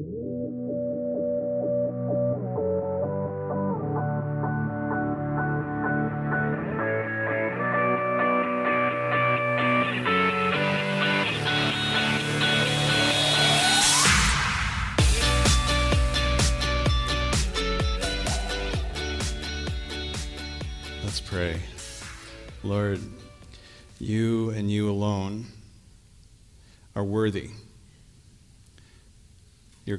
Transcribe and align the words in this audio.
Let's 0.00 0.63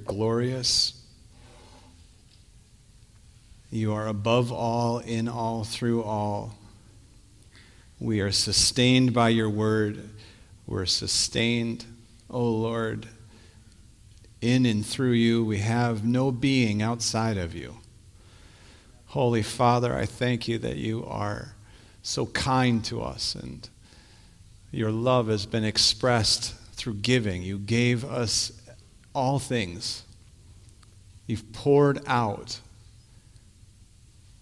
glorious. 0.05 1.01
You 3.71 3.93
are 3.93 4.07
above 4.07 4.51
all, 4.51 4.99
in 4.99 5.27
all, 5.27 5.63
through 5.63 6.03
all. 6.03 6.55
We 7.99 8.21
are 8.21 8.31
sustained 8.31 9.13
by 9.13 9.29
your 9.29 9.49
word. 9.49 10.09
We're 10.67 10.85
sustained, 10.85 11.85
O 12.29 12.39
oh 12.39 12.51
Lord, 12.51 13.07
in 14.41 14.65
and 14.65 14.85
through 14.85 15.11
you. 15.11 15.43
We 15.43 15.59
have 15.59 16.05
no 16.05 16.31
being 16.31 16.81
outside 16.81 17.37
of 17.37 17.55
you. 17.55 17.77
Holy 19.07 19.43
Father, 19.43 19.95
I 19.95 20.05
thank 20.05 20.47
you 20.47 20.57
that 20.59 20.77
you 20.77 21.05
are 21.05 21.55
so 22.01 22.27
kind 22.27 22.83
to 22.85 23.01
us 23.01 23.33
and 23.35 23.67
your 24.71 24.91
love 24.91 25.29
has 25.29 25.45
been 25.45 25.63
expressed 25.63 26.53
through 26.73 26.95
giving. 26.95 27.41
You 27.41 27.57
gave 27.57 28.03
us 28.03 28.51
all 29.15 29.39
things. 29.39 30.03
You've 31.25 31.51
poured 31.53 31.99
out, 32.05 32.59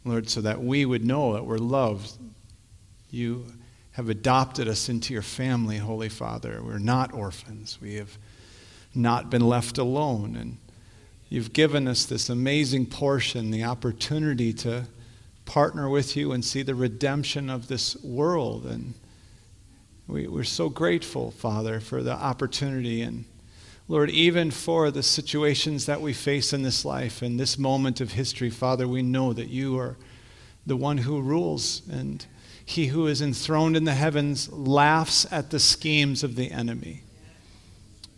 Lord, 0.04 0.30
so 0.30 0.42
that 0.42 0.62
we 0.62 0.86
would 0.86 1.06
know 1.06 1.34
that 1.34 1.46
we're 1.46 1.58
loved. 1.58 2.12
You 3.10 3.46
have 3.92 4.10
adopted 4.10 4.68
us 4.68 4.90
into 4.90 5.14
your 5.14 5.22
family, 5.22 5.78
Holy 5.78 6.10
Father. 6.10 6.62
We're 6.64 6.80
not 6.80 7.14
orphans. 7.14 7.78
We 7.80 7.96
have 7.96 8.18
not 8.96 9.30
been 9.30 9.48
left 9.48 9.78
alone. 9.78 10.36
And 10.36 10.58
you've 11.30 11.54
given 11.54 11.88
us 11.88 12.06
this 12.06 12.30
amazing 12.30 12.88
portion, 12.88 13.52
the 13.52 13.64
opportunity 13.64 14.52
to 14.54 14.88
partner 15.46 15.90
with 15.90 16.16
you 16.16 16.32
and 16.32 16.44
see 16.44 16.64
the 16.64 16.76
redemption 16.76 17.50
of 17.50 17.68
this 17.68 17.96
world. 18.04 18.66
And 18.66 18.94
we, 20.08 20.28
are 20.28 20.44
so 20.44 20.70
grateful, 20.70 21.32
Father, 21.32 21.80
for 21.80 22.04
the 22.04 22.14
opportunity. 22.14 23.02
And 23.02 23.26
Lord, 23.94 24.10
even 24.10 24.50
for 24.50 24.90
the 24.90 25.04
situations 25.04 25.86
that 25.86 26.02
we 26.02 26.14
face 26.14 26.52
in 26.52 26.64
this 26.64 26.84
life 26.84 27.22
and 27.22 27.40
this 27.40 27.60
moment 27.60 28.02
of 28.02 28.14
history, 28.14 28.50
Father, 28.50 28.88
we 28.88 29.04
know 29.04 29.34
that 29.34 29.50
you 29.50 29.78
are 29.78 29.98
the 30.66 30.76
one 30.76 30.98
who 30.98 31.22
rules. 31.22 31.84
And 31.88 32.26
he 32.66 32.88
who 32.88 33.06
is 33.06 33.22
enthroned 33.22 33.78
in 33.78 33.84
the 33.84 33.94
heavens 33.94 34.52
laughs 34.52 35.32
at 35.32 35.52
the 35.52 35.60
schemes 35.60 36.24
of 36.24 36.36
the 36.36 36.50
enemy. 36.50 37.04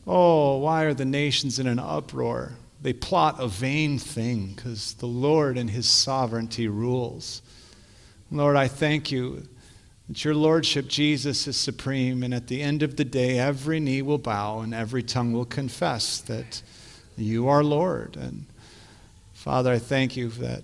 Oh, 0.08 0.60
why 0.60 0.84
are 0.84 0.94
the 0.94 1.04
nations 1.04 1.60
in 1.60 1.68
an 1.68 1.80
uproar? 1.80 2.54
They 2.82 2.94
plot 2.94 3.36
a 3.40 3.50
vain 3.50 4.00
thing 4.00 4.54
because 4.56 4.94
the 4.94 5.08
Lord 5.08 5.58
in 5.58 5.68
his 5.68 5.90
sovereignty 5.90 6.70
rules. 6.70 7.42
Lord, 8.32 8.56
I 8.56 8.70
thank 8.70 9.12
you 9.12 9.46
that 10.08 10.24
your 10.24 10.36
Lordship, 10.36 10.88
Jesus, 10.88 11.48
is 11.48 11.58
supreme, 11.58 12.22
and 12.24 12.34
at 12.34 12.48
the 12.48 12.62
end 12.62 12.84
of 12.84 12.96
the 12.96 13.06
day, 13.06 13.40
every 13.40 13.80
knee 13.80 14.02
will 14.02 14.18
bow 14.18 14.60
and 14.60 14.74
every 14.74 15.02
tongue 15.02 15.34
will 15.34 15.46
confess 15.46 16.20
that 16.22 16.62
you 17.18 17.48
are 17.48 17.64
Lord. 17.64 18.16
And 18.16 18.46
Father, 19.34 19.72
I 19.72 19.80
thank 19.80 20.16
you 20.16 20.30
for 20.30 20.42
that 20.42 20.64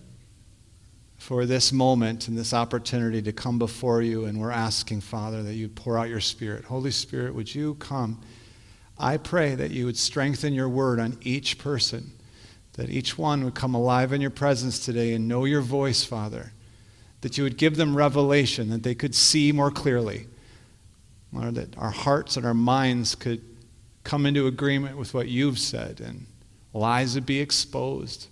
for 1.17 1.45
this 1.45 1.71
moment 1.71 2.27
and 2.27 2.35
this 2.35 2.51
opportunity 2.51 3.21
to 3.21 3.31
come 3.31 3.59
before 3.59 4.01
you. 4.01 4.25
And 4.25 4.39
we're 4.39 4.49
asking, 4.49 5.01
Father, 5.01 5.43
that 5.43 5.53
you 5.53 5.69
pour 5.69 5.95
out 5.95 6.09
your 6.09 6.19
Spirit. 6.19 6.65
Holy 6.65 6.89
Spirit, 6.89 7.35
would 7.35 7.53
you 7.53 7.75
come? 7.75 8.19
I 8.97 9.17
pray 9.17 9.53
that 9.53 9.69
you 9.69 9.85
would 9.85 9.97
strengthen 9.97 10.55
your 10.55 10.67
word 10.67 10.99
on 10.99 11.19
each 11.21 11.59
person, 11.59 12.11
that 12.73 12.89
each 12.89 13.19
one 13.19 13.43
would 13.43 13.53
come 13.53 13.75
alive 13.75 14.13
in 14.13 14.19
your 14.19 14.31
presence 14.31 14.83
today 14.83 15.13
and 15.13 15.27
know 15.27 15.45
your 15.45 15.61
voice, 15.61 16.03
Father 16.03 16.53
that 17.21 17.37
you 17.37 17.43
would 17.43 17.57
give 17.57 17.77
them 17.77 17.95
revelation, 17.95 18.69
that 18.69 18.83
they 18.83 18.95
could 18.95 19.15
see 19.15 19.51
more 19.51 19.71
clearly. 19.71 20.27
Lord, 21.31 21.55
that 21.55 21.77
our 21.77 21.91
hearts 21.91 22.35
and 22.35 22.45
our 22.45 22.53
minds 22.53 23.15
could 23.15 23.41
come 24.03 24.25
into 24.25 24.47
agreement 24.47 24.97
with 24.97 25.13
what 25.13 25.27
you've 25.27 25.59
said, 25.59 26.01
and 26.01 26.25
lies 26.73 27.15
would 27.15 27.25
be 27.25 27.39
exposed. 27.39 28.27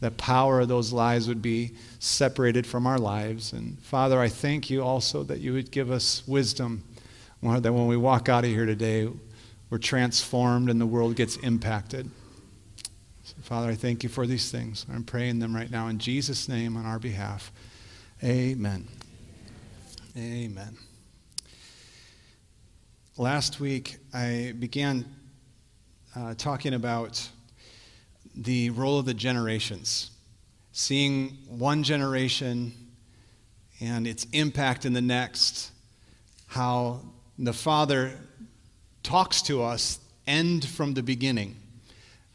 That 0.00 0.18
power 0.18 0.60
of 0.60 0.68
those 0.68 0.92
lies 0.92 1.26
would 1.26 1.40
be 1.40 1.72
separated 1.98 2.66
from 2.66 2.86
our 2.86 2.98
lives. 2.98 3.52
And 3.52 3.78
Father, 3.80 4.20
I 4.20 4.28
thank 4.28 4.68
you 4.68 4.82
also 4.82 5.22
that 5.22 5.40
you 5.40 5.54
would 5.54 5.70
give 5.70 5.90
us 5.90 6.26
wisdom, 6.26 6.84
Lord, 7.40 7.62
that 7.62 7.72
when 7.72 7.86
we 7.86 7.96
walk 7.96 8.28
out 8.28 8.44
of 8.44 8.50
here 8.50 8.66
today, 8.66 9.08
we're 9.70 9.78
transformed 9.78 10.68
and 10.68 10.80
the 10.80 10.86
world 10.86 11.16
gets 11.16 11.36
impacted. 11.38 12.10
So, 13.24 13.34
Father, 13.42 13.68
I 13.70 13.74
thank 13.74 14.02
you 14.02 14.08
for 14.08 14.26
these 14.26 14.50
things. 14.50 14.84
I'm 14.92 15.02
praying 15.02 15.38
them 15.38 15.56
right 15.56 15.70
now 15.70 15.88
in 15.88 15.98
Jesus' 15.98 16.48
name 16.48 16.76
on 16.76 16.84
our 16.84 16.98
behalf. 16.98 17.50
Amen. 18.24 18.88
Amen. 20.16 20.78
Last 23.18 23.60
week, 23.60 23.98
I 24.14 24.54
began 24.58 25.04
uh, 26.16 26.32
talking 26.38 26.72
about 26.72 27.28
the 28.34 28.70
role 28.70 28.98
of 28.98 29.04
the 29.04 29.12
generations, 29.12 30.12
seeing 30.72 31.36
one 31.46 31.82
generation 31.82 32.72
and 33.80 34.06
its 34.06 34.26
impact 34.32 34.86
in 34.86 34.94
the 34.94 35.02
next, 35.02 35.72
how 36.46 37.02
the 37.38 37.52
Father 37.52 38.18
talks 39.02 39.42
to 39.42 39.62
us 39.62 39.98
end 40.26 40.66
from 40.66 40.94
the 40.94 41.02
beginning, 41.02 41.54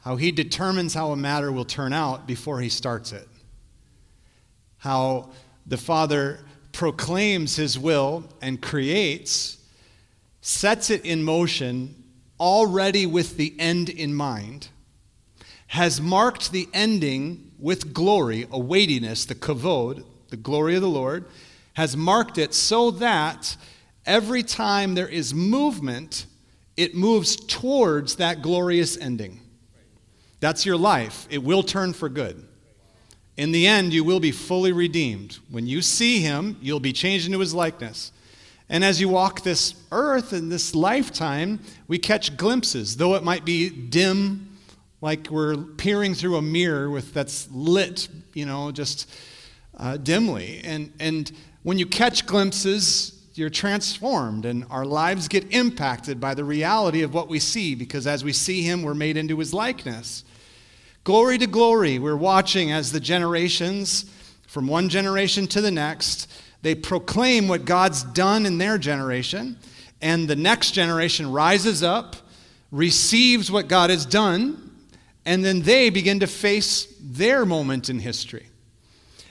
how 0.03 0.15
He 0.15 0.31
determines 0.31 0.93
how 0.93 1.11
a 1.11 1.17
matter 1.17 1.51
will 1.51 1.65
turn 1.65 1.91
out 1.91 2.27
before 2.27 2.61
He 2.61 2.69
starts 2.69 3.11
it, 3.11 3.27
how 4.77 5.31
the 5.71 5.77
Father 5.77 6.37
proclaims 6.73 7.55
his 7.55 7.79
will 7.79 8.25
and 8.41 8.61
creates, 8.61 9.57
sets 10.41 10.89
it 10.89 11.05
in 11.05 11.23
motion 11.23 11.95
already 12.41 13.05
with 13.05 13.37
the 13.37 13.55
end 13.57 13.87
in 13.87 14.13
mind, 14.13 14.67
has 15.67 16.01
marked 16.01 16.51
the 16.51 16.67
ending 16.73 17.53
with 17.57 17.93
glory, 17.93 18.45
a 18.51 18.59
weightiness, 18.59 19.23
the 19.23 19.33
kavod, 19.33 20.03
the 20.27 20.35
glory 20.35 20.75
of 20.75 20.81
the 20.81 20.89
Lord, 20.89 21.23
has 21.75 21.95
marked 21.95 22.37
it 22.37 22.53
so 22.53 22.91
that 22.91 23.55
every 24.05 24.43
time 24.43 24.93
there 24.93 25.07
is 25.07 25.33
movement, 25.33 26.25
it 26.75 26.95
moves 26.95 27.37
towards 27.37 28.17
that 28.17 28.41
glorious 28.41 28.97
ending. 28.97 29.39
That's 30.41 30.65
your 30.65 30.75
life. 30.75 31.27
It 31.29 31.41
will 31.41 31.63
turn 31.63 31.93
for 31.93 32.09
good. 32.09 32.45
In 33.37 33.51
the 33.51 33.65
end, 33.65 33.93
you 33.93 34.03
will 34.03 34.19
be 34.19 34.31
fully 34.31 34.71
redeemed. 34.71 35.39
When 35.49 35.65
you 35.65 35.81
see 35.81 36.19
him, 36.19 36.57
you'll 36.61 36.79
be 36.79 36.93
changed 36.93 37.25
into 37.25 37.39
his 37.39 37.53
likeness. 37.53 38.11
And 38.69 38.83
as 38.83 39.01
you 39.01 39.09
walk 39.09 39.41
this 39.41 39.75
earth 39.91 40.31
in 40.31 40.49
this 40.49 40.75
lifetime, 40.75 41.59
we 41.87 41.97
catch 41.97 42.37
glimpses, 42.37 42.97
though 42.97 43.15
it 43.15 43.23
might 43.23 43.43
be 43.43 43.69
dim, 43.69 44.57
like 45.01 45.29
we're 45.29 45.57
peering 45.57 46.13
through 46.13 46.37
a 46.37 46.41
mirror 46.41 46.89
with 46.89 47.13
that's 47.13 47.49
lit, 47.51 48.07
you 48.33 48.45
know, 48.45 48.71
just 48.71 49.09
uh, 49.77 49.97
dimly. 49.97 50.61
And, 50.63 50.93
and 50.99 51.31
when 51.63 51.77
you 51.77 51.85
catch 51.85 52.25
glimpses, 52.25 53.17
you're 53.33 53.49
transformed, 53.49 54.45
and 54.45 54.65
our 54.69 54.85
lives 54.85 55.27
get 55.27 55.53
impacted 55.53 56.19
by 56.19 56.33
the 56.33 56.43
reality 56.43 57.01
of 57.01 57.13
what 57.13 57.27
we 57.27 57.39
see, 57.39 57.75
because 57.75 58.05
as 58.05 58.23
we 58.23 58.33
see 58.33 58.61
him, 58.61 58.83
we're 58.83 58.93
made 58.93 59.17
into 59.17 59.39
his 59.39 59.53
likeness. 59.53 60.23
Glory 61.03 61.39
to 61.39 61.47
glory, 61.47 61.97
we're 61.97 62.15
watching 62.15 62.71
as 62.71 62.91
the 62.91 62.99
generations, 62.99 64.05
from 64.45 64.67
one 64.67 64.87
generation 64.87 65.47
to 65.47 65.59
the 65.59 65.71
next, 65.71 66.31
they 66.61 66.75
proclaim 66.75 67.47
what 67.47 67.65
God's 67.65 68.03
done 68.03 68.45
in 68.45 68.59
their 68.59 68.77
generation, 68.77 69.57
and 69.99 70.27
the 70.27 70.35
next 70.35 70.71
generation 70.71 71.31
rises 71.31 71.81
up, 71.81 72.17
receives 72.71 73.51
what 73.51 73.67
God 73.67 73.89
has 73.89 74.05
done, 74.05 74.71
and 75.25 75.43
then 75.43 75.63
they 75.63 75.89
begin 75.89 76.19
to 76.19 76.27
face 76.27 76.93
their 77.01 77.47
moment 77.47 77.89
in 77.89 77.97
history. 77.97 78.45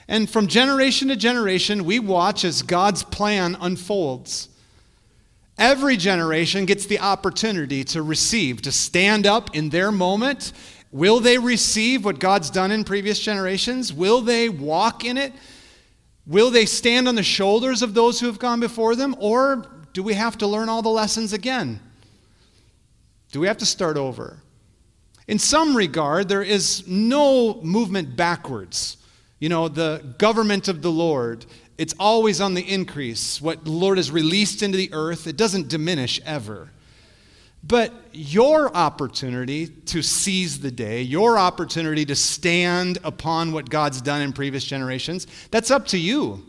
And 0.09 0.29
from 0.29 0.47
generation 0.47 1.07
to 1.07 1.15
generation, 1.15 1.85
we 1.85 1.99
watch 1.99 2.43
as 2.43 2.63
God's 2.63 3.03
plan 3.03 3.55
unfolds. 3.61 4.49
Every 5.57 5.95
generation 5.95 6.65
gets 6.65 6.85
the 6.85 6.99
opportunity 6.99 7.85
to 7.85 8.01
receive, 8.01 8.61
to 8.63 8.73
stand 8.73 9.25
up 9.25 9.55
in 9.55 9.69
their 9.69 9.89
moment 9.89 10.51
Will 10.91 11.19
they 11.19 11.37
receive 11.37 12.03
what 12.03 12.19
God's 12.19 12.49
done 12.49 12.71
in 12.71 12.83
previous 12.83 13.19
generations? 13.19 13.93
Will 13.93 14.21
they 14.21 14.49
walk 14.49 15.05
in 15.05 15.17
it? 15.17 15.33
Will 16.27 16.51
they 16.51 16.65
stand 16.65 17.07
on 17.07 17.15
the 17.15 17.23
shoulders 17.23 17.81
of 17.81 17.93
those 17.93 18.19
who 18.19 18.27
have 18.27 18.39
gone 18.39 18.59
before 18.59 18.95
them? 18.95 19.15
Or 19.19 19.65
do 19.93 20.03
we 20.03 20.13
have 20.13 20.37
to 20.39 20.47
learn 20.47 20.69
all 20.69 20.81
the 20.81 20.89
lessons 20.89 21.33
again? 21.33 21.79
Do 23.31 23.39
we 23.39 23.47
have 23.47 23.57
to 23.57 23.65
start 23.65 23.97
over? 23.97 24.41
in 25.31 25.39
some 25.39 25.77
regard, 25.77 26.27
there 26.27 26.43
is 26.43 26.85
no 26.87 27.61
movement 27.61 28.17
backwards. 28.17 28.97
You 29.39 29.47
know, 29.47 29.69
the 29.69 30.13
government 30.17 30.67
of 30.67 30.81
the 30.81 30.91
Lord, 30.91 31.45
it's 31.77 31.95
always 31.97 32.41
on 32.41 32.53
the 32.53 32.69
increase. 32.69 33.41
What 33.41 33.63
the 33.63 33.71
Lord 33.71 33.97
has 33.97 34.11
released 34.11 34.61
into 34.61 34.77
the 34.77 34.91
earth, 34.91 35.27
it 35.27 35.37
doesn't 35.37 35.69
diminish 35.69 36.19
ever. 36.25 36.69
But 37.63 37.93
your 38.11 38.75
opportunity 38.75 39.67
to 39.67 40.01
seize 40.01 40.59
the 40.59 40.71
day, 40.71 41.01
your 41.03 41.37
opportunity 41.37 42.05
to 42.05 42.15
stand 42.15 42.97
upon 43.03 43.51
what 43.51 43.69
God's 43.69 44.01
done 44.01 44.21
in 44.21 44.33
previous 44.33 44.63
generations, 44.63 45.27
that's 45.51 45.69
up 45.69 45.85
to 45.87 45.97
you. 45.97 46.43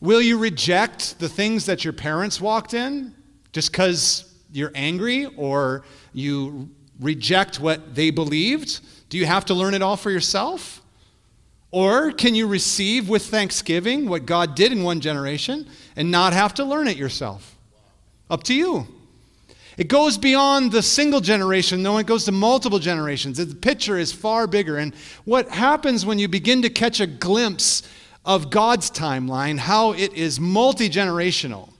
Will 0.00 0.20
you 0.20 0.38
reject 0.38 1.18
the 1.18 1.28
things 1.28 1.66
that 1.66 1.84
your 1.84 1.92
parents 1.92 2.40
walked 2.40 2.74
in 2.74 3.14
just 3.52 3.72
because 3.72 4.34
you're 4.52 4.72
angry 4.74 5.26
or 5.36 5.84
you 6.12 6.70
reject 7.00 7.60
what 7.60 7.94
they 7.94 8.10
believed? 8.10 8.80
Do 9.08 9.18
you 9.18 9.26
have 9.26 9.46
to 9.46 9.54
learn 9.54 9.74
it 9.74 9.82
all 9.82 9.96
for 9.96 10.10
yourself? 10.10 10.82
Or 11.70 12.12
can 12.12 12.34
you 12.34 12.46
receive 12.46 13.08
with 13.08 13.26
thanksgiving 13.26 14.08
what 14.08 14.26
God 14.26 14.54
did 14.54 14.72
in 14.72 14.82
one 14.82 15.00
generation 15.00 15.68
and 15.96 16.10
not 16.10 16.32
have 16.32 16.54
to 16.54 16.64
learn 16.64 16.88
it 16.88 16.96
yourself? 16.96 17.56
Up 18.28 18.42
to 18.44 18.54
you. 18.54 18.86
It 19.80 19.88
goes 19.88 20.18
beyond 20.18 20.72
the 20.72 20.82
single 20.82 21.22
generation, 21.22 21.82
though, 21.82 21.96
it 21.96 22.06
goes 22.06 22.26
to 22.26 22.32
multiple 22.32 22.78
generations. 22.78 23.38
The 23.38 23.54
picture 23.54 23.96
is 23.96 24.12
far 24.12 24.46
bigger. 24.46 24.76
And 24.76 24.94
what 25.24 25.48
happens 25.48 26.04
when 26.04 26.18
you 26.18 26.28
begin 26.28 26.60
to 26.60 26.68
catch 26.68 27.00
a 27.00 27.06
glimpse 27.06 27.82
of 28.22 28.50
God's 28.50 28.90
timeline, 28.90 29.56
how 29.56 29.92
it 29.92 30.12
is 30.12 30.38
multi 30.38 30.90
generational, 30.90 31.70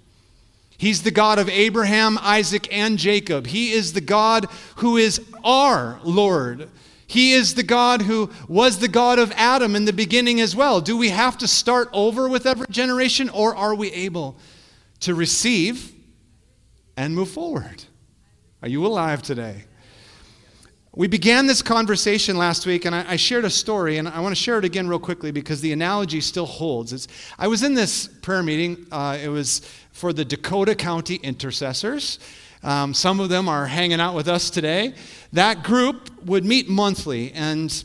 He's 0.78 1.02
the 1.02 1.10
God 1.10 1.38
of 1.38 1.50
Abraham, 1.50 2.16
Isaac, 2.22 2.66
and 2.72 2.96
Jacob. 2.98 3.46
He 3.46 3.72
is 3.72 3.92
the 3.92 4.00
God 4.00 4.46
who 4.76 4.96
is 4.96 5.20
our 5.44 6.00
Lord. 6.02 6.70
He 7.06 7.34
is 7.34 7.54
the 7.54 7.62
God 7.62 8.00
who 8.00 8.30
was 8.48 8.78
the 8.78 8.88
God 8.88 9.18
of 9.18 9.30
Adam 9.32 9.76
in 9.76 9.84
the 9.84 9.92
beginning 9.92 10.40
as 10.40 10.56
well. 10.56 10.80
Do 10.80 10.96
we 10.96 11.10
have 11.10 11.36
to 11.36 11.46
start 11.46 11.90
over 11.92 12.30
with 12.30 12.46
every 12.46 12.66
generation, 12.70 13.28
or 13.28 13.54
are 13.54 13.74
we 13.74 13.92
able 13.92 14.38
to 15.00 15.14
receive 15.14 15.92
and 16.96 17.14
move 17.14 17.28
forward? 17.28 17.84
Are 18.62 18.68
you 18.68 18.84
alive 18.84 19.22
today? 19.22 19.64
We 20.94 21.08
began 21.08 21.46
this 21.46 21.62
conversation 21.62 22.36
last 22.36 22.66
week, 22.66 22.84
and 22.84 22.94
I, 22.94 23.12
I, 23.12 23.16
shared 23.16 23.46
a 23.46 23.50
story, 23.50 23.96
and 23.96 24.06
I 24.06 24.20
want 24.20 24.36
to 24.36 24.42
share 24.42 24.58
it 24.58 24.66
again 24.66 24.86
real 24.86 24.98
quickly 24.98 25.30
because 25.30 25.62
the 25.62 25.72
analogy 25.72 26.20
still 26.20 26.44
holds. 26.44 26.92
It's, 26.92 27.08
I 27.38 27.48
was 27.48 27.62
in 27.62 27.72
this 27.72 28.06
prayer 28.06 28.42
meeting. 28.42 28.86
Uh, 28.92 29.16
it 29.22 29.28
was 29.28 29.62
for 29.92 30.12
the 30.12 30.26
Dakota 30.26 30.74
County 30.74 31.14
intercessors. 31.22 32.18
Um, 32.62 32.92
some 32.92 33.18
of 33.18 33.30
them 33.30 33.48
are 33.48 33.64
hanging 33.66 33.98
out 33.98 34.14
with 34.14 34.28
us 34.28 34.50
today. 34.50 34.92
That 35.32 35.62
group 35.62 36.10
would 36.26 36.44
meet 36.44 36.68
monthly, 36.68 37.32
and 37.32 37.82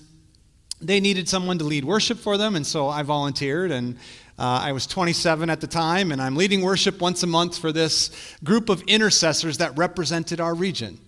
they 0.82 1.00
needed 1.00 1.30
someone 1.30 1.58
to 1.60 1.64
lead 1.64 1.86
worship 1.86 2.18
for 2.18 2.38
them, 2.38 2.54
and 2.58 2.68
so 2.68 2.90
I 2.90 3.04
volunteered. 3.04 3.72
And 3.72 3.98
uh, 4.38 4.60
I 4.64 4.74
was 4.74 4.86
27 4.86 5.50
at 5.50 5.62
the 5.62 5.68
time, 5.68 6.12
and 6.12 6.22
I'm 6.22 6.36
leading 6.36 6.62
worship 6.62 7.00
once 7.00 7.24
a 7.24 7.28
month 7.28 7.58
for 7.58 7.72
this 7.72 8.12
group 8.44 8.70
of 8.70 8.82
intercessors 8.84 9.60
that 9.60 9.78
represented 9.78 10.42
our 10.42 10.54
region. 10.54 11.00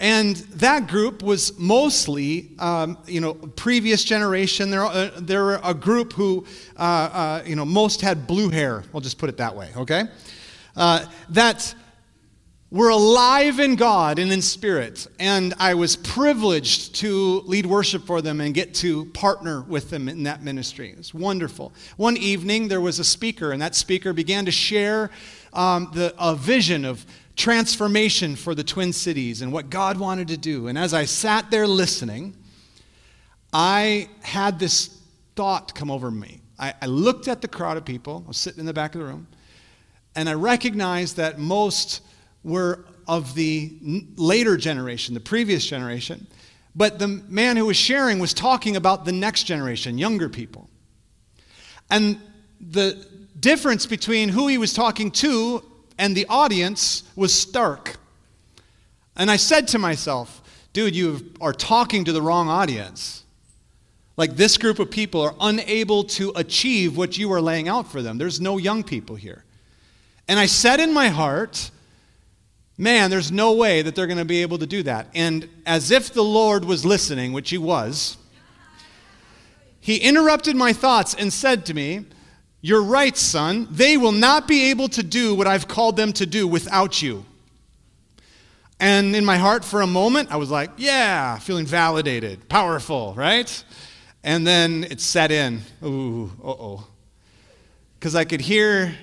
And 0.00 0.36
that 0.36 0.88
group 0.88 1.22
was 1.22 1.56
mostly, 1.58 2.50
um, 2.58 2.98
you 3.06 3.20
know, 3.20 3.34
previous 3.34 4.02
generation. 4.04 4.70
They're, 4.70 4.84
uh, 4.84 5.10
they're 5.18 5.56
a 5.56 5.74
group 5.74 6.14
who, 6.14 6.46
uh, 6.76 6.80
uh, 6.80 7.42
you 7.46 7.56
know, 7.56 7.64
most 7.64 8.00
had 8.00 8.26
blue 8.26 8.48
hair. 8.48 8.84
We'll 8.92 9.02
just 9.02 9.18
put 9.18 9.28
it 9.28 9.36
that 9.36 9.54
way, 9.54 9.70
okay? 9.76 10.04
Uh, 10.74 11.04
that 11.28 11.74
were 12.72 12.88
alive 12.88 13.60
in 13.60 13.76
God 13.76 14.18
and 14.18 14.32
in 14.32 14.40
spirit. 14.40 15.06
And 15.20 15.52
I 15.58 15.74
was 15.74 15.94
privileged 15.94 16.94
to 16.96 17.42
lead 17.44 17.66
worship 17.66 18.06
for 18.06 18.22
them 18.22 18.40
and 18.40 18.54
get 18.54 18.72
to 18.76 19.04
partner 19.06 19.60
with 19.60 19.90
them 19.90 20.08
in 20.08 20.22
that 20.22 20.42
ministry. 20.42 20.90
It 20.90 20.96
was 20.96 21.12
wonderful. 21.12 21.74
One 21.98 22.16
evening, 22.16 22.68
there 22.68 22.80
was 22.80 22.98
a 22.98 23.04
speaker, 23.04 23.52
and 23.52 23.60
that 23.60 23.74
speaker 23.74 24.14
began 24.14 24.46
to 24.46 24.50
share 24.50 25.10
um, 25.52 25.90
the, 25.92 26.14
a 26.18 26.34
vision 26.34 26.86
of 26.86 27.04
transformation 27.36 28.36
for 28.36 28.54
the 28.54 28.64
Twin 28.64 28.94
Cities 28.94 29.42
and 29.42 29.52
what 29.52 29.68
God 29.68 29.98
wanted 29.98 30.28
to 30.28 30.38
do. 30.38 30.68
And 30.68 30.78
as 30.78 30.94
I 30.94 31.04
sat 31.04 31.50
there 31.50 31.66
listening, 31.66 32.34
I 33.52 34.08
had 34.22 34.58
this 34.58 34.98
thought 35.36 35.74
come 35.74 35.90
over 35.90 36.10
me. 36.10 36.40
I, 36.58 36.72
I 36.80 36.86
looked 36.86 37.28
at 37.28 37.42
the 37.42 37.48
crowd 37.48 37.76
of 37.76 37.84
people, 37.84 38.22
I 38.24 38.28
was 38.28 38.38
sitting 38.38 38.60
in 38.60 38.66
the 38.66 38.72
back 38.72 38.94
of 38.94 39.02
the 39.02 39.06
room, 39.06 39.26
and 40.16 40.26
I 40.26 40.32
recognized 40.32 41.18
that 41.18 41.38
most 41.38 42.00
were 42.44 42.84
of 43.06 43.34
the 43.34 43.72
later 44.16 44.56
generation, 44.56 45.14
the 45.14 45.20
previous 45.20 45.66
generation. 45.66 46.26
But 46.74 46.98
the 46.98 47.08
man 47.08 47.56
who 47.56 47.66
was 47.66 47.76
sharing 47.76 48.18
was 48.18 48.32
talking 48.32 48.76
about 48.76 49.04
the 49.04 49.12
next 49.12 49.44
generation, 49.44 49.98
younger 49.98 50.28
people. 50.28 50.68
And 51.90 52.18
the 52.60 53.06
difference 53.38 53.86
between 53.86 54.28
who 54.28 54.48
he 54.48 54.56
was 54.56 54.72
talking 54.72 55.10
to 55.10 55.62
and 55.98 56.16
the 56.16 56.26
audience 56.28 57.02
was 57.16 57.34
stark. 57.34 57.96
And 59.16 59.30
I 59.30 59.36
said 59.36 59.68
to 59.68 59.78
myself, 59.78 60.40
dude, 60.72 60.96
you 60.96 61.32
are 61.40 61.52
talking 61.52 62.04
to 62.04 62.12
the 62.12 62.22
wrong 62.22 62.48
audience. 62.48 63.24
Like 64.16 64.36
this 64.36 64.56
group 64.56 64.78
of 64.78 64.90
people 64.90 65.20
are 65.20 65.34
unable 65.40 66.04
to 66.04 66.32
achieve 66.36 66.96
what 66.96 67.18
you 67.18 67.32
are 67.32 67.40
laying 67.40 67.68
out 67.68 67.90
for 67.90 68.00
them. 68.00 68.18
There's 68.18 68.40
no 68.40 68.56
young 68.56 68.82
people 68.82 69.16
here. 69.16 69.44
And 70.28 70.38
I 70.38 70.46
said 70.46 70.80
in 70.80 70.94
my 70.94 71.08
heart, 71.08 71.70
man, 72.82 73.10
there's 73.10 73.30
no 73.30 73.52
way 73.52 73.80
that 73.80 73.94
they're 73.94 74.08
going 74.08 74.18
to 74.18 74.24
be 74.24 74.42
able 74.42 74.58
to 74.58 74.66
do 74.66 74.82
that. 74.82 75.06
And 75.14 75.48
as 75.64 75.92
if 75.92 76.12
the 76.12 76.22
Lord 76.22 76.64
was 76.64 76.84
listening, 76.84 77.32
which 77.32 77.50
he 77.50 77.56
was, 77.56 78.16
he 79.80 79.96
interrupted 79.98 80.56
my 80.56 80.72
thoughts 80.72 81.14
and 81.14 81.32
said 81.32 81.64
to 81.66 81.74
me, 81.74 82.04
You're 82.60 82.82
right, 82.82 83.16
son. 83.16 83.68
They 83.70 83.96
will 83.96 84.12
not 84.12 84.48
be 84.48 84.70
able 84.70 84.88
to 84.88 85.02
do 85.02 85.34
what 85.34 85.46
I've 85.46 85.68
called 85.68 85.96
them 85.96 86.12
to 86.14 86.26
do 86.26 86.46
without 86.46 87.00
you. 87.00 87.24
And 88.80 89.14
in 89.14 89.24
my 89.24 89.36
heart, 89.36 89.64
for 89.64 89.80
a 89.80 89.86
moment, 89.86 90.32
I 90.32 90.36
was 90.36 90.50
like, 90.50 90.70
Yeah, 90.76 91.38
feeling 91.38 91.66
validated, 91.66 92.48
powerful, 92.48 93.14
right? 93.14 93.64
And 94.24 94.44
then 94.44 94.84
it 94.90 95.00
set 95.00 95.30
in. 95.30 95.62
Ooh, 95.84 96.32
uh 96.42 96.48
oh. 96.48 96.86
Because 97.98 98.16
I 98.16 98.24
could 98.24 98.40
hear 98.40 98.94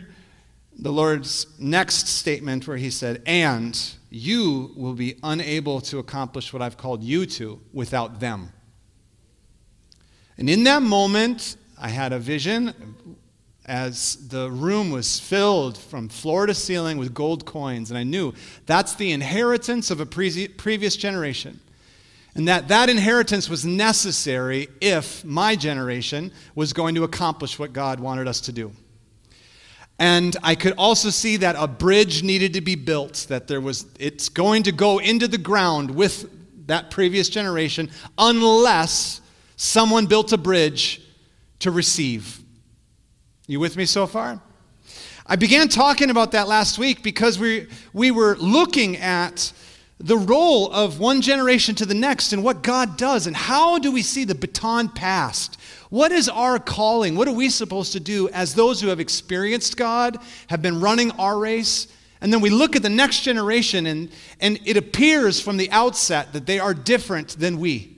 the 0.81 0.91
Lord's 0.91 1.45
next 1.59 2.07
statement 2.07 2.67
where 2.67 2.77
he 2.77 2.89
said, 2.89 3.21
And 3.25 3.77
you 4.09 4.71
will 4.77 4.93
be 4.93 5.15
unable 5.23 5.81
to 5.81 5.99
accomplish 5.99 6.53
what 6.53 6.61
I've 6.61 6.77
called 6.77 7.03
you 7.03 7.25
to 7.25 7.59
without 7.73 8.19
them. 8.19 8.53
And 10.37 10.49
in 10.49 10.63
that 10.63 10.81
moment, 10.81 11.57
I 11.77 11.89
had 11.89 12.13
a 12.13 12.19
vision 12.19 12.73
as 13.65 14.27
the 14.29 14.49
room 14.49 14.89
was 14.89 15.19
filled 15.19 15.77
from 15.77 16.07
floor 16.07 16.45
to 16.45 16.53
ceiling 16.53 16.97
with 16.97 17.13
gold 17.13 17.45
coins. 17.45 17.91
And 17.91 17.97
I 17.97 18.03
knew 18.03 18.33
that's 18.65 18.95
the 18.95 19.11
inheritance 19.11 19.91
of 19.91 19.99
a 19.99 20.05
pre- 20.05 20.47
previous 20.47 20.95
generation. 20.95 21.59
And 22.35 22.47
that 22.47 22.69
that 22.69 22.89
inheritance 22.89 23.49
was 23.49 23.65
necessary 23.65 24.69
if 24.79 25.25
my 25.25 25.57
generation 25.57 26.31
was 26.55 26.71
going 26.71 26.95
to 26.95 27.03
accomplish 27.03 27.59
what 27.59 27.73
God 27.73 27.99
wanted 27.99 28.27
us 28.27 28.39
to 28.41 28.53
do. 28.53 28.71
And 29.99 30.37
I 30.41 30.55
could 30.55 30.73
also 30.77 31.09
see 31.09 31.37
that 31.37 31.57
a 31.59 31.67
bridge 31.67 32.23
needed 32.23 32.53
to 32.53 32.61
be 32.61 32.75
built, 32.75 33.25
that 33.27 33.47
there 33.47 33.59
was, 33.59 33.85
it's 33.99 34.29
going 34.29 34.63
to 34.63 34.71
go 34.71 34.99
into 34.99 35.27
the 35.27 35.37
ground 35.37 35.91
with 35.91 36.67
that 36.67 36.89
previous 36.89 37.27
generation 37.27 37.91
unless 38.17 39.19
someone 39.57 40.05
built 40.05 40.31
a 40.31 40.37
bridge 40.37 41.01
to 41.59 41.69
receive. 41.69 42.39
You 43.45 43.59
with 43.59 43.75
me 43.75 43.85
so 43.85 44.07
far? 44.07 44.41
I 45.25 45.35
began 45.35 45.67
talking 45.67 46.09
about 46.09 46.31
that 46.31 46.47
last 46.47 46.79
week 46.79 47.03
because 47.03 47.37
we, 47.37 47.67
we 47.91 48.09
were 48.09 48.37
looking 48.37 48.95
at 48.97 49.51
the 49.99 50.17
role 50.17 50.71
of 50.71 50.99
one 50.99 51.21
generation 51.21 51.75
to 51.75 51.85
the 51.85 51.93
next 51.93 52.31
and 52.31 52.41
what 52.41 52.63
God 52.63 52.97
does 52.97 53.27
and 53.27 53.35
how 53.35 53.77
do 53.79 53.91
we 53.91 54.01
see 54.01 54.23
the 54.23 54.33
baton 54.33 54.87
passed 54.87 55.58
what 55.89 56.11
is 56.11 56.29
our 56.29 56.59
calling? 56.59 57.15
What 57.15 57.27
are 57.27 57.33
we 57.33 57.49
supposed 57.49 57.93
to 57.93 57.99
do 57.99 58.29
as 58.29 58.53
those 58.53 58.79
who 58.79 58.89
have 58.89 58.99
experienced 58.99 59.75
God, 59.75 60.17
have 60.47 60.61
been 60.61 60.79
running 60.79 61.11
our 61.11 61.37
race? 61.37 61.87
And 62.21 62.31
then 62.31 62.41
we 62.41 62.49
look 62.49 62.75
at 62.75 62.83
the 62.83 62.89
next 62.89 63.21
generation, 63.21 63.85
and, 63.85 64.09
and 64.39 64.59
it 64.65 64.77
appears 64.77 65.41
from 65.41 65.57
the 65.57 65.71
outset 65.71 66.33
that 66.33 66.45
they 66.45 66.59
are 66.59 66.73
different 66.73 67.39
than 67.39 67.59
we. 67.59 67.95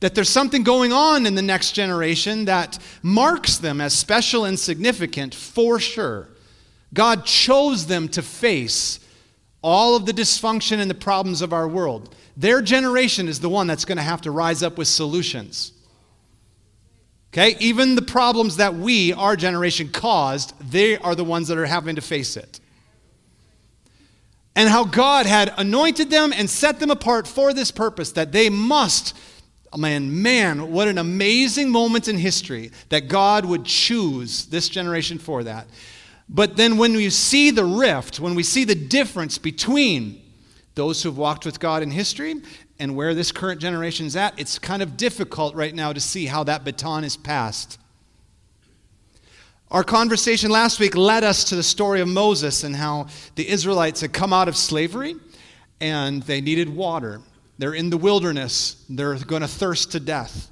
That 0.00 0.14
there's 0.14 0.30
something 0.30 0.62
going 0.62 0.92
on 0.92 1.26
in 1.26 1.34
the 1.34 1.42
next 1.42 1.72
generation 1.72 2.46
that 2.46 2.78
marks 3.02 3.58
them 3.58 3.80
as 3.80 3.92
special 3.92 4.44
and 4.44 4.58
significant 4.58 5.34
for 5.34 5.78
sure. 5.78 6.28
God 6.94 7.24
chose 7.24 7.86
them 7.86 8.08
to 8.08 8.22
face 8.22 8.98
all 9.62 9.94
of 9.94 10.06
the 10.06 10.12
dysfunction 10.12 10.78
and 10.78 10.90
the 10.90 10.94
problems 10.94 11.42
of 11.42 11.52
our 11.52 11.68
world. 11.68 12.14
Their 12.36 12.62
generation 12.62 13.28
is 13.28 13.40
the 13.40 13.48
one 13.48 13.66
that's 13.66 13.84
going 13.84 13.98
to 13.98 14.02
have 14.02 14.22
to 14.22 14.30
rise 14.30 14.62
up 14.62 14.78
with 14.78 14.88
solutions. 14.88 15.72
Okay? 17.32 17.56
Even 17.60 17.94
the 17.94 18.02
problems 18.02 18.56
that 18.56 18.74
we, 18.74 19.12
our 19.14 19.36
generation, 19.36 19.88
caused, 19.88 20.52
they 20.70 20.98
are 20.98 21.14
the 21.14 21.24
ones 21.24 21.48
that 21.48 21.56
are 21.58 21.66
having 21.66 21.96
to 21.96 22.02
face 22.02 22.36
it. 22.36 22.60
and 24.54 24.68
how 24.68 24.84
God 24.84 25.26
had 25.26 25.54
anointed 25.56 26.10
them 26.10 26.32
and 26.32 26.48
set 26.48 26.78
them 26.78 26.90
apart 26.90 27.26
for 27.26 27.52
this 27.52 27.70
purpose, 27.70 28.12
that 28.12 28.32
they 28.32 28.50
must, 28.50 29.16
oh 29.72 29.78
man, 29.78 30.22
man, 30.22 30.70
what 30.70 30.88
an 30.88 30.98
amazing 30.98 31.70
moment 31.70 32.08
in 32.08 32.18
history 32.18 32.70
that 32.90 33.08
God 33.08 33.44
would 33.46 33.64
choose 33.64 34.46
this 34.46 34.68
generation 34.68 35.18
for 35.18 35.42
that. 35.44 35.66
But 36.28 36.56
then 36.56 36.76
when 36.76 36.94
we 36.94 37.10
see 37.10 37.50
the 37.50 37.64
rift, 37.64 38.20
when 38.20 38.34
we 38.34 38.42
see 38.42 38.64
the 38.64 38.74
difference 38.74 39.38
between 39.38 40.20
those 40.74 41.02
who've 41.02 41.16
walked 41.16 41.44
with 41.44 41.60
God 41.60 41.82
in 41.82 41.90
history 41.90 42.36
and 42.82 42.96
where 42.96 43.14
this 43.14 43.30
current 43.30 43.60
generation's 43.60 44.16
at, 44.16 44.36
it's 44.40 44.58
kind 44.58 44.82
of 44.82 44.96
difficult 44.96 45.54
right 45.54 45.72
now 45.72 45.92
to 45.92 46.00
see 46.00 46.26
how 46.26 46.42
that 46.42 46.64
baton 46.64 47.04
is 47.04 47.16
passed. 47.16 47.78
Our 49.70 49.84
conversation 49.84 50.50
last 50.50 50.80
week 50.80 50.96
led 50.96 51.22
us 51.22 51.44
to 51.44 51.54
the 51.54 51.62
story 51.62 52.00
of 52.00 52.08
Moses 52.08 52.64
and 52.64 52.74
how 52.74 53.06
the 53.36 53.48
Israelites 53.48 54.00
had 54.00 54.12
come 54.12 54.32
out 54.32 54.48
of 54.48 54.56
slavery 54.56 55.14
and 55.80 56.24
they 56.24 56.40
needed 56.40 56.68
water. 56.68 57.20
They're 57.56 57.72
in 57.72 57.88
the 57.88 57.96
wilderness, 57.96 58.84
they're 58.88 59.14
going 59.14 59.42
to 59.42 59.48
thirst 59.48 59.92
to 59.92 60.00
death. 60.00 60.50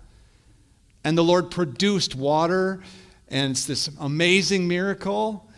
And 1.03 1.19
the 1.19 1.25
Lord 1.25 1.51
produced 1.51 2.15
water, 2.15 2.81
and 3.27 3.51
it's 3.51 3.65
this 3.65 3.91
amazing 3.99 4.69
miracle. 4.69 5.49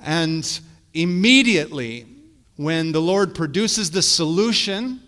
And 0.00 0.58
immediately, 0.94 2.06
when 2.56 2.92
the 2.92 3.02
Lord 3.02 3.34
produces 3.34 3.90
the 3.90 4.00
solution, 4.00 5.02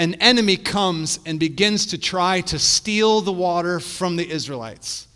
an 0.00 0.14
enemy 0.14 0.56
comes 0.56 1.20
and 1.26 1.38
begins 1.38 1.84
to 1.84 1.98
try 1.98 2.40
to 2.40 2.58
steal 2.58 3.20
the 3.20 3.30
water 3.30 3.78
from 3.78 4.16
the 4.16 4.26
Israelites. 4.26 5.06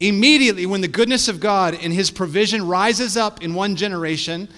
Immediately, 0.00 0.66
when 0.66 0.82
the 0.82 0.88
goodness 0.88 1.28
of 1.28 1.40
God 1.40 1.74
and 1.80 1.94
his 1.94 2.10
provision 2.10 2.66
rises 2.66 3.16
up 3.16 3.42
in 3.42 3.54
one 3.54 3.74
generation, 3.74 4.50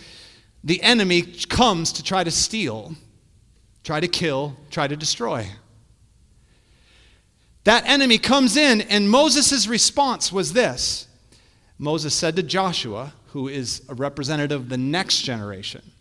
the 0.64 0.82
enemy 0.82 1.22
comes 1.22 1.92
to 1.92 2.02
try 2.02 2.24
to 2.24 2.32
steal, 2.32 2.96
try 3.84 4.00
to 4.00 4.08
kill, 4.08 4.56
try 4.72 4.88
to 4.88 4.96
destroy. 4.96 5.46
That 7.62 7.86
enemy 7.86 8.18
comes 8.18 8.56
in, 8.56 8.80
and 8.80 9.08
Moses' 9.08 9.68
response 9.68 10.32
was 10.32 10.52
this 10.52 11.06
Moses 11.78 12.12
said 12.12 12.34
to 12.34 12.42
Joshua, 12.42 13.12
who 13.28 13.46
is 13.46 13.82
a 13.88 13.94
representative 13.94 14.62
of 14.62 14.68
the 14.68 14.78
next 14.78 15.22
generation 15.22 15.92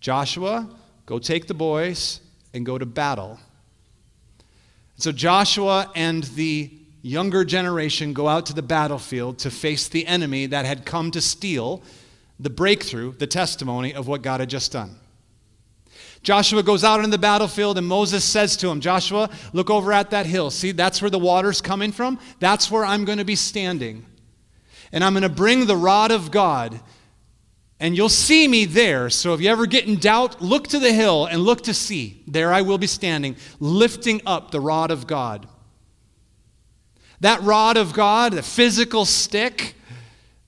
Joshua, 0.00 0.68
go 1.06 1.18
take 1.18 1.46
the 1.46 1.54
boys 1.54 2.20
and 2.56 2.66
go 2.66 2.78
to 2.78 2.86
battle. 2.86 3.38
So 4.96 5.12
Joshua 5.12 5.92
and 5.94 6.24
the 6.24 6.70
younger 7.02 7.44
generation 7.44 8.12
go 8.12 8.26
out 8.26 8.46
to 8.46 8.52
the 8.52 8.62
battlefield 8.62 9.38
to 9.38 9.50
face 9.50 9.88
the 9.88 10.06
enemy 10.06 10.46
that 10.46 10.64
had 10.64 10.84
come 10.84 11.10
to 11.12 11.20
steal 11.20 11.82
the 12.40 12.50
breakthrough, 12.50 13.12
the 13.12 13.26
testimony 13.26 13.94
of 13.94 14.08
what 14.08 14.22
God 14.22 14.40
had 14.40 14.50
just 14.50 14.72
done. 14.72 14.96
Joshua 16.22 16.62
goes 16.62 16.82
out 16.82 17.00
on 17.00 17.10
the 17.10 17.18
battlefield 17.18 17.78
and 17.78 17.86
Moses 17.86 18.24
says 18.24 18.56
to 18.56 18.68
him, 18.68 18.80
Joshua, 18.80 19.30
look 19.52 19.70
over 19.70 19.92
at 19.92 20.10
that 20.10 20.26
hill. 20.26 20.50
See, 20.50 20.72
that's 20.72 21.00
where 21.00 21.10
the 21.10 21.18
water's 21.18 21.60
coming 21.60 21.92
from. 21.92 22.18
That's 22.40 22.68
where 22.68 22.84
I'm 22.84 23.04
going 23.04 23.18
to 23.18 23.24
be 23.24 23.36
standing. 23.36 24.04
And 24.90 25.04
I'm 25.04 25.12
going 25.12 25.22
to 25.22 25.28
bring 25.28 25.66
the 25.66 25.76
rod 25.76 26.10
of 26.10 26.32
God 26.32 26.80
and 27.78 27.96
you'll 27.96 28.08
see 28.08 28.48
me 28.48 28.64
there. 28.64 29.10
So 29.10 29.34
if 29.34 29.40
you 29.40 29.50
ever 29.50 29.66
get 29.66 29.86
in 29.86 29.96
doubt, 29.96 30.40
look 30.40 30.68
to 30.68 30.78
the 30.78 30.92
hill 30.92 31.26
and 31.26 31.42
look 31.42 31.62
to 31.64 31.74
see. 31.74 32.22
There 32.26 32.52
I 32.52 32.62
will 32.62 32.78
be 32.78 32.86
standing, 32.86 33.36
lifting 33.60 34.22
up 34.24 34.50
the 34.50 34.60
rod 34.60 34.90
of 34.90 35.06
God. 35.06 35.46
That 37.20 37.42
rod 37.42 37.76
of 37.76 37.92
God, 37.92 38.32
the 38.32 38.42
physical 38.42 39.04
stick, 39.04 39.74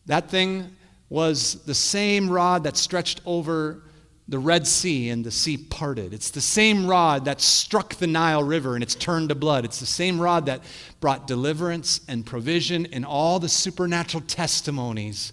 that 0.06 0.30
thing 0.30 0.74
was 1.10 1.62
the 1.64 1.74
same 1.74 2.30
rod 2.30 2.64
that 2.64 2.76
stretched 2.76 3.20
over 3.24 3.82
the 4.28 4.38
Red 4.38 4.66
Sea 4.66 5.08
and 5.08 5.24
the 5.24 5.30
sea 5.30 5.56
parted. 5.56 6.12
It's 6.12 6.30
the 6.30 6.40
same 6.42 6.86
rod 6.86 7.24
that 7.24 7.40
struck 7.40 7.94
the 7.94 8.06
Nile 8.06 8.42
River 8.42 8.74
and 8.74 8.82
it's 8.82 8.94
turned 8.94 9.30
to 9.30 9.34
blood. 9.34 9.64
It's 9.64 9.80
the 9.80 9.86
same 9.86 10.20
rod 10.20 10.46
that 10.46 10.62
brought 11.00 11.26
deliverance 11.26 12.02
and 12.08 12.26
provision 12.26 12.86
and 12.92 13.06
all 13.06 13.38
the 13.38 13.48
supernatural 13.48 14.22
testimonies 14.26 15.32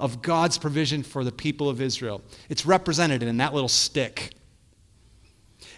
of 0.00 0.22
God's 0.22 0.58
provision 0.58 1.02
for 1.02 1.22
the 1.22 1.32
people 1.32 1.68
of 1.68 1.80
Israel. 1.80 2.22
It's 2.48 2.66
represented 2.66 3.22
in 3.22 3.36
that 3.36 3.54
little 3.54 3.68
stick. 3.68 4.32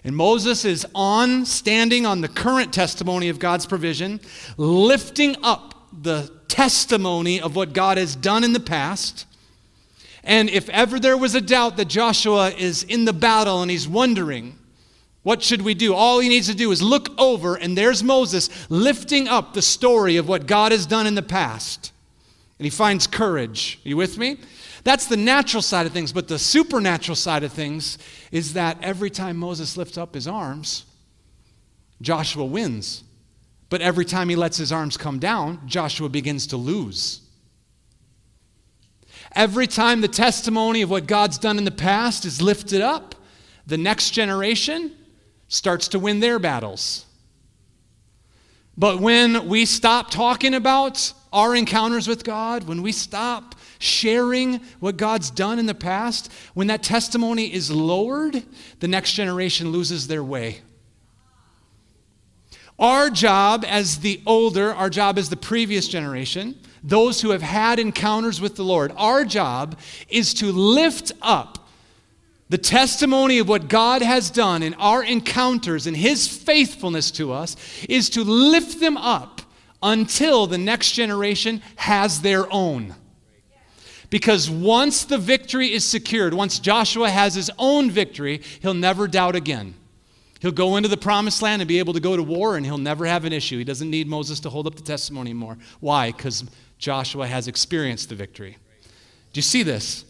And 0.04 0.16
Moses 0.16 0.64
is 0.64 0.86
on, 0.94 1.44
standing 1.44 2.06
on 2.06 2.22
the 2.22 2.28
current 2.28 2.72
testimony 2.72 3.28
of 3.28 3.38
God's 3.38 3.66
provision, 3.66 4.20
lifting 4.56 5.36
up 5.42 5.88
the 6.02 6.32
testimony 6.48 7.40
of 7.40 7.54
what 7.54 7.72
God 7.72 7.98
has 7.98 8.16
done 8.16 8.44
in 8.44 8.52
the 8.52 8.60
past. 8.60 9.26
And 10.24 10.48
if 10.50 10.68
ever 10.70 10.98
there 10.98 11.16
was 11.16 11.34
a 11.34 11.40
doubt 11.40 11.76
that 11.76 11.86
Joshua 11.86 12.50
is 12.50 12.82
in 12.84 13.04
the 13.04 13.12
battle 13.12 13.62
and 13.62 13.70
he's 13.70 13.88
wondering, 13.88 14.58
what 15.22 15.42
should 15.42 15.62
we 15.62 15.74
do? 15.74 15.94
All 15.94 16.18
he 16.18 16.28
needs 16.28 16.48
to 16.48 16.54
do 16.54 16.72
is 16.72 16.82
look 16.82 17.08
over, 17.16 17.54
and 17.54 17.78
there's 17.78 18.02
Moses 18.02 18.50
lifting 18.68 19.28
up 19.28 19.54
the 19.54 19.62
story 19.62 20.16
of 20.16 20.26
what 20.28 20.46
God 20.46 20.72
has 20.72 20.84
done 20.84 21.06
in 21.06 21.14
the 21.14 21.22
past. 21.22 21.91
And 22.62 22.64
he 22.64 22.70
finds 22.70 23.08
courage. 23.08 23.80
Are 23.84 23.88
you 23.88 23.96
with 23.96 24.18
me? 24.18 24.36
That's 24.84 25.06
the 25.06 25.16
natural 25.16 25.62
side 25.64 25.84
of 25.84 25.90
things, 25.90 26.12
but 26.12 26.28
the 26.28 26.38
supernatural 26.38 27.16
side 27.16 27.42
of 27.42 27.52
things 27.52 27.98
is 28.30 28.52
that 28.52 28.78
every 28.80 29.10
time 29.10 29.36
Moses 29.36 29.76
lifts 29.76 29.98
up 29.98 30.14
his 30.14 30.28
arms, 30.28 30.84
Joshua 32.00 32.44
wins. 32.44 33.02
But 33.68 33.80
every 33.80 34.04
time 34.04 34.28
he 34.28 34.36
lets 34.36 34.58
his 34.58 34.70
arms 34.70 34.96
come 34.96 35.18
down, 35.18 35.66
Joshua 35.66 36.08
begins 36.08 36.46
to 36.46 36.56
lose. 36.56 37.22
Every 39.34 39.66
time 39.66 40.00
the 40.00 40.06
testimony 40.06 40.82
of 40.82 40.90
what 40.90 41.08
God's 41.08 41.38
done 41.38 41.58
in 41.58 41.64
the 41.64 41.72
past 41.72 42.24
is 42.24 42.40
lifted 42.40 42.80
up, 42.80 43.16
the 43.66 43.76
next 43.76 44.12
generation 44.12 44.92
starts 45.48 45.88
to 45.88 45.98
win 45.98 46.20
their 46.20 46.38
battles. 46.38 47.06
But 48.78 49.00
when 49.00 49.48
we 49.48 49.66
stop 49.66 50.12
talking 50.12 50.54
about 50.54 51.12
our 51.32 51.54
encounters 51.56 52.06
with 52.06 52.24
God, 52.24 52.64
when 52.64 52.82
we 52.82 52.92
stop 52.92 53.54
sharing 53.78 54.60
what 54.80 54.96
God's 54.96 55.30
done 55.30 55.58
in 55.58 55.66
the 55.66 55.74
past, 55.74 56.30
when 56.54 56.66
that 56.68 56.82
testimony 56.82 57.52
is 57.52 57.70
lowered, 57.70 58.42
the 58.80 58.88
next 58.88 59.12
generation 59.12 59.72
loses 59.72 60.08
their 60.08 60.22
way. 60.22 60.60
Our 62.78 63.10
job 63.10 63.64
as 63.66 63.98
the 63.98 64.20
older, 64.26 64.74
our 64.74 64.90
job 64.90 65.18
as 65.18 65.28
the 65.28 65.36
previous 65.36 65.88
generation, 65.88 66.58
those 66.82 67.20
who 67.20 67.30
have 67.30 67.42
had 67.42 67.78
encounters 67.78 68.40
with 68.40 68.56
the 68.56 68.64
Lord, 68.64 68.92
our 68.96 69.24
job 69.24 69.78
is 70.08 70.34
to 70.34 70.46
lift 70.50 71.12
up 71.22 71.68
the 72.48 72.58
testimony 72.58 73.38
of 73.38 73.48
what 73.48 73.68
God 73.68 74.02
has 74.02 74.30
done 74.30 74.62
in 74.62 74.74
our 74.74 75.02
encounters 75.02 75.86
and 75.86 75.96
His 75.96 76.28
faithfulness 76.28 77.10
to 77.12 77.32
us, 77.32 77.56
is 77.88 78.10
to 78.10 78.24
lift 78.24 78.80
them 78.80 78.96
up 78.96 79.41
until 79.82 80.46
the 80.46 80.58
next 80.58 80.92
generation 80.92 81.62
has 81.76 82.22
their 82.22 82.50
own. 82.52 82.94
Because 84.10 84.50
once 84.50 85.04
the 85.04 85.16
victory 85.16 85.72
is 85.72 85.84
secured, 85.84 86.34
once 86.34 86.58
Joshua 86.58 87.08
has 87.08 87.34
his 87.34 87.50
own 87.58 87.90
victory, 87.90 88.42
he'll 88.60 88.74
never 88.74 89.08
doubt 89.08 89.34
again. 89.34 89.74
He'll 90.40 90.52
go 90.52 90.76
into 90.76 90.88
the 90.88 90.96
promised 90.96 91.40
land 91.40 91.62
and 91.62 91.68
be 91.68 91.78
able 91.78 91.94
to 91.94 92.00
go 92.00 92.16
to 92.16 92.22
war, 92.22 92.56
and 92.56 92.66
he'll 92.66 92.76
never 92.76 93.06
have 93.06 93.24
an 93.24 93.32
issue. 93.32 93.58
He 93.58 93.64
doesn't 93.64 93.88
need 93.88 94.08
Moses 94.08 94.40
to 94.40 94.50
hold 94.50 94.66
up 94.66 94.74
the 94.74 94.82
testimony 94.82 95.30
anymore. 95.30 95.56
Why? 95.80 96.10
Because 96.10 96.44
Joshua 96.78 97.26
has 97.26 97.48
experienced 97.48 98.08
the 98.08 98.16
victory. 98.16 98.58
Do 99.32 99.38
you 99.38 99.42
see 99.42 99.62
this? 99.62 100.04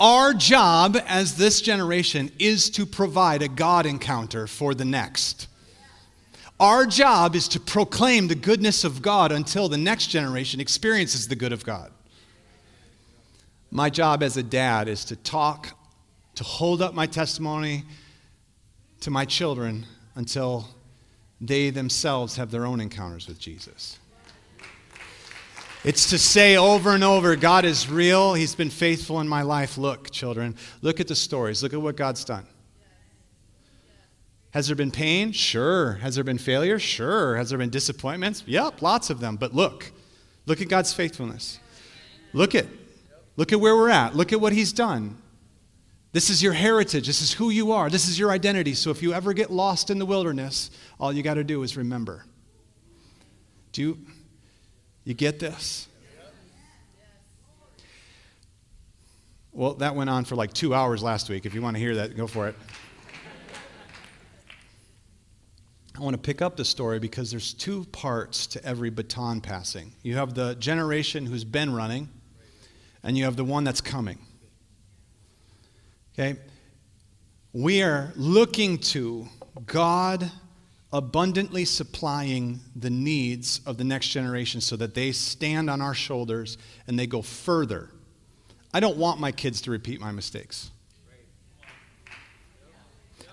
Our 0.00 0.34
job 0.34 0.96
as 1.06 1.36
this 1.36 1.60
generation 1.60 2.30
is 2.38 2.70
to 2.70 2.84
provide 2.84 3.40
a 3.40 3.48
God 3.48 3.86
encounter 3.86 4.46
for 4.46 4.74
the 4.74 4.84
next. 4.84 5.48
Our 6.60 6.86
job 6.86 7.36
is 7.36 7.46
to 7.48 7.60
proclaim 7.60 8.26
the 8.26 8.34
goodness 8.34 8.82
of 8.82 9.00
God 9.00 9.30
until 9.30 9.68
the 9.68 9.78
next 9.78 10.08
generation 10.08 10.60
experiences 10.60 11.28
the 11.28 11.36
good 11.36 11.52
of 11.52 11.64
God. 11.64 11.92
My 13.70 13.90
job 13.90 14.22
as 14.22 14.36
a 14.36 14.42
dad 14.42 14.88
is 14.88 15.04
to 15.06 15.16
talk, 15.16 15.76
to 16.34 16.44
hold 16.44 16.82
up 16.82 16.94
my 16.94 17.06
testimony 17.06 17.84
to 19.00 19.10
my 19.10 19.24
children 19.24 19.86
until 20.16 20.68
they 21.40 21.70
themselves 21.70 22.36
have 22.36 22.50
their 22.50 22.66
own 22.66 22.80
encounters 22.80 23.28
with 23.28 23.38
Jesus. 23.38 23.98
It's 25.84 26.10
to 26.10 26.18
say 26.18 26.56
over 26.56 26.90
and 26.90 27.04
over, 27.04 27.36
God 27.36 27.64
is 27.64 27.88
real. 27.88 28.34
He's 28.34 28.56
been 28.56 28.70
faithful 28.70 29.20
in 29.20 29.28
my 29.28 29.42
life. 29.42 29.78
Look, 29.78 30.10
children, 30.10 30.56
look 30.82 30.98
at 30.98 31.06
the 31.06 31.14
stories. 31.14 31.62
Look 31.62 31.72
at 31.72 31.80
what 31.80 31.96
God's 31.96 32.24
done. 32.24 32.46
Has 34.52 34.66
there 34.66 34.76
been 34.76 34.90
pain? 34.90 35.32
Sure. 35.32 35.94
Has 35.94 36.14
there 36.14 36.24
been 36.24 36.38
failure? 36.38 36.78
Sure. 36.78 37.36
Has 37.36 37.50
there 37.50 37.58
been 37.58 37.70
disappointments? 37.70 38.42
Yep, 38.46 38.82
lots 38.82 39.10
of 39.10 39.20
them. 39.20 39.36
But 39.36 39.54
look, 39.54 39.92
look 40.46 40.60
at 40.60 40.68
God's 40.68 40.92
faithfulness. 40.92 41.60
Look 42.32 42.54
at 42.54 42.66
Look 43.38 43.52
at 43.52 43.60
where 43.60 43.76
we're 43.76 43.88
at. 43.88 44.16
Look 44.16 44.32
at 44.32 44.40
what 44.40 44.52
he's 44.52 44.72
done. 44.72 45.16
This 46.10 46.28
is 46.28 46.42
your 46.42 46.54
heritage. 46.54 47.06
This 47.06 47.22
is 47.22 47.32
who 47.32 47.50
you 47.50 47.70
are. 47.70 47.88
This 47.88 48.08
is 48.08 48.18
your 48.18 48.32
identity. 48.32 48.74
So 48.74 48.90
if 48.90 49.00
you 49.00 49.12
ever 49.12 49.32
get 49.32 49.48
lost 49.48 49.90
in 49.90 50.00
the 50.00 50.06
wilderness, 50.06 50.72
all 50.98 51.12
you 51.12 51.22
got 51.22 51.34
to 51.34 51.44
do 51.44 51.62
is 51.62 51.76
remember. 51.76 52.24
Do 53.70 53.80
you, 53.82 53.98
you 55.04 55.14
get 55.14 55.38
this? 55.38 55.86
Well, 59.52 59.74
that 59.74 59.94
went 59.94 60.10
on 60.10 60.24
for 60.24 60.34
like 60.34 60.52
two 60.52 60.74
hours 60.74 61.00
last 61.00 61.30
week. 61.30 61.46
If 61.46 61.54
you 61.54 61.62
want 61.62 61.76
to 61.76 61.80
hear 61.80 61.94
that, 61.94 62.16
go 62.16 62.26
for 62.26 62.48
it. 62.48 62.56
I 65.98 66.02
want 66.04 66.14
to 66.14 66.22
pick 66.22 66.40
up 66.40 66.56
the 66.56 66.64
story 66.64 67.00
because 67.00 67.32
there's 67.32 67.52
two 67.52 67.84
parts 67.86 68.46
to 68.48 68.64
every 68.64 68.88
baton 68.88 69.40
passing. 69.40 69.92
You 70.04 70.14
have 70.14 70.32
the 70.32 70.54
generation 70.54 71.26
who's 71.26 71.42
been 71.42 71.74
running, 71.74 72.08
and 73.02 73.18
you 73.18 73.24
have 73.24 73.34
the 73.34 73.42
one 73.42 73.64
that's 73.64 73.80
coming. 73.80 74.18
Okay? 76.14 76.38
We 77.52 77.82
are 77.82 78.12
looking 78.14 78.78
to 78.78 79.26
God 79.66 80.30
abundantly 80.92 81.64
supplying 81.64 82.60
the 82.76 82.90
needs 82.90 83.60
of 83.66 83.76
the 83.76 83.84
next 83.84 84.08
generation 84.08 84.60
so 84.60 84.76
that 84.76 84.94
they 84.94 85.10
stand 85.10 85.68
on 85.68 85.82
our 85.82 85.94
shoulders 85.94 86.58
and 86.86 86.96
they 86.96 87.08
go 87.08 87.22
further. 87.22 87.90
I 88.72 88.78
don't 88.78 88.98
want 88.98 89.18
my 89.18 89.32
kids 89.32 89.60
to 89.62 89.72
repeat 89.72 90.00
my 90.00 90.12
mistakes. 90.12 90.70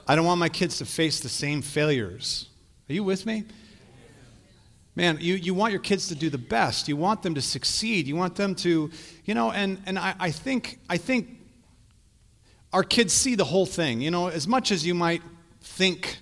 I 0.07 0.15
don't 0.15 0.25
want 0.25 0.39
my 0.39 0.49
kids 0.49 0.79
to 0.79 0.85
face 0.85 1.19
the 1.19 1.29
same 1.29 1.61
failures. 1.61 2.49
Are 2.89 2.93
you 2.93 3.03
with 3.03 3.25
me? 3.25 3.45
Man, 4.95 5.17
you, 5.19 5.35
you 5.35 5.53
want 5.53 5.73
your 5.73 5.81
kids 5.81 6.07
to 6.07 6.15
do 6.15 6.29
the 6.29 6.37
best. 6.37 6.87
You 6.87 6.95
want 6.95 7.21
them 7.21 7.35
to 7.35 7.41
succeed. 7.41 8.07
You 8.07 8.15
want 8.15 8.35
them 8.35 8.55
to, 8.55 8.89
you 9.25 9.33
know, 9.33 9.51
and, 9.51 9.81
and 9.85 9.99
I, 9.99 10.15
I 10.19 10.31
think 10.31 10.79
I 10.89 10.97
think 10.97 11.29
our 12.71 12.83
kids 12.83 13.13
see 13.13 13.35
the 13.35 13.43
whole 13.43 13.65
thing. 13.65 13.99
You 14.01 14.11
know, 14.11 14.27
as 14.27 14.47
much 14.47 14.71
as 14.71 14.85
you 14.85 14.93
might 14.93 15.21
think 15.61 16.19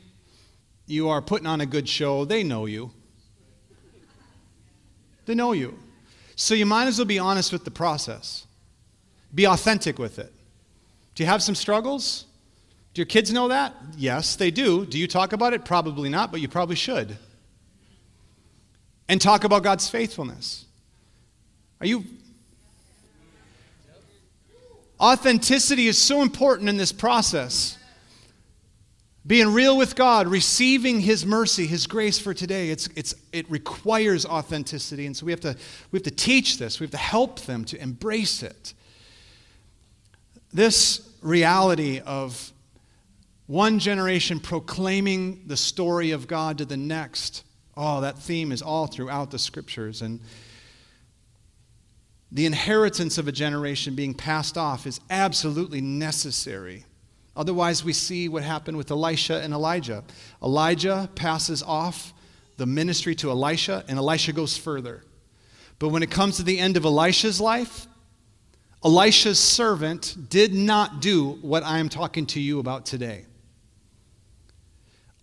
you 0.87 1.09
are 1.09 1.21
putting 1.21 1.47
on 1.47 1.61
a 1.61 1.65
good 1.65 1.87
show, 1.87 2.25
they 2.25 2.43
know 2.43 2.65
you. 2.65 2.91
They 5.25 5.35
know 5.35 5.51
you. 5.51 5.77
So 6.35 6.55
you 6.55 6.65
might 6.65 6.87
as 6.87 6.97
well 6.97 7.05
be 7.05 7.19
honest 7.19 7.51
with 7.51 7.65
the 7.65 7.71
process. 7.71 8.47
Be 9.33 9.45
authentic 9.45 9.99
with 9.99 10.19
it. 10.19 10.33
Do 11.15 11.23
you 11.23 11.27
have 11.27 11.43
some 11.43 11.55
struggles? 11.55 12.25
Do 12.93 13.01
your 13.01 13.07
kids 13.07 13.33
know 13.33 13.47
that? 13.47 13.73
Yes, 13.97 14.35
they 14.35 14.51
do. 14.51 14.85
Do 14.85 14.99
you 14.99 15.07
talk 15.07 15.33
about 15.33 15.53
it? 15.53 15.65
Probably 15.65 16.09
not, 16.09 16.31
but 16.31 16.41
you 16.41 16.47
probably 16.47 16.75
should. 16.75 17.17
And 19.09 19.19
talk 19.19 19.43
about 19.43 19.63
God's 19.63 19.89
faithfulness. 19.89 20.65
Are 21.81 21.87
you. 21.87 22.05
Authenticity 24.99 25.87
is 25.87 25.97
so 25.97 26.21
important 26.21 26.69
in 26.69 26.77
this 26.77 26.91
process. 26.91 27.77
Being 29.25 29.53
real 29.53 29.75
with 29.77 29.95
God, 29.95 30.27
receiving 30.27 30.99
His 30.99 31.25
mercy, 31.25 31.65
His 31.65 31.87
grace 31.87 32.19
for 32.19 32.33
today, 32.33 32.69
it's, 32.69 32.87
it's, 32.95 33.15
it 33.31 33.49
requires 33.49 34.25
authenticity. 34.25 35.05
And 35.05 35.17
so 35.17 35.25
we 35.25 35.31
have, 35.31 35.41
to, 35.41 35.55
we 35.91 35.97
have 35.97 36.03
to 36.03 36.11
teach 36.11 36.57
this, 36.57 36.79
we 36.79 36.83
have 36.83 36.91
to 36.91 36.97
help 36.97 37.39
them 37.41 37.65
to 37.65 37.81
embrace 37.81 38.43
it. 38.43 38.73
This 40.53 41.09
reality 41.21 41.99
of 42.05 42.52
one 43.47 43.79
generation 43.79 44.39
proclaiming 44.39 45.43
the 45.47 45.57
story 45.57 46.11
of 46.11 46.27
God 46.27 46.57
to 46.59 46.65
the 46.65 46.77
next. 46.77 47.43
Oh, 47.75 48.01
that 48.01 48.19
theme 48.19 48.51
is 48.51 48.61
all 48.61 48.87
throughout 48.87 49.31
the 49.31 49.39
scriptures. 49.39 50.01
And 50.01 50.21
the 52.31 52.45
inheritance 52.45 53.17
of 53.17 53.27
a 53.27 53.31
generation 53.31 53.95
being 53.95 54.13
passed 54.13 54.57
off 54.57 54.87
is 54.87 54.99
absolutely 55.09 55.81
necessary. 55.81 56.85
Otherwise, 57.35 57.83
we 57.83 57.93
see 57.93 58.29
what 58.29 58.43
happened 58.43 58.77
with 58.77 58.91
Elisha 58.91 59.41
and 59.41 59.53
Elijah. 59.53 60.03
Elijah 60.41 61.09
passes 61.15 61.63
off 61.63 62.13
the 62.57 62.65
ministry 62.65 63.15
to 63.15 63.31
Elisha, 63.31 63.83
and 63.87 63.97
Elisha 63.97 64.31
goes 64.31 64.55
further. 64.55 65.03
But 65.79 65.89
when 65.89 66.03
it 66.03 66.11
comes 66.11 66.37
to 66.37 66.43
the 66.43 66.59
end 66.59 66.77
of 66.77 66.85
Elisha's 66.85 67.41
life, 67.41 67.87
Elisha's 68.85 69.39
servant 69.39 70.15
did 70.29 70.53
not 70.53 71.01
do 71.01 71.39
what 71.41 71.63
I 71.63 71.79
am 71.79 71.89
talking 71.89 72.25
to 72.27 72.39
you 72.39 72.59
about 72.59 72.85
today. 72.85 73.25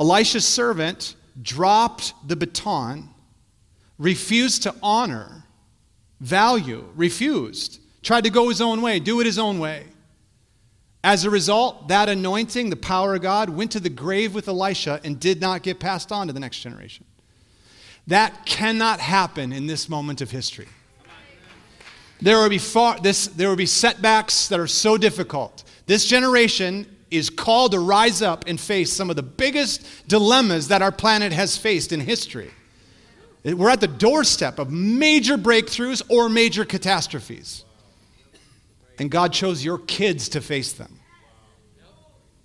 Elisha's 0.01 0.49
servant 0.49 1.15
dropped 1.41 2.15
the 2.27 2.35
baton, 2.35 3.11
refused 3.99 4.63
to 4.63 4.75
honor, 4.83 5.45
value, 6.21 6.89
refused, 6.97 7.81
tried 8.03 8.25
to 8.25 8.31
go 8.31 8.49
his 8.49 8.63
own 8.63 8.81
way, 8.81 8.99
do 8.99 9.21
it 9.21 9.27
his 9.27 9.39
own 9.39 9.59
way. 9.59 9.85
As 11.05 11.25
a 11.25 11.31
result, 11.31 11.89
that 11.89 12.09
anointing, 12.09 12.71
the 12.71 12.77
power 12.77 13.15
of 13.15 13.23
God, 13.23 13.51
went 13.51 13.73
to 13.73 13.81
the 13.81 13.91
grave 13.91 14.35
with 14.35 14.49
Elisha 14.49 15.01
and 15.05 15.21
did 15.21 15.41
not 15.41 15.63
get 15.63 15.79
passed 15.79 16.11
on 16.11 16.27
to 16.27 16.33
the 16.33 16.41
next 16.41 16.61
generation. 16.61 17.05
That 18.07 18.47
cannot 18.47 19.01
happen 19.01 19.53
in 19.53 19.67
this 19.67 19.89
moment 19.89 20.21
of 20.21 20.31
history. 20.31 20.69
There 22.23 22.39
will 22.39 22.49
be, 22.49 22.59
far, 22.59 22.99
this, 23.01 23.29
there 23.29 23.49
will 23.49 23.57
be 23.57 23.67
setbacks 23.67 24.49
that 24.49 24.61
are 24.61 24.67
so 24.67 24.99
difficult. 24.99 25.65
This 25.87 26.05
generation 26.05 26.87
is 27.11 27.31
called 27.31 27.73
to 27.73 27.81
rise 27.81 28.23
up 28.23 28.45
and 28.47 28.61
face 28.61 28.93
some 28.93 29.11
of 29.11 29.17
the 29.17 29.23
biggest 29.23 29.85
dilemmas 30.09 30.69
that 30.69 30.83
our 30.83 30.93
planet 30.93 31.33
has 31.33 31.57
faced 31.57 31.93
in 31.93 32.01
history. 32.01 32.51
We're 33.45 33.71
at 33.71 33.81
the 33.81 33.89
doorstep 33.89 34.59
of 34.59 34.71
major 34.71 35.37
breakthroughs 35.39 36.03
or 36.09 36.29
major 36.29 36.65
catastrophes. 36.65 37.65
And 38.99 39.11
God 39.11 39.33
chose 39.33 39.65
your 39.65 39.79
kids 39.79 40.29
to 40.31 40.41
face 40.41 40.73
them. 40.73 41.01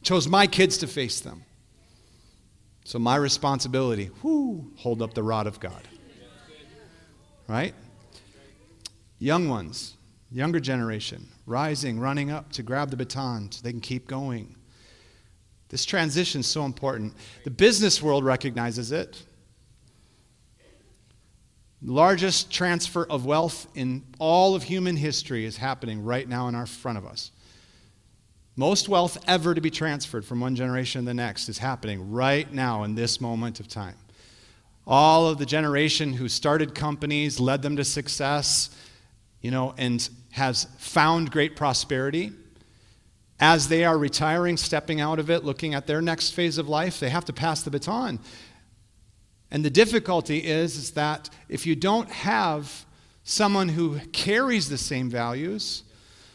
Chose 0.03 0.27
my 0.27 0.47
kids 0.47 0.77
to 0.79 0.87
face 0.87 1.19
them. 1.19 1.43
So 2.85 2.99
my 2.99 3.15
responsibility, 3.15 4.11
whoo, 4.23 4.71
hold 4.77 5.01
up 5.01 5.13
the 5.13 5.23
rod 5.23 5.47
of 5.47 5.59
God. 5.59 5.81
Right? 7.47 7.73
Young 9.19 9.49
ones, 9.49 9.95
younger 10.31 10.59
generation, 10.59 11.27
rising, 11.45 11.99
running 11.99 12.31
up 12.31 12.51
to 12.53 12.63
grab 12.63 12.89
the 12.89 12.97
baton 12.97 13.51
so 13.51 13.61
they 13.61 13.71
can 13.71 13.81
keep 13.81 14.07
going. 14.07 14.55
This 15.69 15.85
transition 15.85 16.41
is 16.41 16.47
so 16.47 16.65
important. 16.65 17.13
The 17.43 17.51
business 17.51 18.01
world 18.01 18.23
recognizes 18.23 18.91
it. 18.91 19.21
The 21.81 21.91
largest 21.91 22.51
transfer 22.51 23.05
of 23.05 23.25
wealth 23.25 23.67
in 23.75 24.03
all 24.17 24.55
of 24.55 24.63
human 24.63 24.95
history 24.95 25.45
is 25.45 25.57
happening 25.57 26.03
right 26.03 26.27
now 26.27 26.47
in 26.47 26.55
our 26.55 26.65
front 26.65 26.97
of 26.97 27.05
us. 27.05 27.31
Most 28.55 28.87
wealth 28.87 29.17
ever 29.27 29.53
to 29.53 29.61
be 29.61 29.69
transferred 29.69 30.23
from 30.23 30.39
one 30.39 30.55
generation 30.55 31.01
to 31.01 31.05
the 31.05 31.13
next 31.13 31.49
is 31.49 31.57
happening 31.57 32.11
right 32.11 32.51
now 32.51 32.83
in 32.83 32.95
this 32.95 33.19
moment 33.19 33.59
of 33.59 33.67
time. 33.67 33.97
All 34.87 35.27
of 35.27 35.39
the 35.39 35.45
generation 35.45 36.13
who 36.13 36.29
started 36.29 36.73
companies, 36.73 37.39
led 37.39 37.61
them 37.61 37.75
to 37.75 37.83
success, 37.83 38.69
you 39.45 39.51
know, 39.51 39.75
and 39.77 40.09
has 40.31 40.65
found 40.79 41.29
great 41.29 41.55
prosperity. 41.55 42.31
As 43.39 43.67
they 43.67 43.85
are 43.85 43.95
retiring, 43.95 44.57
stepping 44.57 44.99
out 44.99 45.19
of 45.19 45.29
it, 45.29 45.43
looking 45.43 45.75
at 45.75 45.85
their 45.85 46.01
next 46.01 46.31
phase 46.31 46.57
of 46.57 46.67
life, 46.67 46.99
they 46.99 47.11
have 47.11 47.25
to 47.25 47.33
pass 47.33 47.61
the 47.61 47.69
baton. 47.69 48.17
And 49.51 49.63
the 49.63 49.69
difficulty 49.69 50.39
is, 50.39 50.75
is 50.77 50.91
that 50.93 51.29
if 51.47 51.67
you 51.67 51.75
don't 51.75 52.09
have 52.09 52.87
someone 53.23 53.69
who 53.69 53.99
carries 54.11 54.67
the 54.67 54.79
same 54.79 55.11
values, 55.11 55.83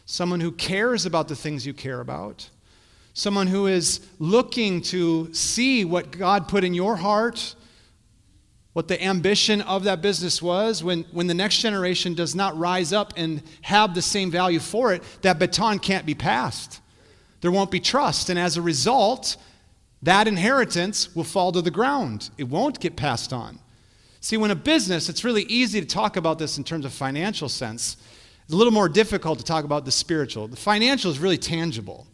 someone 0.05 0.39
who 0.39 0.53
cares 0.53 1.05
about 1.05 1.27
the 1.27 1.35
things 1.35 1.67
you 1.67 1.73
care 1.73 1.99
about, 1.99 2.49
someone 3.13 3.47
who 3.47 3.67
is 3.67 3.99
looking 4.19 4.79
to 4.83 5.33
see 5.33 5.83
what 5.83 6.11
God 6.11 6.47
put 6.47 6.63
in 6.63 6.73
your 6.73 6.95
heart 6.95 7.55
what 8.73 8.87
the 8.87 9.03
ambition 9.03 9.61
of 9.61 9.83
that 9.83 10.01
business 10.01 10.41
was, 10.41 10.83
when, 10.83 11.03
when 11.11 11.27
the 11.27 11.33
next 11.33 11.57
generation 11.57 12.13
does 12.13 12.35
not 12.35 12.57
rise 12.57 12.93
up 12.93 13.13
and 13.17 13.43
have 13.61 13.93
the 13.93 14.01
same 14.01 14.31
value 14.31 14.59
for 14.59 14.93
it, 14.93 15.03
that 15.21 15.39
baton 15.39 15.77
can't 15.77 16.05
be 16.05 16.15
passed. 16.15 16.79
There 17.41 17.51
won't 17.51 17.71
be 17.71 17.81
trust. 17.81 18.29
And 18.29 18.39
as 18.39 18.55
a 18.55 18.61
result, 18.61 19.35
that 20.03 20.27
inheritance 20.27 21.13
will 21.15 21.25
fall 21.25 21.51
to 21.51 21.61
the 21.61 21.71
ground. 21.71 22.29
It 22.37 22.45
won't 22.45 22.79
get 22.79 22.95
passed 22.95 23.33
on. 23.33 23.59
See, 24.21 24.37
when 24.37 24.51
a 24.51 24.55
business, 24.55 25.09
it's 25.09 25.23
really 25.23 25.43
easy 25.43 25.81
to 25.81 25.87
talk 25.87 26.15
about 26.15 26.39
this 26.39 26.57
in 26.57 26.63
terms 26.63 26.85
of 26.85 26.93
financial 26.93 27.49
sense. 27.49 27.97
It's 28.45 28.53
a 28.53 28.57
little 28.57 28.73
more 28.73 28.87
difficult 28.87 29.39
to 29.39 29.45
talk 29.45 29.65
about 29.65 29.83
the 29.83 29.91
spiritual. 29.91 30.47
The 30.47 30.55
financial 30.55 31.11
is 31.11 31.19
really 31.19 31.37
tangible. 31.37 32.07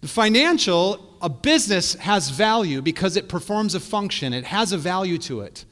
The 0.00 0.08
financial, 0.08 1.16
a 1.22 1.28
business 1.28 1.94
has 1.94 2.30
value 2.30 2.82
because 2.82 3.16
it 3.16 3.28
performs 3.28 3.74
a 3.74 3.80
function, 3.80 4.32
it 4.32 4.44
has 4.44 4.72
a 4.72 4.78
value 4.78 5.18
to 5.18 5.40
it. 5.40 5.64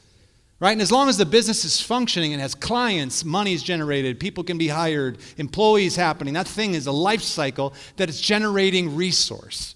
Right? 0.65 0.73
And 0.73 0.81
as 0.81 0.91
long 0.91 1.11
as 1.11 1.19
the 1.19 1.27
business 1.27 1.67
is 1.67 1.79
functioning 1.79 2.33
and 2.33 2.41
has 2.41 2.55
clients, 2.55 3.23
money 3.23 3.53
is 3.53 3.63
generated, 3.63 4.19
people 4.19 4.43
can 4.43 4.57
be 4.57 4.69
hired, 4.69 5.19
employees 5.37 5.95
happening, 5.95 6.33
that 6.33 6.49
thing 6.49 6.73
is 6.73 6.87
a 6.87 6.91
life 6.91 7.21
cycle 7.21 7.75
that 7.99 8.09
is 8.09 8.19
generating 8.19 8.97
resource. 8.97 9.75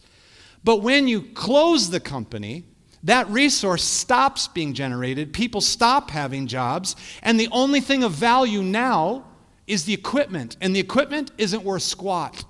But 0.65 0.79
when 0.79 1.07
you 1.07 1.21
close 1.35 1.91
the 1.91 2.01
company, 2.01 2.65
that 3.03 3.29
resource 3.29 3.85
stops 3.85 4.49
being 4.49 4.73
generated, 4.73 5.35
people 5.35 5.61
stop 5.61 6.09
having 6.09 6.47
jobs, 6.47 6.97
and 7.23 7.39
the 7.39 7.49
only 7.53 7.83
thing 7.83 8.03
of 8.03 8.13
value 8.13 8.63
now 8.63 9.27
is 9.67 9.85
the 9.85 9.93
equipment. 9.93 10.57
And 10.63 10.75
the 10.75 10.81
equipment 10.81 11.33
isn't 11.37 11.65
worth 11.65 11.83
squat. 11.83 12.47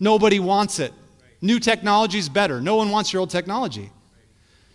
Nobody 0.00 0.40
wants 0.40 0.78
it. 0.78 0.94
New 1.42 1.60
technology 1.60 2.16
is 2.16 2.30
better. 2.30 2.62
No 2.62 2.76
one 2.76 2.88
wants 2.88 3.12
your 3.12 3.20
old 3.20 3.28
technology. 3.28 3.92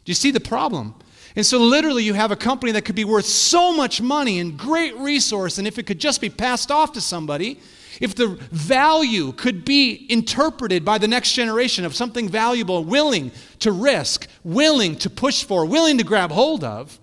Do 0.05 0.11
you 0.11 0.13
see 0.13 0.29
the 0.29 0.39
problem? 0.39 0.93
And 1.37 1.45
so, 1.45 1.59
literally, 1.59 2.03
you 2.03 2.15
have 2.15 2.31
a 2.31 2.35
company 2.35 2.71
that 2.71 2.81
could 2.81 2.95
be 2.95 3.05
worth 3.05 3.27
so 3.27 3.71
much 3.71 4.01
money 4.01 4.39
and 4.39 4.57
great 4.57 4.97
resource, 4.97 5.59
and 5.59 5.67
if 5.67 5.77
it 5.77 5.85
could 5.85 5.99
just 5.99 6.19
be 6.19 6.31
passed 6.31 6.71
off 6.71 6.93
to 6.93 7.01
somebody, 7.01 7.59
if 8.01 8.15
the 8.15 8.29
value 8.51 9.31
could 9.33 9.63
be 9.63 10.07
interpreted 10.09 10.83
by 10.83 10.97
the 10.97 11.07
next 11.07 11.33
generation 11.33 11.85
of 11.85 11.95
something 11.95 12.27
valuable, 12.27 12.83
willing 12.83 13.31
to 13.59 13.71
risk, 13.71 14.27
willing 14.43 14.95
to 14.95 15.11
push 15.11 15.43
for, 15.43 15.63
willing 15.63 15.99
to 15.99 16.03
grab 16.03 16.31
hold 16.31 16.63
of, 16.63 16.99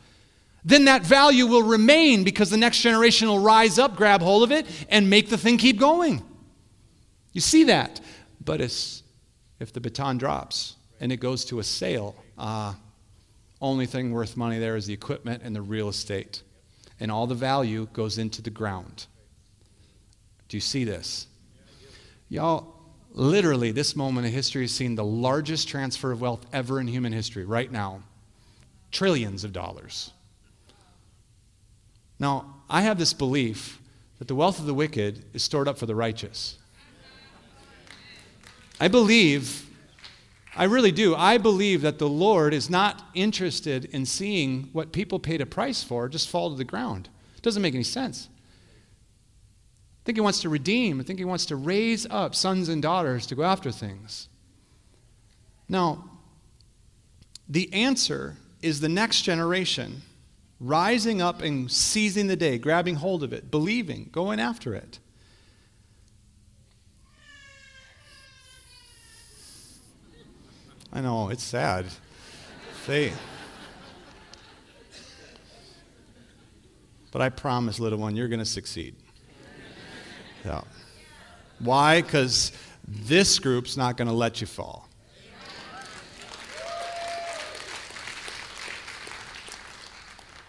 then 0.64 0.86
that 0.86 1.02
value 1.02 1.46
will 1.46 1.62
remain 1.62 2.24
because 2.24 2.50
the 2.50 2.56
next 2.56 2.80
generation 2.80 3.28
will 3.28 3.38
rise 3.38 3.78
up, 3.78 3.94
grab 3.94 4.20
hold 4.20 4.42
of 4.42 4.50
it, 4.50 4.66
and 4.88 5.08
make 5.08 5.30
the 5.30 5.38
thing 5.38 5.58
keep 5.58 5.78
going. 5.78 6.20
You 7.32 7.40
see 7.40 7.62
that. 7.64 8.00
But 8.44 8.60
if 8.60 9.72
the 9.72 9.80
baton 9.80 10.18
drops 10.18 10.74
and 10.98 11.12
it 11.12 11.18
goes 11.18 11.44
to 11.44 11.60
a 11.60 11.64
sale, 11.64 12.16
uh, 12.36 12.74
only 13.60 13.86
thing 13.86 14.12
worth 14.12 14.36
money 14.36 14.58
there 14.58 14.76
is 14.76 14.86
the 14.86 14.92
equipment 14.92 15.42
and 15.44 15.54
the 15.54 15.62
real 15.62 15.88
estate. 15.88 16.42
And 17.00 17.10
all 17.10 17.26
the 17.26 17.34
value 17.34 17.88
goes 17.92 18.18
into 18.18 18.42
the 18.42 18.50
ground. 18.50 19.06
Do 20.48 20.56
you 20.56 20.60
see 20.60 20.84
this? 20.84 21.26
Y'all, 22.28 22.74
literally, 23.12 23.72
this 23.72 23.96
moment 23.96 24.26
in 24.26 24.32
history 24.32 24.62
has 24.62 24.72
seen 24.72 24.94
the 24.94 25.04
largest 25.04 25.68
transfer 25.68 26.12
of 26.12 26.20
wealth 26.20 26.46
ever 26.52 26.80
in 26.80 26.86
human 26.86 27.12
history 27.12 27.44
right 27.44 27.70
now 27.70 28.02
trillions 28.94 29.42
of 29.42 29.52
dollars. 29.52 30.12
Now, 32.18 32.54
I 32.70 32.82
have 32.82 32.96
this 32.96 33.12
belief 33.12 33.80
that 34.18 34.28
the 34.28 34.36
wealth 34.36 34.60
of 34.60 34.66
the 34.66 34.72
wicked 34.72 35.24
is 35.34 35.42
stored 35.42 35.66
up 35.66 35.78
for 35.78 35.86
the 35.86 35.96
righteous. 35.96 36.56
I 38.80 38.88
believe, 38.88 39.63
I 40.56 40.64
really 40.64 40.92
do, 40.92 41.16
I 41.16 41.38
believe 41.38 41.82
that 41.82 41.98
the 41.98 42.08
Lord 42.08 42.54
is 42.54 42.70
not 42.70 43.08
interested 43.12 43.86
in 43.86 44.06
seeing 44.06 44.68
what 44.72 44.92
people 44.92 45.18
paid 45.18 45.40
a 45.40 45.46
price 45.46 45.82
for 45.82 46.08
just 46.08 46.28
fall 46.28 46.50
to 46.50 46.56
the 46.56 46.64
ground. 46.64 47.08
It 47.36 47.42
doesn't 47.42 47.62
make 47.62 47.74
any 47.74 47.82
sense. 47.82 48.28
I 48.30 50.04
think 50.04 50.16
He 50.16 50.22
wants 50.22 50.40
to 50.42 50.48
redeem, 50.48 51.00
I 51.00 51.02
think 51.02 51.18
He 51.18 51.24
wants 51.24 51.46
to 51.46 51.56
raise 51.56 52.06
up 52.08 52.34
sons 52.34 52.68
and 52.68 52.80
daughters 52.80 53.26
to 53.26 53.34
go 53.34 53.42
after 53.42 53.72
things. 53.72 54.28
Now, 55.68 56.10
the 57.48 57.72
answer 57.72 58.36
is 58.62 58.80
the 58.80 58.88
next 58.88 59.22
generation 59.22 60.02
rising 60.60 61.20
up 61.20 61.42
and 61.42 61.70
seizing 61.70 62.28
the 62.28 62.36
day, 62.36 62.58
grabbing 62.58 62.96
hold 62.96 63.22
of 63.22 63.32
it, 63.32 63.50
believing, 63.50 64.08
going 64.12 64.40
after 64.40 64.74
it. 64.74 64.98
I 70.94 71.00
know, 71.00 71.28
it's 71.28 71.42
sad. 71.42 71.86
But 77.10 77.20
I 77.20 77.28
promise, 77.30 77.80
little 77.80 77.98
one, 77.98 78.14
you're 78.14 78.28
going 78.28 78.38
to 78.38 78.44
succeed. 78.44 78.94
Yeah. 80.44 80.62
Why? 81.58 82.02
Because 82.02 82.52
this 82.86 83.38
group's 83.38 83.76
not 83.76 83.96
going 83.96 84.08
to 84.08 84.14
let 84.14 84.40
you 84.40 84.46
fall. 84.46 84.88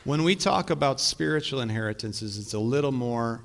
When 0.03 0.23
we 0.23 0.35
talk 0.35 0.69
about 0.69 1.01
spiritual 1.01 1.61
inheritances, 1.61 2.37
it's 2.37 2.53
a 2.53 2.59
little 2.59 2.91
more, 2.91 3.41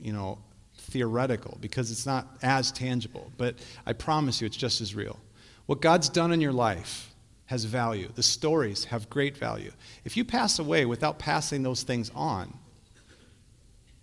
you 0.00 0.14
know, 0.14 0.38
theoretical 0.78 1.58
because 1.60 1.90
it's 1.90 2.06
not 2.06 2.38
as 2.42 2.72
tangible. 2.72 3.30
But 3.36 3.56
I 3.84 3.92
promise 3.92 4.40
you, 4.40 4.46
it's 4.46 4.56
just 4.56 4.80
as 4.80 4.94
real. 4.94 5.18
What 5.66 5.80
God's 5.80 6.08
done 6.08 6.32
in 6.32 6.40
your 6.40 6.52
life 6.52 7.12
has 7.46 7.64
value. 7.64 8.08
The 8.14 8.22
stories 8.22 8.86
have 8.86 9.10
great 9.10 9.36
value. 9.36 9.72
If 10.04 10.16
you 10.16 10.24
pass 10.24 10.58
away 10.58 10.86
without 10.86 11.18
passing 11.18 11.62
those 11.62 11.82
things 11.82 12.10
on, 12.14 12.52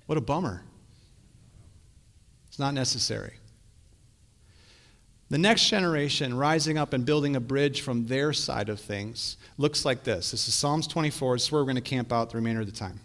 what 0.06 0.18
a 0.18 0.22
bummer. 0.22 0.64
It's 2.48 2.60
not 2.60 2.74
necessary. 2.74 3.34
The 5.30 5.38
next 5.38 5.68
generation 5.68 6.36
rising 6.36 6.78
up 6.78 6.94
and 6.94 7.06
building 7.06 7.36
a 7.36 7.40
bridge 7.40 7.82
from 7.82 8.08
their 8.08 8.34
side 8.34 8.70
of 8.70 8.80
things 8.80 9.38
looks 9.58 9.86
like 9.86 10.04
this. 10.04 10.32
This 10.32 10.48
is 10.48 10.54
Psalms 10.56 10.88
24. 10.88 11.36
This 11.36 11.44
is 11.44 11.52
where 11.52 11.62
we're 11.62 11.66
going 11.66 11.76
to 11.76 11.82
camp 11.82 12.12
out 12.12 12.32
the 12.32 12.38
remainder 12.38 12.62
of 12.62 12.68
the 12.68 12.72
time. 12.72 13.00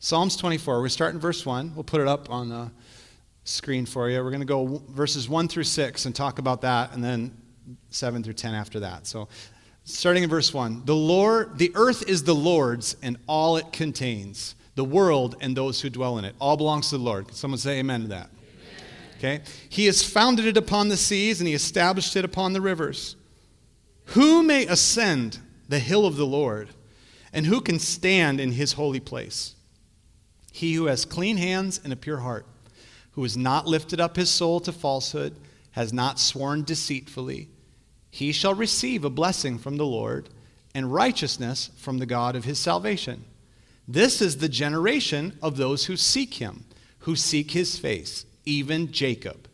Psalms 0.00 0.36
24. 0.36 0.80
We're 0.80 0.88
starting 0.88 1.20
verse 1.20 1.46
1. 1.46 1.74
We'll 1.76 1.84
put 1.84 2.00
it 2.00 2.08
up 2.08 2.28
on 2.30 2.48
the 2.48 2.70
screen 3.44 3.86
for 3.86 4.10
you. 4.10 4.22
We're 4.22 4.30
going 4.30 4.40
to 4.40 4.46
go 4.46 4.82
verses 4.88 5.28
1 5.28 5.46
through 5.46 5.64
6 5.64 6.06
and 6.06 6.14
talk 6.14 6.40
about 6.40 6.60
that, 6.62 6.92
and 6.92 7.02
then 7.02 7.36
7 7.90 8.22
through 8.22 8.34
10 8.34 8.54
after 8.54 8.80
that. 8.80 9.06
So, 9.06 9.28
starting 9.84 10.22
in 10.22 10.30
verse 10.30 10.52
1 10.52 10.84
The, 10.84 10.94
Lord, 10.94 11.58
the 11.58 11.72
earth 11.74 12.08
is 12.08 12.24
the 12.24 12.34
Lord's 12.34 12.96
and 13.02 13.16
all 13.26 13.56
it 13.56 13.72
contains, 13.72 14.54
the 14.74 14.84
world 14.84 15.36
and 15.40 15.56
those 15.56 15.80
who 15.80 15.90
dwell 15.90 16.18
in 16.18 16.24
it. 16.24 16.34
All 16.38 16.56
belongs 16.56 16.90
to 16.90 16.98
the 16.98 17.04
Lord. 17.04 17.28
Can 17.28 17.36
someone 17.36 17.58
say 17.58 17.78
amen 17.78 18.02
to 18.02 18.08
that? 18.08 18.30
Okay? 19.18 19.40
He 19.68 19.86
has 19.86 20.02
founded 20.02 20.46
it 20.46 20.56
upon 20.56 20.88
the 20.88 20.96
seas 20.96 21.40
and 21.40 21.46
he 21.46 21.54
established 21.54 22.16
it 22.16 22.24
upon 22.24 22.52
the 22.52 22.60
rivers. 22.60 23.14
Who 24.06 24.42
may 24.42 24.66
ascend 24.66 25.38
the 25.68 25.78
hill 25.78 26.06
of 26.06 26.16
the 26.16 26.26
Lord? 26.26 26.70
And 27.32 27.46
who 27.46 27.60
can 27.60 27.78
stand 27.78 28.40
in 28.40 28.52
his 28.52 28.72
holy 28.72 29.00
place? 29.00 29.54
He 30.52 30.74
who 30.74 30.86
has 30.86 31.04
clean 31.04 31.36
hands 31.36 31.80
and 31.82 31.92
a 31.92 31.96
pure 31.96 32.18
heart, 32.18 32.46
who 33.12 33.22
has 33.22 33.36
not 33.36 33.66
lifted 33.66 34.00
up 34.00 34.16
his 34.16 34.28
soul 34.28 34.60
to 34.60 34.72
falsehood, 34.72 35.34
has 35.72 35.92
not 35.92 36.18
sworn 36.18 36.64
deceitfully, 36.64 37.48
he 38.10 38.32
shall 38.32 38.54
receive 38.54 39.04
a 39.04 39.10
blessing 39.10 39.58
from 39.58 39.76
the 39.76 39.86
Lord 39.86 40.28
and 40.74 40.92
righteousness 40.92 41.70
from 41.76 41.98
the 41.98 42.06
God 42.06 42.36
of 42.36 42.44
his 42.44 42.58
salvation. 42.58 43.24
This 43.88 44.22
is 44.22 44.36
the 44.36 44.48
generation 44.48 45.38
of 45.42 45.56
those 45.56 45.86
who 45.86 45.96
seek 45.96 46.34
him, 46.34 46.64
who 47.00 47.16
seek 47.16 47.50
his 47.50 47.78
face 47.78 48.24
even 48.44 48.92
Jacob. 48.92 49.48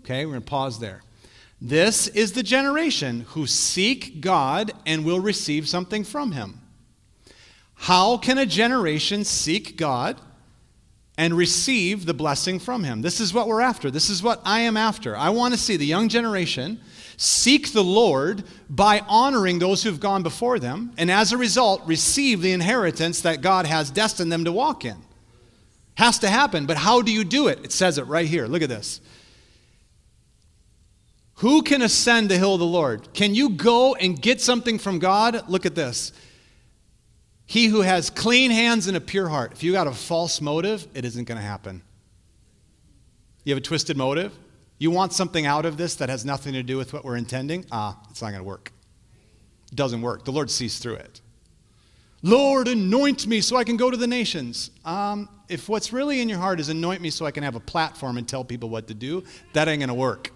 Okay, 0.00 0.24
we're 0.24 0.32
going 0.32 0.42
to 0.42 0.48
pause 0.48 0.78
there. 0.78 1.02
This 1.60 2.06
is 2.08 2.32
the 2.32 2.42
generation 2.42 3.24
who 3.28 3.46
seek 3.46 4.20
God 4.20 4.72
and 4.84 5.04
will 5.04 5.20
receive 5.20 5.68
something 5.68 6.04
from 6.04 6.32
him. 6.32 6.60
How 7.74 8.16
can 8.18 8.38
a 8.38 8.46
generation 8.46 9.24
seek 9.24 9.76
God 9.76 10.20
and 11.18 11.34
receive 11.34 12.06
the 12.06 12.14
blessing 12.14 12.58
from 12.58 12.84
him? 12.84 13.02
This 13.02 13.20
is 13.20 13.32
what 13.32 13.48
we're 13.48 13.60
after. 13.60 13.90
This 13.90 14.10
is 14.10 14.22
what 14.22 14.40
I 14.44 14.60
am 14.60 14.76
after. 14.76 15.16
I 15.16 15.30
want 15.30 15.54
to 15.54 15.58
see 15.60 15.76
the 15.76 15.86
young 15.86 16.08
generation 16.08 16.80
seek 17.16 17.72
the 17.72 17.84
Lord 17.84 18.44
by 18.68 19.00
honoring 19.08 19.58
those 19.58 19.82
who've 19.82 20.00
gone 20.00 20.22
before 20.22 20.58
them, 20.58 20.92
and 20.98 21.10
as 21.10 21.32
a 21.32 21.38
result, 21.38 21.82
receive 21.86 22.42
the 22.42 22.52
inheritance 22.52 23.22
that 23.22 23.40
God 23.40 23.66
has 23.66 23.90
destined 23.90 24.30
them 24.30 24.44
to 24.44 24.52
walk 24.52 24.84
in. 24.84 24.96
Has 25.94 26.18
to 26.18 26.28
happen, 26.28 26.66
but 26.66 26.76
how 26.76 27.00
do 27.00 27.10
you 27.10 27.24
do 27.24 27.48
it? 27.48 27.64
It 27.64 27.72
says 27.72 27.96
it 27.96 28.02
right 28.02 28.26
here. 28.26 28.46
Look 28.46 28.62
at 28.62 28.68
this. 28.68 29.00
Who 31.36 31.62
can 31.62 31.82
ascend 31.82 32.30
the 32.30 32.38
hill 32.38 32.54
of 32.54 32.60
the 32.60 32.66
Lord? 32.66 33.12
Can 33.12 33.34
you 33.34 33.50
go 33.50 33.94
and 33.94 34.20
get 34.20 34.40
something 34.40 34.78
from 34.78 34.98
God? 34.98 35.48
Look 35.48 35.66
at 35.66 35.74
this. 35.74 36.12
He 37.46 37.66
who 37.66 37.82
has 37.82 38.10
clean 38.10 38.50
hands 38.50 38.88
and 38.88 38.96
a 38.96 39.00
pure 39.00 39.28
heart. 39.28 39.52
If 39.52 39.62
you 39.62 39.72
got 39.72 39.86
a 39.86 39.92
false 39.92 40.40
motive, 40.40 40.86
it 40.94 41.04
isn't 41.04 41.24
going 41.24 41.38
to 41.38 41.46
happen. 41.46 41.82
You 43.44 43.54
have 43.54 43.62
a 43.62 43.64
twisted 43.64 43.96
motive? 43.96 44.36
You 44.78 44.90
want 44.90 45.12
something 45.12 45.46
out 45.46 45.64
of 45.64 45.76
this 45.76 45.94
that 45.96 46.08
has 46.08 46.24
nothing 46.24 46.52
to 46.54 46.62
do 46.62 46.76
with 46.76 46.92
what 46.92 47.04
we're 47.04 47.16
intending? 47.16 47.64
Ah, 47.70 47.98
it's 48.10 48.20
not 48.20 48.30
going 48.30 48.40
to 48.40 48.44
work. 48.44 48.72
It 49.70 49.76
doesn't 49.76 50.02
work. 50.02 50.24
The 50.24 50.32
Lord 50.32 50.50
sees 50.50 50.78
through 50.78 50.96
it. 50.96 51.20
Lord, 52.22 52.66
anoint 52.66 53.26
me 53.26 53.40
so 53.40 53.56
I 53.56 53.62
can 53.62 53.76
go 53.76 53.90
to 53.90 53.96
the 53.96 54.06
nations. 54.06 54.72
Um, 54.84 55.28
if 55.48 55.68
what's 55.68 55.92
really 55.92 56.20
in 56.20 56.28
your 56.28 56.38
heart 56.38 56.58
is 56.58 56.68
anoint 56.68 57.00
me 57.00 57.10
so 57.10 57.24
I 57.24 57.30
can 57.30 57.44
have 57.44 57.54
a 57.54 57.60
platform 57.60 58.18
and 58.18 58.26
tell 58.26 58.42
people 58.42 58.68
what 58.68 58.88
to 58.88 58.94
do, 58.94 59.22
that 59.52 59.68
ain't 59.68 59.80
going 59.80 59.88
to 59.88 59.94
work. 59.94 60.32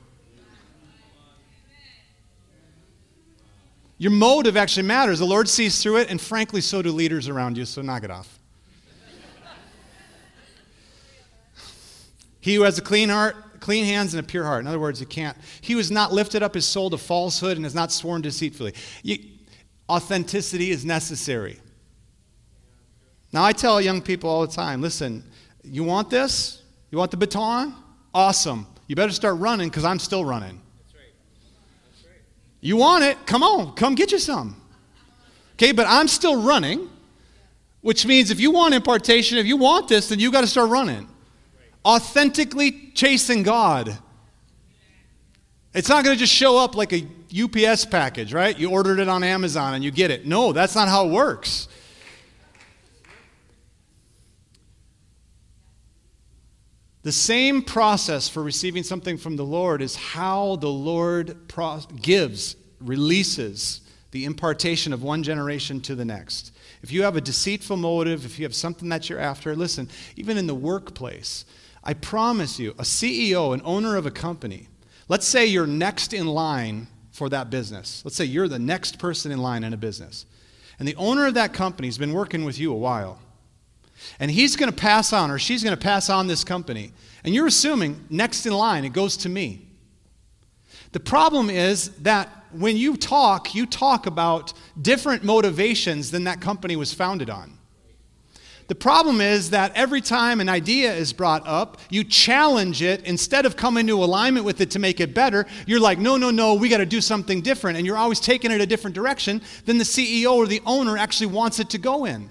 Your 4.01 4.13
motive 4.13 4.57
actually 4.57 4.85
matters. 4.85 5.19
The 5.19 5.27
Lord 5.27 5.47
sees 5.47 5.83
through 5.83 5.99
it, 5.99 6.11
and 6.11 6.19
frankly, 6.19 6.63
so 6.63 6.81
do 6.81 6.91
leaders 6.91 7.29
around 7.29 7.59
you, 7.59 7.67
so 7.67 7.83
knock 7.83 8.03
it 8.03 8.11
off. 8.11 8.39
he 12.41 12.55
who 12.55 12.63
has 12.63 12.79
a 12.79 12.81
clean 12.81 13.11
heart, 13.11 13.61
clean 13.61 13.85
hands, 13.85 14.15
and 14.15 14.25
a 14.25 14.27
pure 14.27 14.45
heart. 14.45 14.63
In 14.63 14.67
other 14.67 14.81
words, 14.81 15.01
he 15.01 15.05
can't. 15.05 15.37
He 15.61 15.75
who 15.75 15.79
has 15.79 15.91
not 15.91 16.15
lifted 16.15 16.43
up 16.43 16.55
his 16.55 16.65
soul 16.65 16.89
to 16.89 16.97
falsehood 16.97 17.59
and 17.59 17.67
has 17.67 17.75
not 17.75 17.93
sworn 17.93 18.23
deceitfully. 18.23 18.73
You, 19.03 19.19
authenticity 19.87 20.71
is 20.71 20.83
necessary. 20.83 21.61
Now, 23.35 23.45
I 23.45 23.53
tell 23.53 23.83
young 23.83 24.01
people 24.01 24.31
all 24.31 24.47
the 24.47 24.53
time 24.53 24.81
listen, 24.81 25.25
you 25.63 25.85
want 25.85 26.09
this? 26.09 26.63
You 26.91 26.97
want 26.97 27.11
the 27.11 27.19
baton? 27.19 27.75
Awesome. 28.15 28.67
You 28.87 28.97
better 28.97 29.13
start 29.13 29.39
running 29.39 29.69
because 29.69 29.85
I'm 29.85 29.99
still 29.99 30.25
running. 30.25 30.59
That's 30.79 30.95
right. 30.95 31.13
That's 31.93 32.07
right. 32.07 32.23
You 32.61 32.77
want 32.77 33.05
it? 33.05 33.27
Come 33.27 33.43
on, 33.43 33.75
come 33.75 33.95
get 33.95 34.13
you 34.13 34.19
some. 34.19 34.61
Okay, 35.55 35.73
but 35.73 35.87
I'm 35.89 36.09
still 36.09 36.43
running, 36.43 36.89
which 37.81 38.07
means 38.07 38.31
if 38.31 38.41
you 38.41 38.51
want 38.51 38.75
impartation, 38.75 39.39
if 39.39 39.47
you 39.47 39.57
want 39.57 39.89
this, 39.89 40.09
then 40.09 40.19
you 40.19 40.31
got 40.31 40.43
to 40.43 40.47
start 40.47 40.71
running. 40.71 41.09
Authentically 41.85 42.91
chasing 42.95 43.43
God. 43.43 43.97
It's 45.73 45.89
not 45.89 46.05
going 46.05 46.17
to 46.17 46.19
just 46.19 46.33
show 46.33 46.59
up 46.59 46.75
like 46.75 46.93
a 46.93 47.07
UPS 47.33 47.87
package, 47.87 48.33
right? 48.33 48.59
You 48.59 48.71
ordered 48.71 48.99
it 48.99 49.09
on 49.09 49.23
Amazon 49.23 49.75
and 49.75 49.85
you 49.85 49.91
get 49.91 50.11
it. 50.11 50.27
No, 50.27 50.53
that's 50.53 50.75
not 50.75 50.89
how 50.89 51.07
it 51.07 51.11
works. 51.11 51.69
The 57.03 57.13
same 57.13 57.63
process 57.63 58.29
for 58.29 58.43
receiving 58.43 58.83
something 58.83 59.17
from 59.17 59.37
the 59.37 59.45
Lord 59.45 59.81
is 59.81 59.97
how 59.97 60.57
the 60.57 60.69
Lord 60.69 61.49
pro- 61.49 61.81
gives, 62.01 62.57
releases 62.79 63.81
the 64.11 64.27
impartation 64.27 64.93
of 64.93 65.03
one 65.03 65.23
generation 65.23 65.81
to 65.83 65.95
the 65.95 66.05
next. 66.05 66.53
If 66.83 66.93
you 66.93 67.03
have 67.03 67.17
a 67.17 67.21
deceitful 67.21 67.77
motive, 67.77 68.27
if 68.27 68.39
you 68.39 68.45
have 68.45 68.55
something 68.55 68.89
that 68.91 69.09
you're 69.09 69.19
after, 69.19 69.57
listen, 69.57 69.89
even 70.17 70.37
in 70.37 70.47
the 70.47 70.55
workplace, 70.55 71.45
I 71.83 71.95
promise 71.95 72.59
you, 72.59 72.73
a 72.73 72.83
CEO, 72.83 73.55
an 73.55 73.63
owner 73.65 73.97
of 73.97 74.05
a 74.05 74.11
company, 74.11 74.69
let's 75.09 75.27
say 75.27 75.47
you're 75.47 75.67
next 75.67 76.13
in 76.13 76.27
line 76.27 76.87
for 77.13 77.29
that 77.31 77.49
business. 77.51 78.05
Let's 78.05 78.17
say 78.17 78.25
you're 78.25 78.49
the 78.49 78.59
next 78.59 78.99
person 78.99 79.33
in 79.33 79.39
line 79.39 79.65
in 79.65 79.73
a 79.73 79.79
business. 79.79 80.27
And 80.79 80.87
the 80.87 80.97
owner 80.97 81.27
of 81.27 81.35
that 81.35 81.53
company 81.53 81.89
has 81.89 81.99
been 81.99 82.13
working 82.13 82.45
with 82.45 82.59
you 82.59 82.73
a 82.73 82.77
while. 82.77 83.21
And 84.19 84.31
he's 84.31 84.57
going 84.57 84.71
to 84.71 84.77
pass 84.77 85.13
on, 85.13 85.31
or 85.31 85.39
she's 85.39 85.63
going 85.63 85.77
to 85.77 85.83
pass 85.83 86.11
on 86.11 86.27
this 86.27 86.45
company. 86.45 86.93
And 87.25 87.35
you're 87.35 87.47
assuming 87.47 88.05
next 88.11 88.47
in 88.47 88.53
line, 88.53 88.85
it 88.85 88.93
goes 88.93 89.17
to 89.19 89.29
me. 89.29 89.67
The 90.93 91.01
problem 91.01 91.51
is 91.51 91.91
that 91.99 92.29
when 92.53 92.77
you 92.77 92.97
talk, 92.97 93.55
you 93.55 93.67
talk 93.67 94.07
about 94.07 94.53
different 94.81 95.23
motivations 95.23 96.11
than 96.11 96.25
that 96.25 96.41
company 96.41 96.77
was 96.77 96.93
founded 96.93 97.31
on. 97.31 97.59
The 98.67 98.75
problem 98.77 99.21
is 99.21 99.51
that 99.51 99.73
every 99.75 100.01
time 100.01 100.41
an 100.41 100.49
idea 100.49 100.95
is 100.95 101.13
brought 101.13 101.45
up, 101.45 101.79
you 101.91 102.05
challenge 102.05 102.83
it 102.83 103.03
instead 103.03 103.45
of 103.45 103.57
coming 103.57 103.85
to 103.89 104.05
alignment 104.05 104.47
with 104.47 104.61
it 104.61 104.71
to 104.71 104.79
make 104.79 105.01
it 105.01 105.13
better. 105.13 105.47
You're 105.67 105.81
like, 105.81 105.99
no, 105.99 106.17
no, 106.17 106.31
no, 106.31 106.55
we 106.55 106.69
got 106.69 106.77
to 106.79 106.87
do 106.87 107.01
something 107.01 107.41
different. 107.41 107.79
And 107.79 107.87
you're 107.87 107.97
always 107.97 108.21
taking 108.21 108.53
it 108.53 108.61
a 108.61 108.67
different 108.67 108.95
direction 108.95 109.43
than 109.65 109.79
the 109.79 109.85
CEO 109.85 110.35
or 110.35 110.47
the 110.47 110.63
owner 110.67 110.97
actually 110.97 111.27
wants 111.27 111.59
it 111.59 111.69
to 111.71 111.79
go 111.79 112.05
in. 112.05 112.31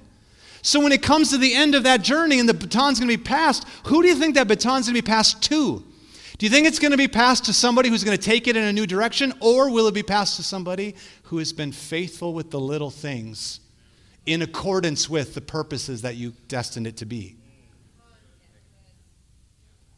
So 0.61 0.81
when 0.81 0.91
it 0.91 1.01
comes 1.01 1.29
to 1.29 1.37
the 1.37 1.53
end 1.53 1.75
of 1.75 1.83
that 1.83 2.01
journey 2.01 2.39
and 2.39 2.49
the 2.49 2.53
baton's 2.53 2.99
going 2.99 3.09
to 3.09 3.17
be 3.17 3.23
passed, 3.23 3.65
who 3.85 4.01
do 4.01 4.07
you 4.07 4.15
think 4.15 4.35
that 4.35 4.47
baton's 4.47 4.87
going 4.87 4.95
to 4.95 5.01
be 5.01 5.05
passed 5.05 5.41
to? 5.43 5.83
Do 6.37 6.45
you 6.45 6.49
think 6.49 6.67
it's 6.67 6.79
going 6.79 6.91
to 6.91 6.97
be 6.97 7.07
passed 7.07 7.45
to 7.45 7.53
somebody 7.53 7.89
who's 7.89 8.03
going 8.03 8.17
to 8.17 8.23
take 8.23 8.47
it 8.47 8.55
in 8.55 8.63
a 8.63 8.71
new 8.71 8.87
direction, 8.87 9.33
or 9.41 9.69
will 9.69 9.87
it 9.87 9.93
be 9.93 10.03
passed 10.03 10.37
to 10.37 10.43
somebody 10.43 10.95
who 11.23 11.37
has 11.37 11.51
been 11.51 11.73
faithful 11.73 12.33
with 12.33 12.49
the 12.49 12.59
little 12.59 12.89
things 12.89 13.59
in 14.25 14.41
accordance 14.41 15.09
with 15.09 15.33
the 15.33 15.41
purposes 15.41 16.01
that 16.01 16.15
you 16.15 16.33
destined 16.47 16.87
it 16.87 16.95
to 16.97 17.05
be? 17.05 17.35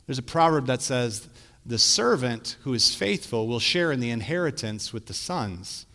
There's 0.07 0.17
a 0.17 0.23
proverb 0.23 0.65
that 0.65 0.81
says, 0.81 1.29
The 1.63 1.77
servant 1.77 2.57
who 2.63 2.73
is 2.73 2.93
faithful 2.95 3.47
will 3.47 3.59
share 3.59 3.91
in 3.91 3.99
the 3.99 4.09
inheritance 4.09 4.91
with 4.91 5.05
the 5.05 5.13
sons. 5.13 5.85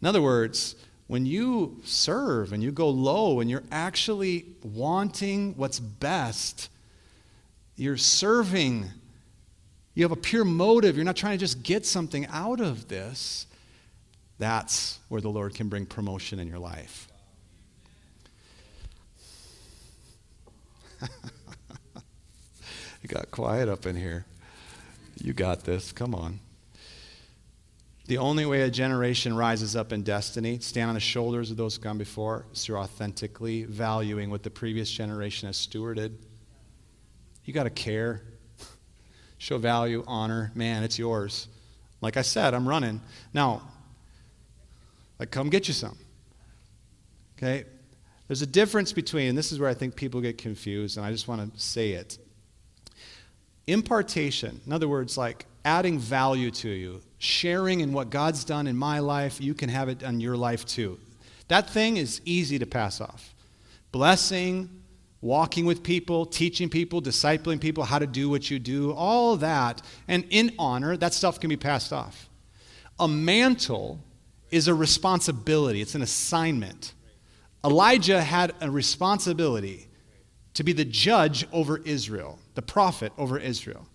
In 0.00 0.06
other 0.06 0.22
words, 0.22 0.76
when 1.10 1.26
you 1.26 1.80
serve 1.82 2.52
and 2.52 2.62
you 2.62 2.70
go 2.70 2.88
low 2.88 3.40
and 3.40 3.50
you're 3.50 3.64
actually 3.72 4.44
wanting 4.62 5.56
what's 5.56 5.80
best, 5.80 6.70
you're 7.74 7.96
serving 7.96 8.88
you 9.92 10.04
have 10.04 10.12
a 10.12 10.16
pure 10.16 10.44
motive, 10.44 10.94
you're 10.94 11.04
not 11.04 11.16
trying 11.16 11.36
to 11.36 11.44
just 11.44 11.64
get 11.64 11.84
something 11.84 12.26
out 12.26 12.60
of 12.60 12.86
this, 12.86 13.48
that's 14.38 15.00
where 15.08 15.20
the 15.20 15.28
Lord 15.28 15.52
can 15.52 15.68
bring 15.68 15.84
promotion 15.84 16.38
in 16.38 16.46
your 16.46 16.60
life. 16.60 17.08
it 23.02 23.08
got 23.08 23.32
quiet 23.32 23.68
up 23.68 23.84
in 23.84 23.96
here. 23.96 24.26
You 25.20 25.32
got 25.32 25.64
this. 25.64 25.90
Come 25.90 26.14
on. 26.14 26.38
The 28.10 28.18
only 28.18 28.44
way 28.44 28.62
a 28.62 28.70
generation 28.72 29.36
rises 29.36 29.76
up 29.76 29.92
in 29.92 30.02
destiny, 30.02 30.58
stand 30.58 30.88
on 30.88 30.94
the 30.94 31.00
shoulders 31.00 31.52
of 31.52 31.56
those 31.56 31.78
gone 31.78 31.96
before, 31.96 32.44
is 32.52 32.64
through 32.64 32.78
authentically 32.78 33.62
valuing 33.62 34.30
what 34.30 34.42
the 34.42 34.50
previous 34.50 34.90
generation 34.90 35.46
has 35.46 35.56
stewarded. 35.56 36.16
You 37.44 37.54
got 37.54 37.62
to 37.62 37.70
care 37.70 38.22
show 39.38 39.58
value, 39.58 40.02
honor, 40.08 40.50
man, 40.56 40.82
it's 40.82 40.98
yours. 40.98 41.46
Like 42.00 42.16
I 42.16 42.22
said, 42.22 42.52
I'm 42.52 42.68
running. 42.68 43.00
Now, 43.32 43.62
like, 45.20 45.30
come 45.30 45.48
get 45.48 45.68
you 45.68 45.74
some. 45.74 45.96
Okay? 47.38 47.62
There's 48.26 48.42
a 48.42 48.46
difference 48.46 48.92
between, 48.92 49.36
this 49.36 49.52
is 49.52 49.60
where 49.60 49.70
I 49.70 49.74
think 49.74 49.94
people 49.94 50.20
get 50.20 50.36
confused, 50.36 50.96
and 50.96 51.06
I 51.06 51.12
just 51.12 51.28
want 51.28 51.54
to 51.54 51.60
say 51.60 51.92
it. 51.92 52.18
Impartation, 53.68 54.60
in 54.66 54.72
other 54.72 54.88
words, 54.88 55.16
like 55.16 55.46
adding 55.64 56.00
value 56.00 56.50
to 56.50 56.68
you, 56.68 57.02
sharing 57.20 57.80
in 57.80 57.92
what 57.92 58.08
God's 58.08 58.44
done 58.44 58.66
in 58.66 58.76
my 58.76 58.98
life, 58.98 59.40
you 59.40 59.52
can 59.52 59.68
have 59.68 59.88
it 59.90 60.02
on 60.02 60.20
your 60.20 60.36
life 60.36 60.64
too. 60.64 60.98
That 61.48 61.68
thing 61.68 61.98
is 61.98 62.22
easy 62.24 62.58
to 62.58 62.66
pass 62.66 62.98
off. 62.98 63.34
Blessing, 63.92 64.70
walking 65.20 65.66
with 65.66 65.82
people, 65.82 66.24
teaching 66.24 66.70
people, 66.70 67.02
discipling 67.02 67.60
people 67.60 67.84
how 67.84 67.98
to 67.98 68.06
do 68.06 68.30
what 68.30 68.50
you 68.50 68.58
do, 68.58 68.92
all 68.92 69.36
that. 69.36 69.82
And 70.08 70.24
in 70.30 70.54
honor, 70.58 70.96
that 70.96 71.12
stuff 71.12 71.38
can 71.38 71.50
be 71.50 71.58
passed 71.58 71.92
off. 71.92 72.30
A 72.98 73.06
mantle 73.06 74.00
is 74.50 74.66
a 74.66 74.74
responsibility, 74.74 75.82
it's 75.82 75.94
an 75.94 76.02
assignment. 76.02 76.94
Elijah 77.62 78.22
had 78.22 78.54
a 78.62 78.70
responsibility 78.70 79.88
to 80.54 80.64
be 80.64 80.72
the 80.72 80.86
judge 80.86 81.46
over 81.52 81.78
Israel, 81.84 82.38
the 82.54 82.62
prophet 82.62 83.12
over 83.18 83.38
Israel. 83.38 83.86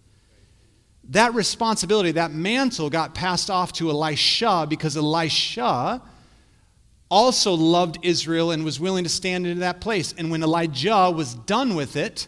That 1.10 1.34
responsibility, 1.34 2.12
that 2.14 2.32
mantle 2.32 2.90
got 2.90 3.14
passed 3.14 3.50
off 3.50 3.74
to 3.74 3.90
Elisha 3.90 4.66
because 4.68 4.98
Elisha 4.98 6.02
also 7.10 7.54
loved 7.54 8.00
Israel 8.02 8.52
and 8.52 8.66
was 8.66 8.80
willing 8.80 9.04
to 9.04 9.10
stand 9.10 9.46
into 9.46 9.60
that 9.60 9.82
place. 9.82 10.14
And 10.18 10.32
when 10.32 10.42
Elijah 10.42 11.12
was 11.16 11.36
done 11.36 11.76
with 11.76 11.96
it, 11.96 12.28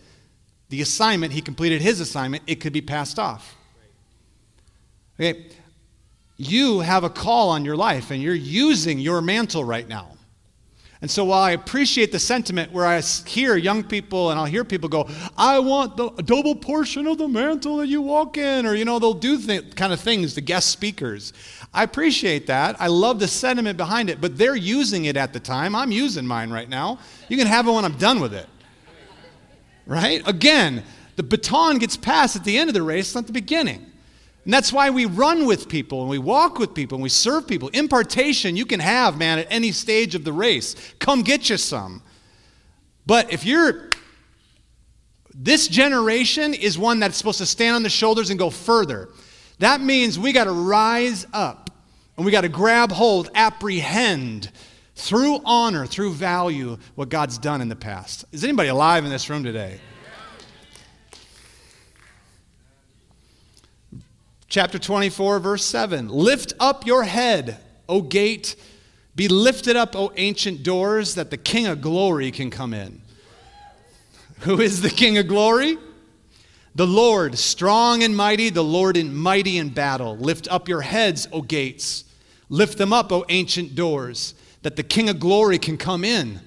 the 0.69 0.81
assignment, 0.81 1.33
he 1.33 1.41
completed 1.41 1.81
his 1.81 1.99
assignment, 1.99 2.43
it 2.45 2.55
could 2.55 2.73
be 2.73 2.81
passed 2.81 3.17
off. 3.17 3.55
Okay, 5.19 5.47
you 6.37 6.81
have 6.81 7.03
a 7.03 7.09
call 7.09 7.49
on 7.49 7.65
your 7.65 7.75
life 7.75 8.11
and 8.11 8.21
you're 8.21 8.35
using 8.35 8.99
your 8.99 9.21
mantle 9.21 9.63
right 9.63 9.87
now. 9.87 10.16
And 11.01 11.11
so 11.11 11.25
while 11.25 11.43
I 11.43 11.51
appreciate 11.51 12.11
the 12.11 12.19
sentiment 12.19 12.71
where 12.71 12.85
I 12.85 12.99
hear 13.01 13.55
young 13.55 13.83
people 13.83 14.31
and 14.31 14.39
I'll 14.39 14.45
hear 14.45 14.63
people 14.63 14.89
go, 14.89 15.07
I 15.37 15.59
want 15.59 15.95
the 15.95 16.09
double 16.23 16.55
portion 16.55 17.05
of 17.05 17.19
the 17.19 17.27
mantle 17.27 17.77
that 17.77 17.87
you 17.87 18.01
walk 18.01 18.37
in, 18.37 18.65
or, 18.65 18.73
you 18.73 18.83
know, 18.83 18.97
they'll 18.97 19.13
do 19.13 19.39
th- 19.39 19.75
kind 19.75 19.93
of 19.93 19.99
things, 19.99 20.33
the 20.33 20.41
guest 20.41 20.69
speakers. 20.69 21.33
I 21.71 21.83
appreciate 21.83 22.47
that. 22.47 22.75
I 22.79 22.87
love 22.87 23.19
the 23.19 23.27
sentiment 23.27 23.77
behind 23.77 24.09
it, 24.09 24.19
but 24.19 24.37
they're 24.39 24.55
using 24.55 25.05
it 25.05 25.17
at 25.17 25.33
the 25.33 25.39
time. 25.39 25.75
I'm 25.75 25.91
using 25.91 26.25
mine 26.25 26.49
right 26.49 26.69
now. 26.69 26.97
You 27.29 27.37
can 27.37 27.45
have 27.45 27.67
it 27.67 27.71
when 27.71 27.85
I'm 27.85 27.97
done 27.97 28.19
with 28.19 28.33
it. 28.33 28.47
Right? 29.85 30.27
Again, 30.27 30.83
the 31.15 31.23
baton 31.23 31.77
gets 31.77 31.95
passed 31.95 32.35
at 32.35 32.43
the 32.43 32.57
end 32.57 32.69
of 32.69 32.73
the 32.73 32.81
race, 32.81 33.13
not 33.13 33.27
the 33.27 33.33
beginning. 33.33 33.91
And 34.47 34.53
that's 34.53 34.71
why 34.71 34.91
we 34.91 35.03
run 35.03 35.45
with 35.45 35.67
people 35.67 35.99
and 35.99 36.09
we 36.09 36.19
walk 36.19 36.57
with 36.57 36.73
people 36.73 36.95
and 36.95 37.03
we 37.03 37.09
serve 37.09 37.49
people. 37.49 37.67
Impartation 37.73 38.55
you 38.55 38.65
can 38.65 38.79
have, 38.79 39.17
man, 39.17 39.39
at 39.39 39.47
any 39.49 39.73
stage 39.73 40.15
of 40.15 40.23
the 40.23 40.31
race. 40.31 40.73
Come 40.99 41.21
get 41.21 41.49
you 41.49 41.57
some. 41.57 42.01
But 43.05 43.33
if 43.33 43.43
you're, 43.43 43.89
this 45.35 45.67
generation 45.67 46.53
is 46.53 46.77
one 46.77 47.01
that's 47.01 47.17
supposed 47.17 47.39
to 47.39 47.45
stand 47.45 47.75
on 47.75 47.83
the 47.83 47.89
shoulders 47.89 48.29
and 48.29 48.39
go 48.39 48.49
further. 48.49 49.09
That 49.59 49.81
means 49.81 50.17
we 50.17 50.31
got 50.31 50.45
to 50.45 50.53
rise 50.53 51.27
up 51.33 51.69
and 52.15 52.25
we 52.25 52.31
got 52.31 52.41
to 52.41 52.49
grab 52.49 52.89
hold, 52.89 53.29
apprehend 53.35 54.49
through 54.95 55.41
honor, 55.43 55.85
through 55.85 56.13
value, 56.13 56.77
what 56.95 57.09
God's 57.09 57.37
done 57.37 57.59
in 57.59 57.67
the 57.67 57.75
past. 57.75 58.23
Is 58.31 58.45
anybody 58.45 58.69
alive 58.69 59.03
in 59.03 59.11
this 59.11 59.29
room 59.29 59.43
today? 59.43 59.81
Chapter 64.49 64.79
24, 64.79 65.39
verse 65.39 65.65
7 65.65 66.07
Lift 66.09 66.53
up 66.59 66.85
your 66.85 67.03
head, 67.03 67.57
O 67.89 68.01
gate. 68.01 68.55
Be 69.15 69.27
lifted 69.27 69.75
up, 69.75 69.95
O 69.95 70.11
ancient 70.15 70.63
doors, 70.63 71.15
that 71.15 71.31
the 71.31 71.37
King 71.37 71.67
of 71.67 71.81
glory 71.81 72.31
can 72.31 72.49
come 72.49 72.73
in. 72.73 73.01
Who 74.41 74.61
is 74.61 74.81
the 74.81 74.89
King 74.89 75.17
of 75.17 75.27
glory? 75.27 75.77
The 76.75 76.85
Lord, 76.85 77.37
strong 77.39 78.03
and 78.03 78.15
mighty, 78.15 78.51
the 78.51 78.63
Lord 78.63 78.95
in 78.95 79.15
mighty 79.15 79.57
in 79.57 79.69
battle. 79.69 80.15
Lift 80.15 80.47
up 80.49 80.67
your 80.67 80.81
heads, 80.81 81.27
O 81.31 81.41
gates. 81.41 82.03
Lift 82.49 82.77
them 82.77 82.93
up, 82.93 83.11
O 83.11 83.25
ancient 83.29 83.73
doors, 83.73 84.35
that 84.61 84.75
the 84.75 84.83
King 84.83 85.09
of 85.09 85.19
glory 85.19 85.57
can 85.57 85.77
come 85.77 86.05
in. 86.05 86.39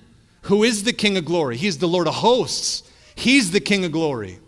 Who 0.42 0.62
is 0.62 0.84
the 0.84 0.92
King 0.92 1.16
of 1.16 1.24
glory? 1.24 1.56
He's 1.56 1.78
the 1.78 1.88
Lord 1.88 2.06
of 2.06 2.14
hosts. 2.14 2.84
He's 3.16 3.50
the 3.50 3.60
King 3.60 3.84
of 3.84 3.92
glory. 3.92 4.38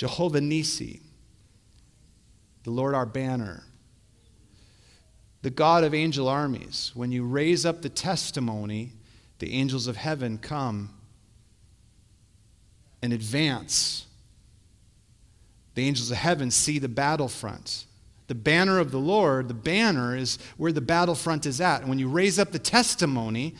Jehovah 0.00 0.40
Nisi, 0.40 1.02
the 2.62 2.70
Lord 2.70 2.94
our 2.94 3.04
banner, 3.04 3.64
the 5.42 5.50
God 5.50 5.84
of 5.84 5.92
angel 5.92 6.26
armies. 6.26 6.90
When 6.94 7.12
you 7.12 7.22
raise 7.22 7.66
up 7.66 7.82
the 7.82 7.90
testimony, 7.90 8.94
the 9.40 9.52
angels 9.52 9.86
of 9.86 9.98
heaven 9.98 10.38
come 10.38 10.88
and 13.02 13.12
advance. 13.12 14.06
The 15.74 15.86
angels 15.86 16.10
of 16.10 16.16
heaven 16.16 16.50
see 16.50 16.78
the 16.78 16.88
battlefront. 16.88 17.84
The 18.28 18.34
banner 18.34 18.78
of 18.78 18.92
the 18.92 18.98
Lord, 18.98 19.48
the 19.48 19.54
banner 19.54 20.16
is 20.16 20.38
where 20.56 20.72
the 20.72 20.80
battlefront 20.80 21.44
is 21.44 21.60
at. 21.60 21.80
And 21.80 21.90
when 21.90 21.98
you 21.98 22.08
raise 22.08 22.38
up 22.38 22.52
the 22.52 22.58
testimony, 22.58 23.54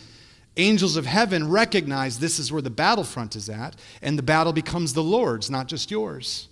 angels 0.61 0.96
of 0.96 1.07
heaven 1.07 1.49
recognize 1.49 2.18
this 2.18 2.38
is 2.38 2.53
where 2.53 2.62
the 2.62 2.70
battlefront 2.70 3.37
is 3.37 3.49
at, 3.49 3.77
and 4.03 4.18
the 4.18 4.23
battle 4.23 4.53
becomes 4.53 4.92
the 4.92 5.03
Lord's, 5.03 5.51
not 5.51 5.66
just 5.66 5.90
yours. 5.90 6.49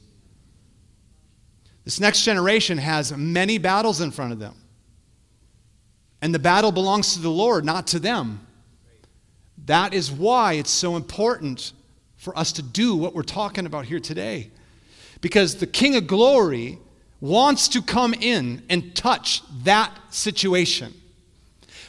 This 1.85 2.01
next 2.01 2.23
generation 2.23 2.79
has 2.79 3.17
many 3.17 3.59
battles 3.59 4.01
in 4.01 4.11
front 4.11 4.33
of 4.33 4.39
them. 4.39 4.55
And 6.21 6.35
the 6.35 6.39
battle 6.39 6.73
belongs 6.73 7.15
to 7.15 7.21
the 7.21 7.31
Lord, 7.31 7.65
not 7.65 7.87
to 7.89 7.99
them. 7.99 8.47
That 9.65 9.95
is 9.95 10.11
why 10.11 10.55
it's 10.55 10.71
so 10.71 10.97
important 10.97 11.73
for 12.17 12.37
us 12.37 12.53
to 12.53 12.63
do 12.63 12.97
what 12.97 13.15
we're 13.15 13.23
talking 13.23 13.67
about 13.67 13.87
here 13.87 14.01
today. 14.01 14.51
Because 15.21 15.57
the 15.57 15.67
King 15.67 15.97
of 15.97 16.07
Glory 16.07 16.79
wants 17.21 17.69
to 17.69 17.83
come 17.83 18.15
in 18.15 18.63
and 18.69 18.95
touch 18.95 19.43
that 19.65 19.93
situation. 20.11 20.93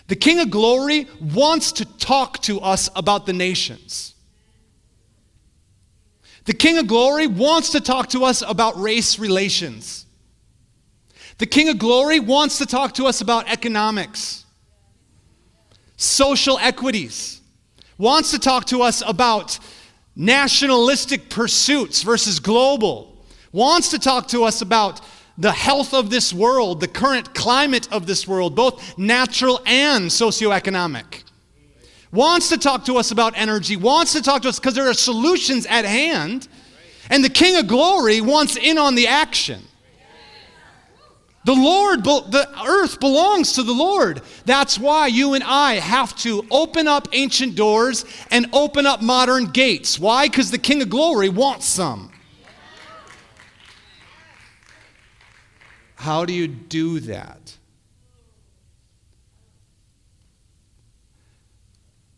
The 0.09 0.15
King 0.15 0.39
of 0.39 0.49
Glory 0.49 1.07
wants 1.21 1.71
to 1.73 1.85
talk 1.85 2.41
to 2.41 2.59
us 2.61 2.89
about 2.95 3.27
the 3.27 3.33
nations. 3.33 4.15
The 6.45 6.53
King 6.53 6.79
of 6.79 6.87
Glory 6.87 7.27
wants 7.27 7.69
to 7.69 7.79
talk 7.79 8.09
to 8.09 8.25
us 8.25 8.41
about 8.41 8.79
race 8.81 9.19
relations. 9.19 10.07
The 11.37 11.45
King 11.45 11.69
of 11.69 11.77
Glory 11.77 12.19
wants 12.19 12.57
to 12.57 12.65
talk 12.65 12.95
to 12.95 13.05
us 13.05 13.21
about 13.21 13.47
economics, 13.51 14.45
social 15.95 16.57
equities, 16.57 17.39
wants 17.99 18.31
to 18.31 18.39
talk 18.39 18.65
to 18.65 18.81
us 18.81 19.03
about 19.05 19.59
nationalistic 20.15 21.29
pursuits 21.29 22.01
versus 22.01 22.39
global, 22.39 23.15
wants 23.51 23.89
to 23.89 23.99
talk 23.99 24.27
to 24.29 24.43
us 24.43 24.63
about 24.63 25.01
the 25.39 25.51
health 25.53 25.93
of 25.93 26.09
this 26.09 26.33
world, 26.33 26.81
the 26.81 26.87
current 26.87 27.33
climate 27.33 27.91
of 27.93 28.05
this 28.05 28.27
world, 28.27 28.55
both 28.55 28.97
natural 28.97 29.61
and 29.65 30.09
socioeconomic. 30.09 31.23
Wants 32.11 32.49
to 32.49 32.57
talk 32.57 32.85
to 32.85 32.97
us 32.97 33.11
about 33.11 33.33
energy, 33.37 33.77
wants 33.77 34.11
to 34.13 34.21
talk 34.21 34.41
to 34.41 34.49
us 34.49 34.59
because 34.59 34.75
there 34.75 34.89
are 34.89 34.93
solutions 34.93 35.65
at 35.65 35.85
hand. 35.85 36.49
And 37.09 37.23
the 37.23 37.29
King 37.29 37.55
of 37.55 37.67
Glory 37.67 38.19
wants 38.19 38.57
in 38.57 38.77
on 38.77 38.95
the 38.95 39.07
action. 39.07 39.63
The 41.45 41.53
Lord, 41.53 42.03
the 42.03 42.47
earth 42.67 42.99
belongs 42.99 43.53
to 43.53 43.63
the 43.63 43.71
Lord. 43.71 44.21
That's 44.45 44.77
why 44.77 45.07
you 45.07 45.35
and 45.35 45.43
I 45.43 45.75
have 45.75 46.15
to 46.17 46.45
open 46.51 46.87
up 46.87 47.07
ancient 47.13 47.55
doors 47.55 48.03
and 48.29 48.47
open 48.51 48.85
up 48.85 49.01
modern 49.01 49.45
gates. 49.45 49.97
Why? 49.97 50.27
Because 50.27 50.51
the 50.51 50.57
King 50.57 50.81
of 50.81 50.89
Glory 50.89 51.29
wants 51.29 51.65
some. 51.65 52.08
How 55.99 56.23
do 56.23 56.31
you 56.31 56.47
do 56.47 57.01
that? 57.01 57.57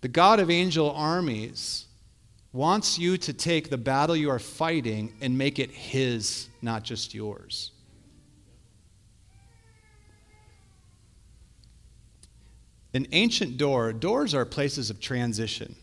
The 0.02 0.08
God 0.08 0.40
of 0.40 0.52
angel 0.52 0.92
armies 0.92 1.88
wants 2.54 3.00
you 3.00 3.18
to 3.18 3.34
take 3.34 3.72
the 3.72 3.80
battle 3.80 4.16
you 4.16 4.30
are 4.30 4.38
fighting 4.38 5.14
and 5.20 5.36
make 5.36 5.58
it 5.58 5.72
His, 5.72 6.48
not 6.62 6.84
just 6.84 7.16
yours. 7.16 7.72
An 12.94 13.08
ancient 13.14 13.58
door, 13.58 13.94
doors 13.94 14.36
are 14.36 14.46
places 14.46 14.92
of 14.92 15.00
transition. 15.00 15.76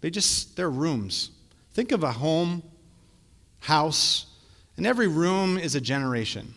They 0.00 0.08
just, 0.08 0.56
they're 0.56 0.70
rooms. 0.70 1.32
Think 1.74 1.92
of 1.92 2.02
a 2.02 2.12
home, 2.12 2.62
house, 3.60 4.24
and 4.78 4.86
every 4.86 5.06
room 5.06 5.58
is 5.58 5.74
a 5.74 5.82
generation. 5.82 6.54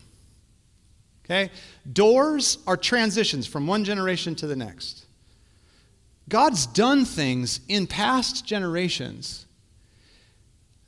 Okay? 1.26 1.50
Doors 1.92 2.58
are 2.66 2.76
transitions 2.76 3.46
from 3.46 3.66
one 3.66 3.84
generation 3.84 4.34
to 4.36 4.46
the 4.46 4.56
next. 4.56 5.04
God's 6.28 6.66
done 6.66 7.04
things 7.04 7.60
in 7.68 7.86
past 7.86 8.46
generations 8.46 9.46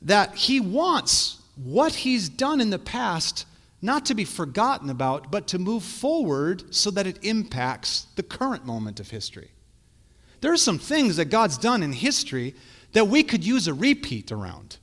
that 0.01 0.35
He 0.35 0.59
wants 0.59 1.37
what 1.55 1.93
He's 1.93 2.29
done 2.29 2.61
in 2.61 2.69
the 2.69 2.79
past 2.79 3.45
not 3.81 4.05
to 4.07 4.13
be 4.13 4.25
forgotten 4.25 4.89
about, 4.89 5.31
but 5.31 5.47
to 5.47 5.59
move 5.59 5.83
forward 5.83 6.73
so 6.73 6.91
that 6.91 7.07
it 7.07 7.23
impacts 7.23 8.07
the 8.15 8.23
current 8.23 8.65
moment 8.65 8.99
of 8.99 9.09
history. 9.09 9.51
There 10.41 10.51
are 10.51 10.57
some 10.57 10.79
things 10.79 11.17
that 11.17 11.25
God's 11.25 11.57
done 11.57 11.83
in 11.83 11.93
history 11.93 12.55
that 12.93 13.07
we 13.07 13.23
could 13.23 13.45
use 13.45 13.67
a 13.67 13.73
repeat 13.73 14.31
around. 14.31 14.77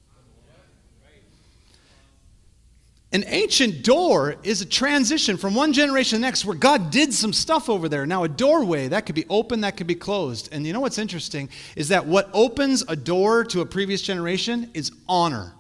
An 3.12 3.24
ancient 3.28 3.84
door 3.84 4.34
is 4.42 4.60
a 4.60 4.66
transition 4.66 5.36
from 5.36 5.54
one 5.54 5.72
generation 5.72 6.16
to 6.16 6.20
the 6.20 6.26
next 6.26 6.44
where 6.44 6.56
God 6.56 6.90
did 6.90 7.14
some 7.14 7.32
stuff 7.32 7.70
over 7.70 7.88
there. 7.88 8.04
Now, 8.04 8.24
a 8.24 8.28
doorway, 8.28 8.88
that 8.88 9.06
could 9.06 9.14
be 9.14 9.24
open, 9.30 9.60
that 9.60 9.76
could 9.76 9.86
be 9.86 9.94
closed. 9.94 10.48
And 10.50 10.66
you 10.66 10.72
know 10.72 10.80
what's 10.80 10.98
interesting 10.98 11.48
is 11.76 11.88
that 11.88 12.04
what 12.04 12.28
opens 12.32 12.82
a 12.88 12.96
door 12.96 13.44
to 13.44 13.60
a 13.60 13.66
previous 13.66 14.02
generation 14.02 14.70
is 14.74 14.90
honor. 15.08 15.52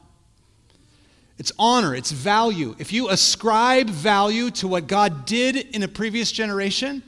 It's 1.38 1.52
honor, 1.58 1.94
it's 1.94 2.10
value. 2.10 2.74
If 2.78 2.92
you 2.92 3.10
ascribe 3.10 3.90
value 3.90 4.50
to 4.52 4.66
what 4.66 4.86
God 4.86 5.24
did 5.26 5.56
in 5.56 5.82
a 5.82 5.88
previous 5.88 6.32
generation, 6.32 7.02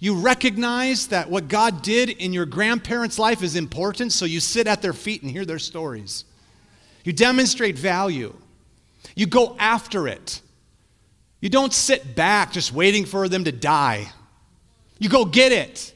you 0.00 0.14
recognize 0.16 1.06
that 1.08 1.30
what 1.30 1.48
God 1.48 1.82
did 1.82 2.10
in 2.10 2.32
your 2.32 2.46
grandparents' 2.46 3.18
life 3.18 3.42
is 3.42 3.56
important, 3.56 4.12
so 4.12 4.26
you 4.26 4.40
sit 4.40 4.66
at 4.66 4.82
their 4.82 4.92
feet 4.92 5.22
and 5.22 5.30
hear 5.30 5.44
their 5.44 5.58
stories. 5.58 6.24
You 7.04 7.12
demonstrate 7.12 7.78
value. 7.78 8.34
You 9.18 9.26
go 9.26 9.56
after 9.58 10.06
it. 10.06 10.40
You 11.40 11.48
don't 11.48 11.74
sit 11.74 12.14
back 12.14 12.52
just 12.52 12.72
waiting 12.72 13.04
for 13.04 13.28
them 13.28 13.42
to 13.44 13.50
die. 13.50 14.12
You 15.00 15.08
go 15.08 15.24
get 15.24 15.50
it. 15.50 15.92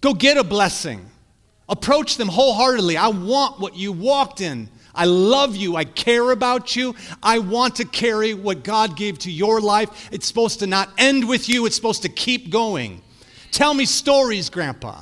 Go 0.00 0.12
get 0.12 0.36
a 0.36 0.42
blessing. 0.42 1.08
Approach 1.68 2.16
them 2.16 2.26
wholeheartedly. 2.26 2.96
I 2.96 3.10
want 3.10 3.60
what 3.60 3.76
you 3.76 3.92
walked 3.92 4.40
in. 4.40 4.68
I 4.92 5.04
love 5.04 5.54
you. 5.54 5.76
I 5.76 5.84
care 5.84 6.32
about 6.32 6.74
you. 6.74 6.96
I 7.22 7.38
want 7.38 7.76
to 7.76 7.84
carry 7.84 8.34
what 8.34 8.64
God 8.64 8.96
gave 8.96 9.20
to 9.20 9.30
your 9.30 9.60
life. 9.60 10.08
It's 10.10 10.26
supposed 10.26 10.58
to 10.58 10.66
not 10.66 10.90
end 10.98 11.28
with 11.28 11.48
you, 11.48 11.64
it's 11.64 11.76
supposed 11.76 12.02
to 12.02 12.08
keep 12.08 12.50
going. 12.50 13.02
Tell 13.52 13.72
me 13.72 13.84
stories, 13.84 14.50
Grandpa. 14.50 15.00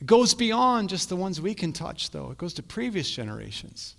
It 0.00 0.06
goes 0.08 0.34
beyond 0.34 0.88
just 0.88 1.08
the 1.08 1.16
ones 1.16 1.40
we 1.40 1.54
can 1.54 1.72
touch, 1.72 2.10
though. 2.10 2.32
It 2.32 2.38
goes 2.38 2.54
to 2.54 2.62
previous 2.64 3.08
generations. 3.08 3.94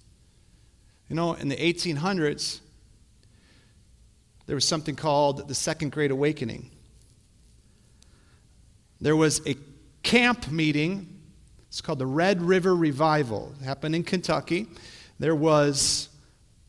You 1.12 1.15
know, 1.15 1.34
in 1.34 1.50
the 1.50 1.58
1800s, 1.58 2.62
there 4.45 4.56
was 4.56 4.63
something 4.63 4.95
called 4.95 5.45
the 5.50 5.54
Second 5.54 5.91
Great 5.91 6.10
Awakening. 6.10 6.71
There 9.02 9.17
was 9.17 9.45
a 9.45 9.58
camp 10.04 10.50
meeting. 10.50 11.19
It's 11.67 11.82
called 11.82 12.00
the 12.00 12.06
Red 12.06 12.41
River 12.41 12.74
Revival. 12.74 13.54
It 13.60 13.65
happened 13.65 13.93
in 13.93 14.04
Kentucky. 14.06 14.67
There 15.19 15.36
was 15.36 16.08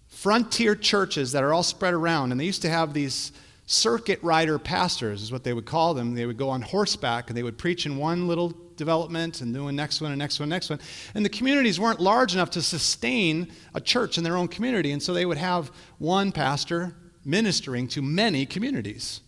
frontier 0.09 0.75
churches 0.75 1.31
that 1.31 1.45
are 1.45 1.53
all 1.53 1.63
spread 1.63 1.95
around, 1.95 2.33
and 2.33 2.41
they 2.41 2.45
used 2.45 2.63
to 2.63 2.69
have 2.69 2.95
these 2.95 3.31
circuit 3.67 4.21
rider 4.25 4.59
pastors, 4.59 5.23
is 5.23 5.31
what 5.31 5.45
they 5.45 5.53
would 5.53 5.67
call 5.67 5.95
them. 5.95 6.17
They 6.17 6.27
would 6.27 6.37
go 6.37 6.49
on 6.49 6.63
horseback 6.63 7.31
and 7.31 7.37
they 7.37 7.45
would 7.45 7.59
preach 7.59 7.87
in 7.87 7.97
one 7.97 8.27
little 8.27 8.51
development 8.83 9.41
and 9.41 9.55
doing 9.55 9.77
next 9.77 10.01
one 10.01 10.11
and 10.11 10.19
next 10.19 10.41
one, 10.41 10.49
next 10.49 10.69
one. 10.69 10.81
And 11.15 11.25
the 11.25 11.29
communities 11.29 11.79
weren't 11.79 12.01
large 12.01 12.35
enough 12.35 12.51
to 12.51 12.63
sustain 12.63 13.53
a 13.75 13.81
church 13.81 14.19
in 14.19 14.25
their 14.25 14.37
own 14.37 14.49
community. 14.49 14.91
And 14.91 15.01
so 15.01 15.15
they 15.15 15.25
would 15.25 15.39
have 15.39 15.71
one 15.99 16.33
pastor 16.33 16.97
ministering 17.25 17.87
to 17.89 18.03
many 18.03 18.45
communities. 18.45 19.21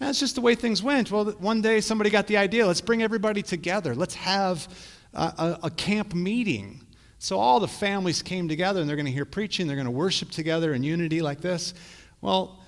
And 0.00 0.08
that's 0.08 0.18
just 0.18 0.34
the 0.34 0.40
way 0.40 0.56
things 0.56 0.82
went. 0.82 1.12
Well, 1.12 1.26
one 1.38 1.62
day 1.62 1.80
somebody 1.80 2.10
got 2.10 2.26
the 2.26 2.36
idea 2.36 2.66
let's 2.66 2.80
bring 2.80 3.02
everybody 3.02 3.42
together, 3.42 3.94
let's 3.94 4.14
have 4.14 4.66
a, 5.14 5.22
a, 5.22 5.58
a 5.64 5.70
camp 5.70 6.12
meeting. 6.12 6.82
So 7.18 7.38
all 7.38 7.60
the 7.60 7.68
families 7.68 8.20
came 8.20 8.48
together 8.48 8.80
and 8.80 8.88
they're 8.88 8.96
going 8.96 9.06
to 9.06 9.12
hear 9.12 9.24
preaching, 9.24 9.68
they're 9.68 9.76
going 9.76 9.86
to 9.86 9.92
worship 9.92 10.30
together 10.30 10.74
in 10.74 10.82
unity 10.82 11.22
like 11.22 11.40
this. 11.40 11.72
Well, 12.20 12.60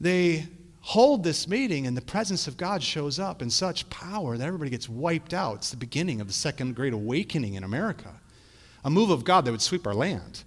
they 0.00 0.46
hold 0.86 1.24
this 1.24 1.48
meeting 1.48 1.86
and 1.86 1.96
the 1.96 2.02
presence 2.02 2.46
of 2.46 2.58
God 2.58 2.82
shows 2.82 3.18
up 3.18 3.40
in 3.40 3.48
such 3.48 3.88
power 3.88 4.36
that 4.36 4.46
everybody 4.46 4.70
gets 4.70 4.86
wiped 4.86 5.32
out. 5.32 5.56
It's 5.56 5.70
the 5.70 5.78
beginning 5.78 6.20
of 6.20 6.26
the 6.26 6.34
second 6.34 6.76
great 6.76 6.92
awakening 6.92 7.54
in 7.54 7.64
America. 7.64 8.10
A 8.84 8.90
move 8.90 9.08
of 9.08 9.24
God 9.24 9.46
that 9.46 9.50
would 9.50 9.62
sweep 9.62 9.86
our 9.86 9.94
land. 9.94 10.44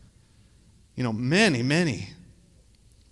You 0.95 1.03
know, 1.03 1.11
many, 1.11 1.63
many 1.63 2.09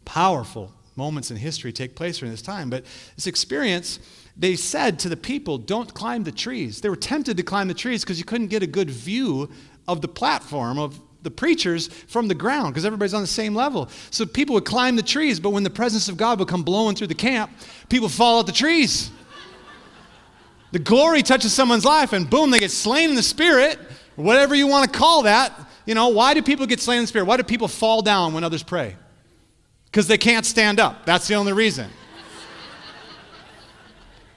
powerful 0.05 0.71
moments 0.95 1.31
in 1.31 1.37
history 1.37 1.73
take 1.73 1.95
place 1.95 2.19
during 2.19 2.31
this 2.31 2.43
time. 2.43 2.69
But 2.69 2.85
this 3.15 3.25
experience, 3.25 3.97
they 4.37 4.55
said 4.55 4.99
to 4.99 5.09
the 5.09 5.17
people, 5.17 5.57
don't 5.57 5.91
climb 5.95 6.25
the 6.25 6.31
trees. 6.31 6.79
They 6.79 6.89
were 6.89 6.95
tempted 6.95 7.37
to 7.37 7.43
climb 7.43 7.67
the 7.67 7.73
trees 7.73 8.03
because 8.03 8.19
you 8.19 8.25
couldn't 8.25 8.47
get 8.47 8.61
a 8.61 8.67
good 8.67 8.91
view 8.91 9.49
of 9.87 10.01
the 10.01 10.07
platform 10.07 10.77
of 10.77 11.01
the 11.25 11.31
preachers 11.31 11.87
from 11.87 12.29
the 12.29 12.35
ground 12.35 12.73
because 12.73 12.85
everybody's 12.85 13.13
on 13.13 13.19
the 13.19 13.27
same 13.27 13.53
level. 13.53 13.89
So 14.11 14.25
people 14.25 14.53
would 14.53 14.63
climb 14.63 14.95
the 14.95 15.03
trees, 15.03 15.41
but 15.41 15.49
when 15.49 15.63
the 15.63 15.69
presence 15.69 16.07
of 16.07 16.15
God 16.15 16.39
would 16.39 16.47
come 16.47 16.63
blowing 16.63 16.95
through 16.95 17.07
the 17.07 17.15
camp, 17.15 17.51
people 17.89 18.07
fall 18.07 18.39
out 18.39 18.45
the 18.45 18.53
trees. 18.53 19.11
The 20.71 20.79
glory 20.79 21.21
touches 21.21 21.53
someone's 21.53 21.85
life, 21.85 22.13
and 22.13 22.29
boom, 22.29 22.51
they 22.51 22.59
get 22.59 22.71
slain 22.71 23.09
in 23.09 23.15
the 23.15 23.23
spirit, 23.23 23.77
whatever 24.15 24.55
you 24.55 24.67
want 24.67 24.91
to 24.91 24.97
call 24.97 25.23
that. 25.23 25.53
You 25.85 25.95
know, 25.95 26.09
why 26.09 26.33
do 26.33 26.41
people 26.41 26.65
get 26.65 26.79
slain 26.79 26.99
in 26.99 27.03
the 27.03 27.07
spirit? 27.07 27.25
Why 27.25 27.37
do 27.37 27.43
people 27.43 27.67
fall 27.67 28.01
down 28.01 28.33
when 28.33 28.43
others 28.43 28.63
pray? 28.63 28.95
Because 29.85 30.07
they 30.07 30.17
can't 30.17 30.45
stand 30.45 30.79
up. 30.79 31.05
That's 31.05 31.27
the 31.27 31.35
only 31.35 31.53
reason. 31.53 31.89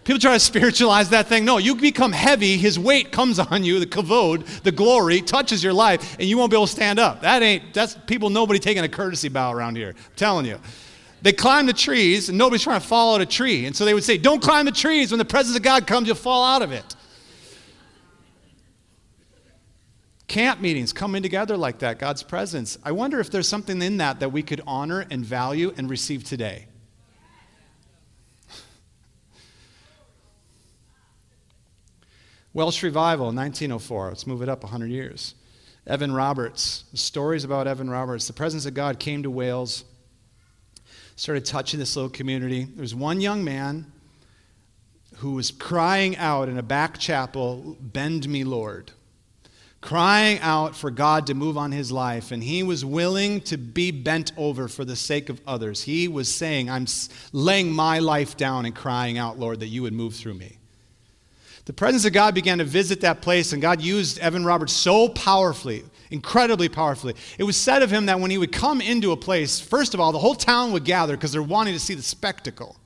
People 0.09 0.21
try 0.21 0.33
to 0.33 0.41
spiritualize 0.41 1.11
that 1.11 1.27
thing. 1.27 1.45
No, 1.45 1.59
you 1.59 1.75
become 1.75 2.13
heavy, 2.13 2.57
his 2.57 2.79
weight 2.79 3.13
comes 3.13 3.39
on 3.39 3.63
you, 3.63 3.79
the 3.79 3.85
kavod, 3.85 4.63
the 4.63 4.73
glory, 4.73 5.21
touches 5.21 5.63
your 5.63 5.75
life, 5.75 6.17
and 6.19 6.27
you 6.27 6.39
won't 6.39 6.51
be 6.51 6.57
able 6.57 6.65
to 6.65 6.73
stand 6.73 6.99
up. 6.99 7.21
That 7.21 7.43
ain't, 7.43 7.75
that's 7.75 7.95
people, 8.07 8.31
nobody 8.31 8.59
taking 8.59 8.83
a 8.83 8.89
courtesy 8.89 9.29
bow 9.29 9.53
around 9.53 9.77
here. 9.77 9.91
I'm 9.95 10.17
telling 10.17 10.47
you. 10.47 10.59
They 11.21 11.35
climb 11.35 11.67
the 11.67 11.75
trees, 11.75 12.31
and 12.31 12.39
nobody's 12.39 12.63
trying 12.63 12.81
to 12.81 12.87
fall 12.87 13.17
out 13.17 13.21
a 13.21 13.27
tree. 13.27 13.67
And 13.67 13.77
so 13.77 13.85
they 13.85 13.93
would 13.93 14.03
say, 14.03 14.17
Don't 14.17 14.41
climb 14.41 14.65
the 14.65 14.73
trees. 14.73 15.13
When 15.13 15.19
the 15.19 15.27
presence 15.27 15.59
of 15.59 15.63
God 15.63 15.87
comes, 15.87 16.07
you'll 16.07 16.17
fall 16.17 16.43
out 16.43 16.63
of 16.63 16.73
it. 16.73 16.97
Camp 20.27 20.63
meetings 20.63 20.95
coming 20.95 21.23
together 21.23 21.59
like 21.59 21.81
that, 21.81 21.99
God's 21.99 22.23
presence. 22.23 22.79
I 22.83 22.93
wonder 22.93 23.21
if 23.21 23.31
there's 23.31 23.47
something 23.47 23.83
in 23.83 23.99
that 23.99 24.21
that 24.21 24.33
we 24.33 24.43
could 24.43 24.63
honor 24.67 25.05
and 25.11 25.23
value 25.23 25.75
and 25.77 25.91
receive 25.91 26.25
today. 26.25 26.69
Welsh 32.59 32.83
Revival, 32.83 33.27
1904. 33.27 34.09
Let's 34.09 34.27
move 34.27 34.43
it 34.43 34.49
up 34.49 34.65
100 34.65 34.91
years. 34.91 35.37
Evan 35.87 36.13
Roberts. 36.13 36.83
Stories 36.93 37.45
about 37.45 37.69
Evan 37.69 37.89
Roberts. 37.89 38.27
The 38.27 38.33
presence 38.33 38.67
of 38.67 38.75
God 38.75 38.99
came 38.99 39.23
to 39.23 39.31
Wales, 39.31 39.85
started 41.15 41.45
touching 41.45 41.79
this 41.79 41.95
little 41.95 42.11
community. 42.11 42.65
There 42.65 42.81
was 42.81 42.97
one 42.97 43.21
young 43.21 43.45
man 43.45 43.93
who 45.19 45.35
was 45.35 45.53
crying 45.53 46.17
out 46.17 46.49
in 46.49 46.59
a 46.59 46.63
back 46.65 46.99
chapel, 46.99 47.77
Bend 47.81 48.29
me, 48.29 48.43
Lord. 48.43 48.91
Crying 49.81 50.41
out 50.41 50.75
for 50.75 50.91
God 50.91 51.29
to 51.29 51.35
move 51.35 51.57
on 51.57 51.71
his 51.71 51.93
life, 51.93 52.33
and 52.33 52.43
he 52.43 52.65
was 52.65 52.85
willing 52.85 53.41
to 53.43 53.57
be 53.57 53.93
bent 53.93 54.33
over 54.37 54.67
for 54.67 54.85
the 54.85 54.97
sake 54.97 55.29
of 55.29 55.41
others. 55.47 55.83
He 55.83 56.09
was 56.09 56.29
saying, 56.35 56.69
I'm 56.69 56.87
laying 57.33 57.71
my 57.71 58.01
life 58.01 58.37
down 58.37 58.67
and 58.67 58.75
crying 58.75 59.17
out, 59.17 59.39
Lord, 59.39 59.61
that 59.61 59.69
you 59.69 59.83
would 59.83 59.93
move 59.93 60.17
through 60.17 60.35
me. 60.35 60.58
The 61.69 61.75
presence 61.75 62.07
of 62.07 62.15
God 62.15 62.35
began 62.35 62.57
to 62.59 62.65
visit 62.65 63.03
that 63.03 63.21
place, 63.21 63.53
and 63.53 63.61
God 63.61 63.83
used 63.83 64.19
Evan 64.21 64.43
Roberts 64.43 64.73
so 64.73 65.11
powerfully, 65.11 65.85
incredibly 66.11 66.71
powerfully. 66.71 67.15
It 67.37 67.45
was 67.45 67.59
said 67.59 67.83
of 67.83 67.91
him 67.91 68.07
that 68.07 68.19
when 68.21 68.31
he 68.31 68.39
would 68.39 68.53
come 68.53 68.81
into 68.81 69.13
a 69.13 69.19
place, 69.19 69.61
first 69.61 69.93
of 69.93 70.01
all, 70.01 70.11
the 70.11 70.19
whole 70.19 70.35
town 70.35 70.73
would 70.73 70.87
gather 70.87 71.15
because 71.15 71.31
they're 71.31 71.43
wanting 71.43 71.75
to 71.75 71.79
see 71.79 71.93
the 71.93 72.01
spectacle. 72.01 72.77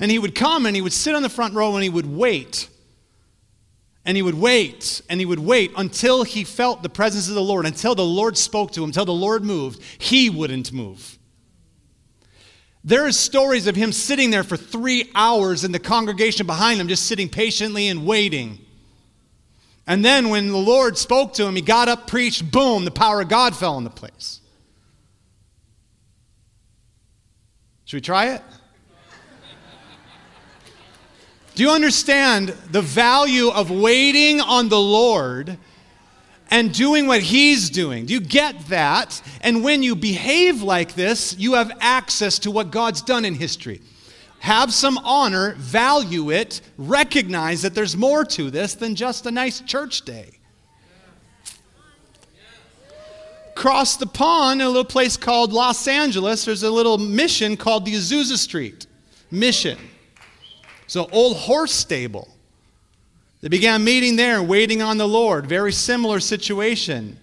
And 0.00 0.10
he 0.10 0.18
would 0.18 0.34
come 0.34 0.66
and 0.66 0.74
he 0.74 0.82
would 0.82 0.92
sit 0.92 1.14
on 1.14 1.22
the 1.22 1.28
front 1.28 1.54
row 1.54 1.74
and 1.76 1.84
he 1.84 1.88
would 1.88 2.12
wait. 2.12 2.68
And 4.04 4.16
he 4.16 4.22
would 4.22 4.34
wait 4.34 5.00
and 5.08 5.20
he 5.20 5.24
would 5.24 5.38
wait 5.38 5.70
until 5.76 6.24
he 6.24 6.42
felt 6.42 6.82
the 6.82 6.88
presence 6.88 7.28
of 7.28 7.36
the 7.36 7.40
Lord, 7.40 7.66
until 7.66 7.94
the 7.94 8.04
Lord 8.04 8.36
spoke 8.36 8.72
to 8.72 8.82
him, 8.82 8.88
until 8.88 9.04
the 9.04 9.12
Lord 9.12 9.44
moved. 9.44 9.80
He 9.96 10.28
wouldn't 10.28 10.72
move. 10.72 11.15
There 12.86 13.04
are 13.04 13.10
stories 13.10 13.66
of 13.66 13.74
him 13.74 13.90
sitting 13.90 14.30
there 14.30 14.44
for 14.44 14.56
three 14.56 15.10
hours 15.12 15.64
and 15.64 15.74
the 15.74 15.80
congregation 15.80 16.46
behind 16.46 16.80
him 16.80 16.86
just 16.86 17.06
sitting 17.06 17.28
patiently 17.28 17.88
and 17.88 18.06
waiting. 18.06 18.60
And 19.88 20.04
then 20.04 20.28
when 20.28 20.46
the 20.46 20.56
Lord 20.56 20.96
spoke 20.96 21.34
to 21.34 21.46
him, 21.46 21.56
he 21.56 21.62
got 21.62 21.88
up, 21.88 22.06
preached, 22.06 22.48
boom, 22.48 22.84
the 22.84 22.92
power 22.92 23.22
of 23.22 23.28
God 23.28 23.56
fell 23.56 23.76
in 23.76 23.82
the 23.82 23.90
place. 23.90 24.40
Should 27.86 27.96
we 27.96 28.00
try 28.02 28.34
it? 28.34 28.42
Do 31.56 31.64
you 31.64 31.70
understand 31.70 32.50
the 32.70 32.82
value 32.82 33.48
of 33.48 33.68
waiting 33.68 34.40
on 34.40 34.68
the 34.68 34.78
Lord 34.78 35.58
and 36.50 36.72
doing 36.72 37.06
what 37.06 37.20
he's 37.20 37.70
doing. 37.70 38.06
Do 38.06 38.14
you 38.14 38.20
get 38.20 38.68
that? 38.68 39.20
And 39.40 39.64
when 39.64 39.82
you 39.82 39.96
behave 39.96 40.62
like 40.62 40.94
this, 40.94 41.36
you 41.38 41.54
have 41.54 41.72
access 41.80 42.38
to 42.40 42.50
what 42.50 42.70
God's 42.70 43.02
done 43.02 43.24
in 43.24 43.34
history. 43.34 43.80
Have 44.40 44.72
some 44.72 44.98
honor, 44.98 45.54
value 45.58 46.30
it, 46.30 46.60
recognize 46.78 47.62
that 47.62 47.74
there's 47.74 47.96
more 47.96 48.24
to 48.24 48.50
this 48.50 48.74
than 48.74 48.94
just 48.94 49.26
a 49.26 49.30
nice 49.30 49.60
church 49.60 50.02
day. 50.02 50.30
Cross 53.56 53.96
the 53.96 54.06
pond, 54.06 54.60
in 54.60 54.66
a 54.66 54.70
little 54.70 54.84
place 54.84 55.16
called 55.16 55.52
Los 55.52 55.88
Angeles, 55.88 56.44
there's 56.44 56.62
a 56.62 56.70
little 56.70 56.98
mission 56.98 57.56
called 57.56 57.86
the 57.86 57.94
Azusa 57.94 58.36
Street 58.36 58.86
Mission. 59.30 59.78
So, 60.86 61.08
old 61.10 61.38
horse 61.38 61.72
stable. 61.72 62.35
They 63.46 63.50
began 63.50 63.84
meeting 63.84 64.16
there, 64.16 64.42
waiting 64.42 64.82
on 64.82 64.98
the 64.98 65.06
Lord. 65.06 65.46
Very 65.46 65.70
similar 65.70 66.18
situation. 66.18 67.16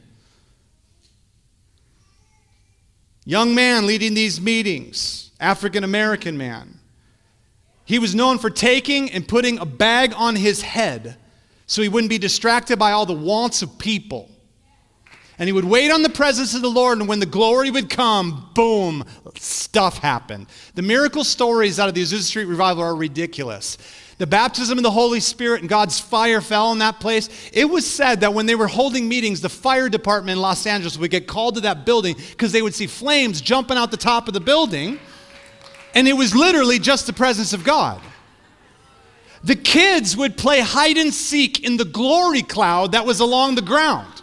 Young 3.25 3.53
man 3.53 3.85
leading 3.85 4.13
these 4.13 4.39
meetings, 4.39 5.31
African 5.41 5.83
American 5.83 6.37
man. 6.37 6.79
He 7.83 7.99
was 7.99 8.15
known 8.15 8.37
for 8.37 8.49
taking 8.49 9.11
and 9.11 9.27
putting 9.27 9.59
a 9.59 9.65
bag 9.65 10.13
on 10.15 10.37
his 10.37 10.61
head 10.61 11.17
so 11.67 11.81
he 11.81 11.89
wouldn't 11.89 12.09
be 12.09 12.19
distracted 12.19 12.79
by 12.79 12.93
all 12.93 13.05
the 13.05 13.11
wants 13.11 13.61
of 13.61 13.77
people. 13.77 14.31
And 15.37 15.49
he 15.49 15.51
would 15.51 15.65
wait 15.65 15.91
on 15.91 16.03
the 16.03 16.09
presence 16.09 16.55
of 16.55 16.61
the 16.61 16.69
Lord, 16.69 16.99
and 16.99 17.09
when 17.09 17.19
the 17.19 17.25
glory 17.25 17.69
would 17.69 17.89
come, 17.89 18.49
boom, 18.55 19.03
stuff 19.35 19.97
happened. 19.97 20.47
The 20.75 20.83
miracle 20.83 21.25
stories 21.25 21.81
out 21.81 21.89
of 21.89 21.95
the 21.95 22.01
Azusa 22.01 22.21
Street 22.21 22.45
revival 22.45 22.81
are 22.81 22.95
ridiculous 22.95 23.77
the 24.23 24.27
baptism 24.27 24.79
of 24.79 24.83
the 24.83 24.89
Holy 24.89 25.19
Spirit 25.19 25.59
and 25.59 25.69
God's 25.69 25.99
fire 25.99 26.39
fell 26.39 26.71
in 26.71 26.77
that 26.77 27.01
place. 27.01 27.27
It 27.51 27.65
was 27.65 27.85
said 27.85 28.21
that 28.21 28.33
when 28.33 28.45
they 28.45 28.55
were 28.55 28.69
holding 28.69 29.09
meetings, 29.09 29.41
the 29.41 29.49
fire 29.49 29.89
department 29.89 30.37
in 30.37 30.41
Los 30.41 30.65
Angeles 30.65 30.97
would 30.97 31.11
get 31.11 31.27
called 31.27 31.55
to 31.55 31.61
that 31.61 31.85
building 31.85 32.15
because 32.29 32.53
they 32.53 32.61
would 32.61 32.73
see 32.73 32.87
flames 32.87 33.41
jumping 33.41 33.75
out 33.75 33.91
the 33.91 33.97
top 33.97 34.29
of 34.29 34.33
the 34.33 34.39
building. 34.39 34.97
And 35.93 36.07
it 36.07 36.13
was 36.13 36.33
literally 36.33 36.79
just 36.79 37.05
the 37.05 37.11
presence 37.11 37.51
of 37.51 37.65
God. 37.65 37.99
The 39.43 39.57
kids 39.57 40.15
would 40.15 40.37
play 40.37 40.61
hide 40.61 40.95
and 40.95 41.13
seek 41.13 41.65
in 41.65 41.75
the 41.75 41.83
glory 41.83 42.43
cloud 42.43 42.93
that 42.93 43.05
was 43.05 43.19
along 43.19 43.55
the 43.55 43.61
ground 43.61 44.21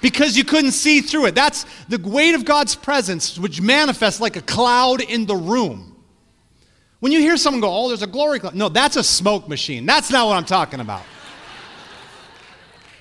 because 0.00 0.36
you 0.36 0.44
couldn't 0.44 0.70
see 0.70 1.00
through 1.00 1.26
it. 1.26 1.34
That's 1.34 1.66
the 1.88 1.98
weight 1.98 2.36
of 2.36 2.44
God's 2.44 2.76
presence, 2.76 3.36
which 3.40 3.60
manifests 3.60 4.20
like 4.20 4.36
a 4.36 4.42
cloud 4.42 5.00
in 5.00 5.26
the 5.26 5.34
room. 5.34 5.91
When 7.02 7.10
you 7.10 7.18
hear 7.18 7.36
someone 7.36 7.60
go, 7.60 7.68
oh, 7.68 7.88
there's 7.88 8.02
a 8.02 8.06
glory 8.06 8.38
cloud. 8.38 8.54
No, 8.54 8.68
that's 8.68 8.94
a 8.94 9.02
smoke 9.02 9.48
machine. 9.48 9.84
That's 9.86 10.12
not 10.12 10.28
what 10.28 10.36
I'm 10.36 10.44
talking 10.44 10.78
about. 10.78 11.02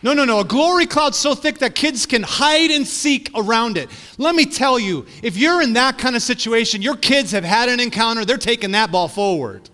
No, 0.02 0.14
no, 0.14 0.26
no. 0.26 0.40
A 0.40 0.44
glory 0.44 0.88
cloud 0.88 1.14
so 1.14 1.36
thick 1.36 1.60
that 1.60 1.76
kids 1.76 2.08
can 2.08 2.24
hide 2.24 2.72
and 2.72 2.88
seek 2.88 3.30
around 3.36 3.78
it. 3.78 3.92
Let 4.18 4.34
me 4.34 4.48
tell 4.48 4.80
you, 4.80 5.06
if 5.22 5.38
you're 5.38 5.62
in 5.62 5.74
that 5.74 6.00
kind 6.00 6.16
of 6.16 6.24
situation, 6.24 6.82
your 6.82 6.96
kids 6.96 7.30
have 7.30 7.44
had 7.44 7.70
an 7.70 7.80
encounter, 7.80 8.26
they're 8.26 8.38
taking 8.38 8.72
that 8.72 8.92
ball 8.92 9.08
forward. 9.08 9.70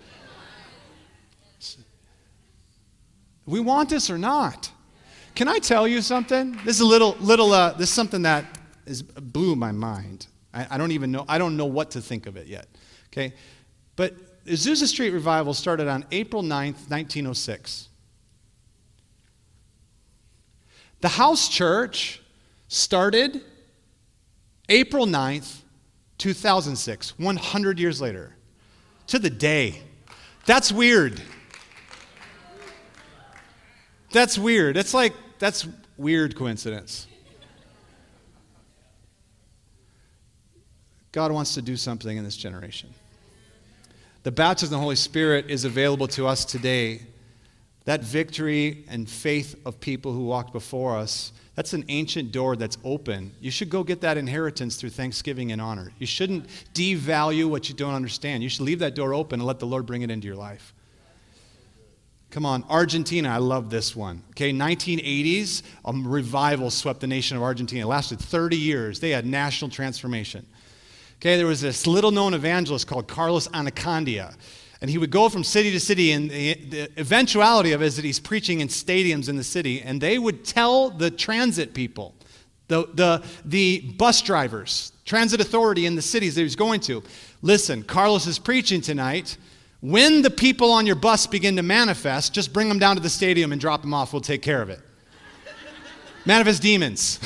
We 3.45 3.61
want 3.61 3.87
this 3.87 4.09
or 4.09 4.17
not. 4.17 4.69
Can 5.35 5.47
I 5.47 5.59
tell 5.59 5.87
you 5.87 6.01
something? 6.01 6.59
This 6.65 6.75
is 6.75 6.81
a 6.81 6.85
little, 6.85 7.15
little, 7.21 7.53
uh, 7.53 7.71
this 7.71 7.87
is 7.87 7.95
something 7.95 8.23
that 8.23 8.43
is 8.85 9.03
blew 9.03 9.55
my 9.55 9.71
mind. 9.71 10.27
I, 10.53 10.67
I 10.71 10.77
don't 10.77 10.91
even 10.91 11.13
know, 11.13 11.23
I 11.29 11.37
don't 11.37 11.55
know 11.55 11.67
what 11.67 11.91
to 11.91 12.01
think 12.01 12.25
of 12.25 12.35
it 12.35 12.47
yet. 12.47 12.67
Okay? 13.13 13.33
But 13.97 14.45
Azusa 14.45 14.85
Street 14.87 15.09
Revival 15.09 15.53
started 15.53 15.89
on 15.89 16.05
April 16.11 16.41
9th, 16.41 16.89
1906. 16.89 17.89
The 21.01 21.09
house 21.09 21.49
church 21.49 22.21
started 22.69 23.41
April 24.69 25.05
9th, 25.05 25.61
2006, 26.17 27.19
100 27.19 27.79
years 27.79 27.99
later, 27.99 28.35
to 29.07 29.19
the 29.19 29.29
day. 29.29 29.81
That's 30.45 30.71
weird. 30.71 31.21
That's 34.11 34.37
weird. 34.37 34.77
It's 34.77 34.93
like, 34.93 35.13
that's 35.39 35.67
weird 35.97 36.35
coincidence. 36.35 37.07
God 41.11 41.31
wants 41.31 41.55
to 41.55 41.61
do 41.61 41.75
something 41.75 42.15
in 42.15 42.23
this 42.23 42.37
generation. 42.37 42.89
The 44.27 44.31
baptism 44.31 44.73
of 44.73 44.79
the 44.79 44.83
Holy 44.83 44.97
Spirit 44.97 45.49
is 45.49 45.63
available 45.63 46.05
to 46.09 46.27
us 46.27 46.43
today. 46.43 46.99
That 47.85 48.03
victory 48.03 48.83
and 48.89 49.09
faith 49.09 49.55
of 49.65 49.79
people 49.79 50.11
who 50.11 50.25
walked 50.25 50.51
before 50.51 50.97
us, 50.97 51.31
that's 51.55 51.71
an 51.71 51.85
ancient 51.87 52.33
door 52.33 52.57
that's 52.57 52.77
open. 52.83 53.31
You 53.39 53.51
should 53.51 53.69
go 53.69 53.85
get 53.85 54.01
that 54.01 54.17
inheritance 54.17 54.75
through 54.75 54.89
thanksgiving 54.89 55.53
and 55.53 55.61
honor. 55.61 55.93
You 55.97 56.05
shouldn't 56.05 56.49
devalue 56.73 57.49
what 57.49 57.69
you 57.69 57.75
don't 57.75 57.93
understand. 57.93 58.43
You 58.43 58.49
should 58.49 58.63
leave 58.63 58.79
that 58.79 58.95
door 58.95 59.13
open 59.13 59.39
and 59.39 59.47
let 59.47 59.59
the 59.59 59.65
Lord 59.65 59.85
bring 59.85 60.01
it 60.01 60.11
into 60.11 60.27
your 60.27 60.35
life. 60.35 60.73
Come 62.29 62.45
on, 62.45 62.65
Argentina, 62.67 63.29
I 63.29 63.37
love 63.37 63.69
this 63.69 63.95
one. 63.95 64.23
Okay, 64.31 64.51
1980s, 64.51 65.63
a 65.85 65.93
revival 65.93 66.69
swept 66.69 66.99
the 66.99 67.07
nation 67.07 67.37
of 67.37 67.43
Argentina. 67.43 67.85
It 67.85 67.87
lasted 67.87 68.19
30 68.19 68.57
years. 68.57 68.99
They 68.99 69.11
had 69.11 69.25
national 69.25 69.71
transformation. 69.71 70.45
Okay, 71.19 71.35
there 71.35 71.47
was 71.47 71.61
this 71.61 71.87
little 71.87 72.11
known 72.11 72.35
evangelist 72.35 72.85
called 72.85 73.07
Carlos 73.07 73.47
Anacondia. 73.47 74.35
And 74.81 74.89
he 74.91 74.99
would 74.99 75.09
go 75.09 75.29
from 75.29 75.43
city 75.43 75.71
to 75.71 75.79
city, 75.79 76.11
and 76.11 76.29
the, 76.29 76.53
the, 76.53 76.91
eventuality 76.97 77.71
of 77.71 77.81
it 77.81 77.85
is 77.85 77.95
that 77.95 78.05
he's 78.05 78.19
preaching 78.19 78.59
in 78.59 78.67
stadiums 78.67 79.27
in 79.27 79.35
the 79.35 79.43
city, 79.43 79.81
and 79.81 79.99
they 79.99 80.19
would 80.19 80.45
tell 80.45 80.91
the 80.91 81.09
transit 81.09 81.73
people, 81.73 82.13
the, 82.67 82.87
the, 82.93 83.23
the 83.43 83.79
bus 83.97 84.21
drivers, 84.21 84.91
transit 85.05 85.41
authority 85.41 85.87
in 85.87 85.95
the 85.95 86.01
cities 86.03 86.35
that 86.35 86.41
he 86.41 86.43
was 86.43 86.55
going 86.55 86.79
to, 86.81 87.01
listen, 87.41 87.81
Carlos 87.81 88.27
is 88.27 88.37
preaching 88.37 88.81
tonight. 88.81 89.37
When 89.81 90.21
the 90.21 90.29
people 90.29 90.71
on 90.71 90.85
your 90.85 90.95
bus 90.95 91.25
begin 91.25 91.55
to 91.55 91.63
manifest, 91.63 92.33
just 92.33 92.53
bring 92.53 92.69
them 92.69 92.77
down 92.77 92.95
to 92.95 93.01
the 93.01 93.09
stadium 93.09 93.51
and 93.51 93.59
drop 93.59 93.81
them 93.81 93.95
off. 93.95 94.13
We'll 94.13 94.21
take 94.21 94.43
care 94.43 94.61
of 94.61 94.69
it. 94.69 94.81
manifest 96.27 96.61
demons, 96.61 97.19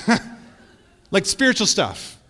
like 1.11 1.25
spiritual 1.25 1.67
stuff. 1.67 2.20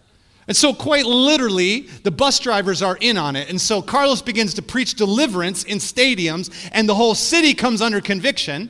And 0.47 0.57
so, 0.57 0.73
quite 0.73 1.05
literally, 1.05 1.81
the 2.03 2.11
bus 2.11 2.39
drivers 2.39 2.81
are 2.81 2.97
in 2.99 3.17
on 3.17 3.35
it. 3.35 3.49
And 3.49 3.61
so, 3.61 3.81
Carlos 3.81 4.21
begins 4.21 4.53
to 4.55 4.61
preach 4.61 4.95
deliverance 4.95 5.63
in 5.63 5.77
stadiums, 5.77 6.49
and 6.71 6.89
the 6.89 6.95
whole 6.95 7.15
city 7.15 7.53
comes 7.53 7.81
under 7.81 8.01
conviction 8.01 8.69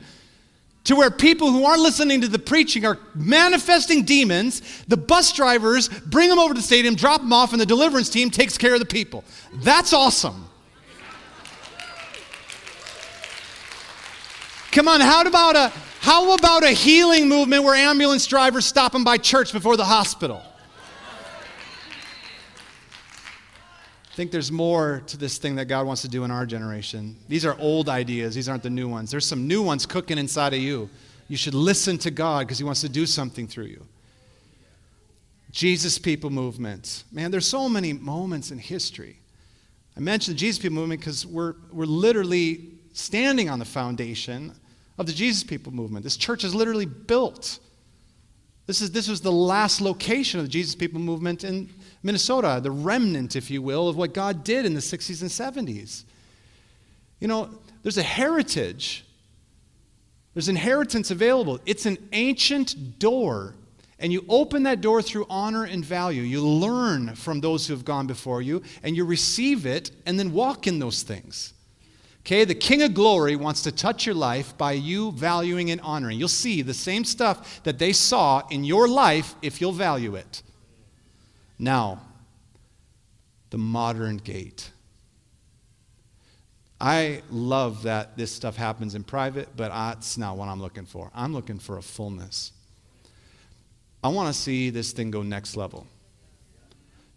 to 0.84 0.96
where 0.96 1.10
people 1.10 1.50
who 1.50 1.64
aren't 1.64 1.80
listening 1.80 2.20
to 2.20 2.28
the 2.28 2.38
preaching 2.38 2.84
are 2.84 2.98
manifesting 3.14 4.04
demons. 4.04 4.84
The 4.88 4.96
bus 4.96 5.32
drivers 5.32 5.88
bring 5.88 6.28
them 6.28 6.38
over 6.38 6.54
to 6.54 6.60
the 6.60 6.66
stadium, 6.66 6.94
drop 6.94 7.20
them 7.20 7.32
off, 7.32 7.52
and 7.52 7.60
the 7.60 7.66
deliverance 7.66 8.10
team 8.10 8.30
takes 8.30 8.58
care 8.58 8.74
of 8.74 8.80
the 8.80 8.86
people. 8.86 9.24
That's 9.62 9.92
awesome. 9.92 10.46
Come 14.72 14.88
on, 14.88 15.00
how 15.00 15.22
about 15.22 15.54
a 15.54 15.72
how 16.00 16.34
about 16.34 16.64
a 16.64 16.70
healing 16.70 17.28
movement 17.28 17.62
where 17.62 17.76
ambulance 17.76 18.26
drivers 18.26 18.66
stop 18.66 18.90
them 18.92 19.04
by 19.04 19.18
church 19.18 19.52
before 19.52 19.76
the 19.76 19.84
hospital? 19.84 20.42
I 24.12 24.14
think 24.14 24.30
there's 24.30 24.52
more 24.52 25.02
to 25.06 25.16
this 25.16 25.38
thing 25.38 25.56
that 25.56 25.64
God 25.64 25.86
wants 25.86 26.02
to 26.02 26.08
do 26.08 26.24
in 26.24 26.30
our 26.30 26.44
generation. 26.44 27.16
These 27.28 27.46
are 27.46 27.56
old 27.58 27.88
ideas, 27.88 28.34
these 28.34 28.46
aren't 28.46 28.62
the 28.62 28.68
new 28.68 28.86
ones. 28.86 29.10
There's 29.10 29.24
some 29.24 29.48
new 29.48 29.62
ones 29.62 29.86
cooking 29.86 30.18
inside 30.18 30.52
of 30.52 30.60
you. 30.60 30.90
You 31.28 31.38
should 31.38 31.54
listen 31.54 31.96
to 31.98 32.10
God 32.10 32.40
because 32.40 32.58
He 32.58 32.64
wants 32.64 32.82
to 32.82 32.90
do 32.90 33.06
something 33.06 33.48
through 33.48 33.66
you. 33.66 33.86
Jesus 35.50 35.98
People 35.98 36.28
Movement. 36.28 37.04
Man, 37.10 37.30
there's 37.30 37.46
so 37.46 37.70
many 37.70 37.94
moments 37.94 38.50
in 38.50 38.58
history. 38.58 39.16
I 39.96 40.00
mentioned 40.00 40.36
the 40.36 40.40
Jesus 40.40 40.60
People 40.60 40.74
Movement 40.74 41.00
because 41.00 41.24
we're, 41.24 41.54
we're 41.72 41.86
literally 41.86 42.68
standing 42.92 43.48
on 43.48 43.58
the 43.58 43.64
foundation 43.64 44.52
of 44.98 45.06
the 45.06 45.12
Jesus 45.12 45.42
People 45.42 45.72
Movement. 45.72 46.04
This 46.04 46.18
church 46.18 46.44
is 46.44 46.54
literally 46.54 46.84
built. 46.84 47.60
This, 48.66 48.82
is, 48.82 48.90
this 48.90 49.08
was 49.08 49.22
the 49.22 49.32
last 49.32 49.80
location 49.80 50.38
of 50.38 50.44
the 50.44 50.52
Jesus 50.52 50.74
People 50.74 51.00
Movement 51.00 51.44
in 51.44 51.70
Minnesota, 52.02 52.60
the 52.62 52.70
remnant, 52.70 53.36
if 53.36 53.50
you 53.50 53.62
will, 53.62 53.88
of 53.88 53.96
what 53.96 54.14
God 54.14 54.44
did 54.44 54.66
in 54.66 54.74
the 54.74 54.80
60s 54.80 55.22
and 55.22 55.68
70s. 55.68 56.04
You 57.20 57.28
know, 57.28 57.50
there's 57.82 57.98
a 57.98 58.02
heritage, 58.02 59.04
there's 60.34 60.48
inheritance 60.48 61.10
available. 61.10 61.60
It's 61.66 61.86
an 61.86 61.98
ancient 62.12 62.98
door. 62.98 63.54
And 63.98 64.12
you 64.12 64.24
open 64.28 64.64
that 64.64 64.80
door 64.80 65.00
through 65.00 65.26
honor 65.30 65.62
and 65.62 65.84
value. 65.84 66.22
You 66.22 66.44
learn 66.44 67.14
from 67.14 67.40
those 67.40 67.66
who 67.68 67.74
have 67.74 67.84
gone 67.84 68.08
before 68.08 68.42
you, 68.42 68.62
and 68.82 68.96
you 68.96 69.04
receive 69.04 69.64
it, 69.64 69.92
and 70.06 70.18
then 70.18 70.32
walk 70.32 70.66
in 70.66 70.80
those 70.80 71.04
things. 71.04 71.52
Okay, 72.22 72.44
the 72.44 72.54
King 72.54 72.82
of 72.82 72.94
Glory 72.94 73.36
wants 73.36 73.62
to 73.62 73.72
touch 73.72 74.06
your 74.06 74.14
life 74.14 74.56
by 74.56 74.72
you 74.72 75.12
valuing 75.12 75.70
and 75.70 75.80
honoring. 75.80 76.18
You'll 76.18 76.28
see 76.28 76.62
the 76.62 76.74
same 76.74 77.04
stuff 77.04 77.62
that 77.62 77.78
they 77.78 77.92
saw 77.92 78.42
in 78.48 78.64
your 78.64 78.88
life 78.88 79.34
if 79.42 79.60
you'll 79.60 79.72
value 79.72 80.16
it. 80.16 80.42
Now, 81.62 82.00
the 83.50 83.56
modern 83.56 84.16
gate. 84.16 84.68
I 86.80 87.22
love 87.30 87.84
that 87.84 88.16
this 88.16 88.32
stuff 88.32 88.56
happens 88.56 88.96
in 88.96 89.04
private, 89.04 89.48
but 89.56 89.68
that's 89.68 90.18
not 90.18 90.36
what 90.36 90.48
I'm 90.48 90.60
looking 90.60 90.86
for. 90.86 91.12
I'm 91.14 91.32
looking 91.32 91.60
for 91.60 91.78
a 91.78 91.82
fullness. 91.82 92.50
I 94.02 94.08
want 94.08 94.26
to 94.26 94.32
see 94.32 94.70
this 94.70 94.90
thing 94.90 95.12
go 95.12 95.22
next 95.22 95.56
level. 95.56 95.86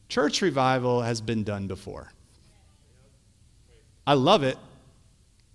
Church 0.10 0.43
revival 0.43 1.02
has 1.02 1.22
been 1.22 1.43
done 1.43 1.66
before. 1.66 2.12
I 4.06 4.14
love 4.14 4.43
it. 4.43 4.60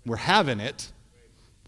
We're 0.04 0.16
having 0.16 0.58
it. 0.58 0.90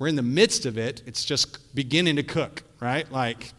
We're 0.01 0.09
in 0.09 0.17
the 0.17 0.23
midst 0.23 0.67
of 0.67 0.77
it. 0.77 1.05
It's 1.07 1.25
just 1.25 1.73
beginning 1.73 2.17
to 2.17 2.25
cook, 2.25 2.65
right? 2.81 3.09
Like, 3.13 3.53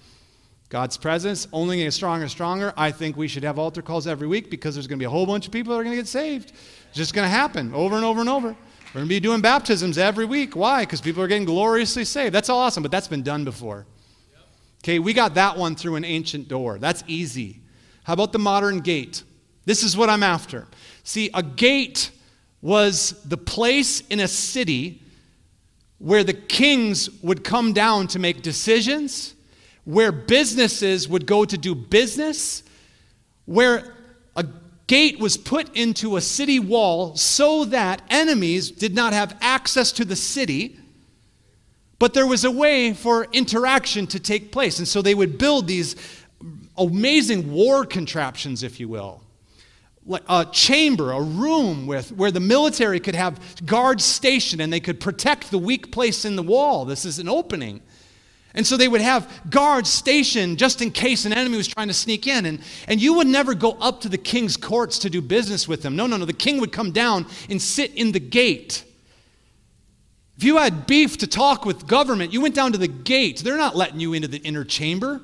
God's 0.73 0.97
presence 0.97 1.47
only 1.53 1.77
getting 1.77 1.91
stronger 1.91 2.23
and 2.23 2.31
stronger. 2.31 2.73
I 2.75 2.89
think 2.89 3.15
we 3.15 3.27
should 3.27 3.43
have 3.43 3.59
altar 3.59 3.83
calls 3.83 4.07
every 4.07 4.27
week 4.27 4.49
because 4.49 4.73
there's 4.73 4.87
going 4.87 4.97
to 4.97 5.03
be 5.03 5.05
a 5.05 5.09
whole 5.09 5.27
bunch 5.27 5.45
of 5.45 5.51
people 5.51 5.71
that 5.71 5.79
are 5.79 5.83
going 5.83 5.95
to 5.95 6.01
get 6.01 6.07
saved. 6.07 6.51
It's 6.87 6.97
just 6.97 7.13
going 7.13 7.25
to 7.25 7.29
happen 7.29 7.71
over 7.75 7.95
and 7.95 8.03
over 8.03 8.21
and 8.21 8.27
over. 8.27 8.47
We're 8.47 8.93
going 8.95 9.05
to 9.05 9.09
be 9.09 9.19
doing 9.19 9.39
baptisms 9.39 9.99
every 9.99 10.25
week. 10.25 10.55
Why? 10.55 10.81
Because 10.81 10.99
people 10.99 11.21
are 11.21 11.27
getting 11.27 11.45
gloriously 11.45 12.05
saved. 12.05 12.33
That's 12.33 12.49
awesome, 12.49 12.81
but 12.81 12.91
that's 12.91 13.07
been 13.07 13.21
done 13.21 13.45
before. 13.45 13.85
Okay, 14.83 14.97
we 14.97 15.13
got 15.13 15.35
that 15.35 15.55
one 15.55 15.75
through 15.75 15.95
an 15.95 16.05
ancient 16.05 16.47
door. 16.47 16.79
That's 16.79 17.03
easy. 17.05 17.61
How 18.03 18.13
about 18.13 18.31
the 18.31 18.39
modern 18.39 18.79
gate? 18.79 19.21
This 19.65 19.83
is 19.83 19.95
what 19.95 20.09
I'm 20.09 20.23
after. 20.23 20.67
See, 21.03 21.29
a 21.35 21.43
gate 21.43 22.09
was 22.63 23.21
the 23.25 23.37
place 23.37 24.01
in 24.07 24.19
a 24.21 24.27
city 24.27 25.03
where 25.99 26.23
the 26.23 26.33
kings 26.33 27.11
would 27.21 27.43
come 27.43 27.73
down 27.73 28.07
to 28.07 28.17
make 28.17 28.41
decisions 28.41 29.32
where 29.85 30.11
businesses 30.11 31.07
would 31.09 31.25
go 31.25 31.45
to 31.45 31.57
do 31.57 31.75
business, 31.75 32.63
where 33.45 33.95
a 34.35 34.45
gate 34.87 35.19
was 35.19 35.37
put 35.37 35.75
into 35.75 36.15
a 36.15 36.21
city 36.21 36.59
wall 36.59 37.15
so 37.15 37.65
that 37.65 38.01
enemies 38.09 38.71
did 38.71 38.95
not 38.95 39.13
have 39.13 39.37
access 39.41 39.91
to 39.91 40.05
the 40.05 40.15
city, 40.15 40.79
but 41.99 42.13
there 42.13 42.27
was 42.27 42.43
a 42.43 42.51
way 42.51 42.93
for 42.93 43.27
interaction 43.31 44.07
to 44.07 44.19
take 44.19 44.51
place. 44.51 44.79
And 44.79 44.87
so 44.87 45.01
they 45.01 45.15
would 45.15 45.37
build 45.37 45.67
these 45.67 45.95
amazing 46.77 47.51
war 47.51 47.85
contraptions, 47.85 48.63
if 48.63 48.79
you 48.79 48.87
will. 48.87 49.21
Like 50.05 50.23
a 50.27 50.45
chamber, 50.51 51.13
a 51.13 51.21
room 51.21 51.87
with, 51.87 52.11
where 52.11 52.31
the 52.31 52.41
military 52.41 52.99
could 52.99 53.15
have 53.15 53.65
guards 53.65 54.03
stationed 54.03 54.61
and 54.61 54.71
they 54.71 54.81
could 54.81 54.99
protect 54.99 55.49
the 55.49 55.57
weak 55.57 55.93
place 55.93 56.25
in 56.25 56.35
the 56.35 56.43
wall. 56.43 56.83
This 56.83 57.05
is 57.05 57.19
an 57.19 57.29
opening. 57.29 57.81
And 58.55 58.67
so 58.67 58.77
they 58.77 58.87
would 58.87 59.01
have 59.01 59.49
guards 59.49 59.89
stationed 59.89 60.59
just 60.59 60.81
in 60.81 60.91
case 60.91 61.25
an 61.25 61.33
enemy 61.33 61.57
was 61.57 61.67
trying 61.67 61.87
to 61.87 61.93
sneak 61.93 62.27
in. 62.27 62.45
And, 62.45 62.59
and 62.87 63.01
you 63.01 63.15
would 63.15 63.27
never 63.27 63.55
go 63.55 63.71
up 63.81 64.01
to 64.01 64.09
the 64.09 64.17
king's 64.17 64.57
courts 64.57 64.99
to 64.99 65.09
do 65.09 65.21
business 65.21 65.67
with 65.67 65.81
them. 65.81 65.95
No, 65.95 66.05
no, 66.05 66.17
no. 66.17 66.25
The 66.25 66.33
king 66.33 66.59
would 66.59 66.71
come 66.71 66.91
down 66.91 67.25
and 67.49 67.59
sit 67.59 67.93
in 67.95 68.11
the 68.11 68.19
gate. 68.19 68.83
If 70.37 70.43
you 70.43 70.57
had 70.57 70.85
beef 70.85 71.17
to 71.19 71.27
talk 71.27 71.65
with 71.65 71.87
government, 71.87 72.31
you 72.31 72.41
went 72.41 72.53
down 72.53 72.71
to 72.73 72.77
the 72.77 72.87
gate. 72.87 73.39
They're 73.39 73.57
not 73.57 73.75
letting 73.75 73.99
you 73.99 74.13
into 74.13 74.27
the 74.27 74.39
inner 74.39 74.63
chamber. 74.63 75.21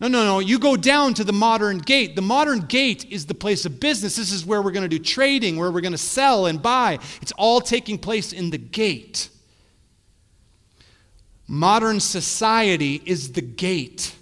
No, 0.00 0.08
no, 0.08 0.24
no. 0.24 0.38
You 0.38 0.58
go 0.58 0.76
down 0.76 1.14
to 1.14 1.24
the 1.24 1.32
modern 1.32 1.78
gate. 1.78 2.16
The 2.16 2.22
modern 2.22 2.60
gate 2.60 3.06
is 3.10 3.26
the 3.26 3.34
place 3.34 3.64
of 3.64 3.80
business. 3.80 4.16
This 4.16 4.32
is 4.32 4.44
where 4.46 4.62
we're 4.62 4.72
going 4.72 4.88
to 4.88 4.98
do 4.98 5.02
trading, 5.02 5.56
where 5.56 5.70
we're 5.70 5.80
going 5.82 5.92
to 5.92 5.98
sell 5.98 6.46
and 6.46 6.60
buy. 6.60 6.98
It's 7.20 7.32
all 7.32 7.60
taking 7.60 7.98
place 7.98 8.32
in 8.32 8.50
the 8.50 8.58
gate. 8.58 9.28
Modern 11.46 12.00
society 12.00 13.02
is 13.04 13.32
the 13.32 13.42
gate. 13.42 14.14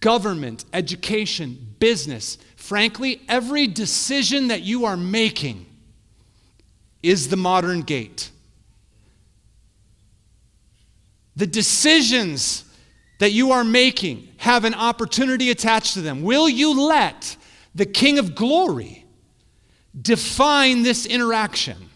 Government, 0.00 0.64
education, 0.72 1.74
business, 1.78 2.38
frankly, 2.56 3.20
every 3.28 3.66
decision 3.66 4.48
that 4.48 4.62
you 4.62 4.84
are 4.84 4.96
making 4.96 5.66
is 7.02 7.28
the 7.28 7.36
modern 7.36 7.82
gate. 7.82 8.30
The 11.36 11.46
decisions 11.46 12.64
that 13.18 13.30
you 13.30 13.52
are 13.52 13.64
making 13.64 14.28
have 14.38 14.64
an 14.64 14.74
opportunity 14.74 15.50
attached 15.50 15.94
to 15.94 16.00
them. 16.00 16.22
Will 16.22 16.48
you 16.48 16.88
let 16.88 17.36
the 17.74 17.86
King 17.86 18.18
of 18.18 18.34
Glory 18.34 19.04
define 20.00 20.82
this 20.82 21.06
interaction? 21.06 21.87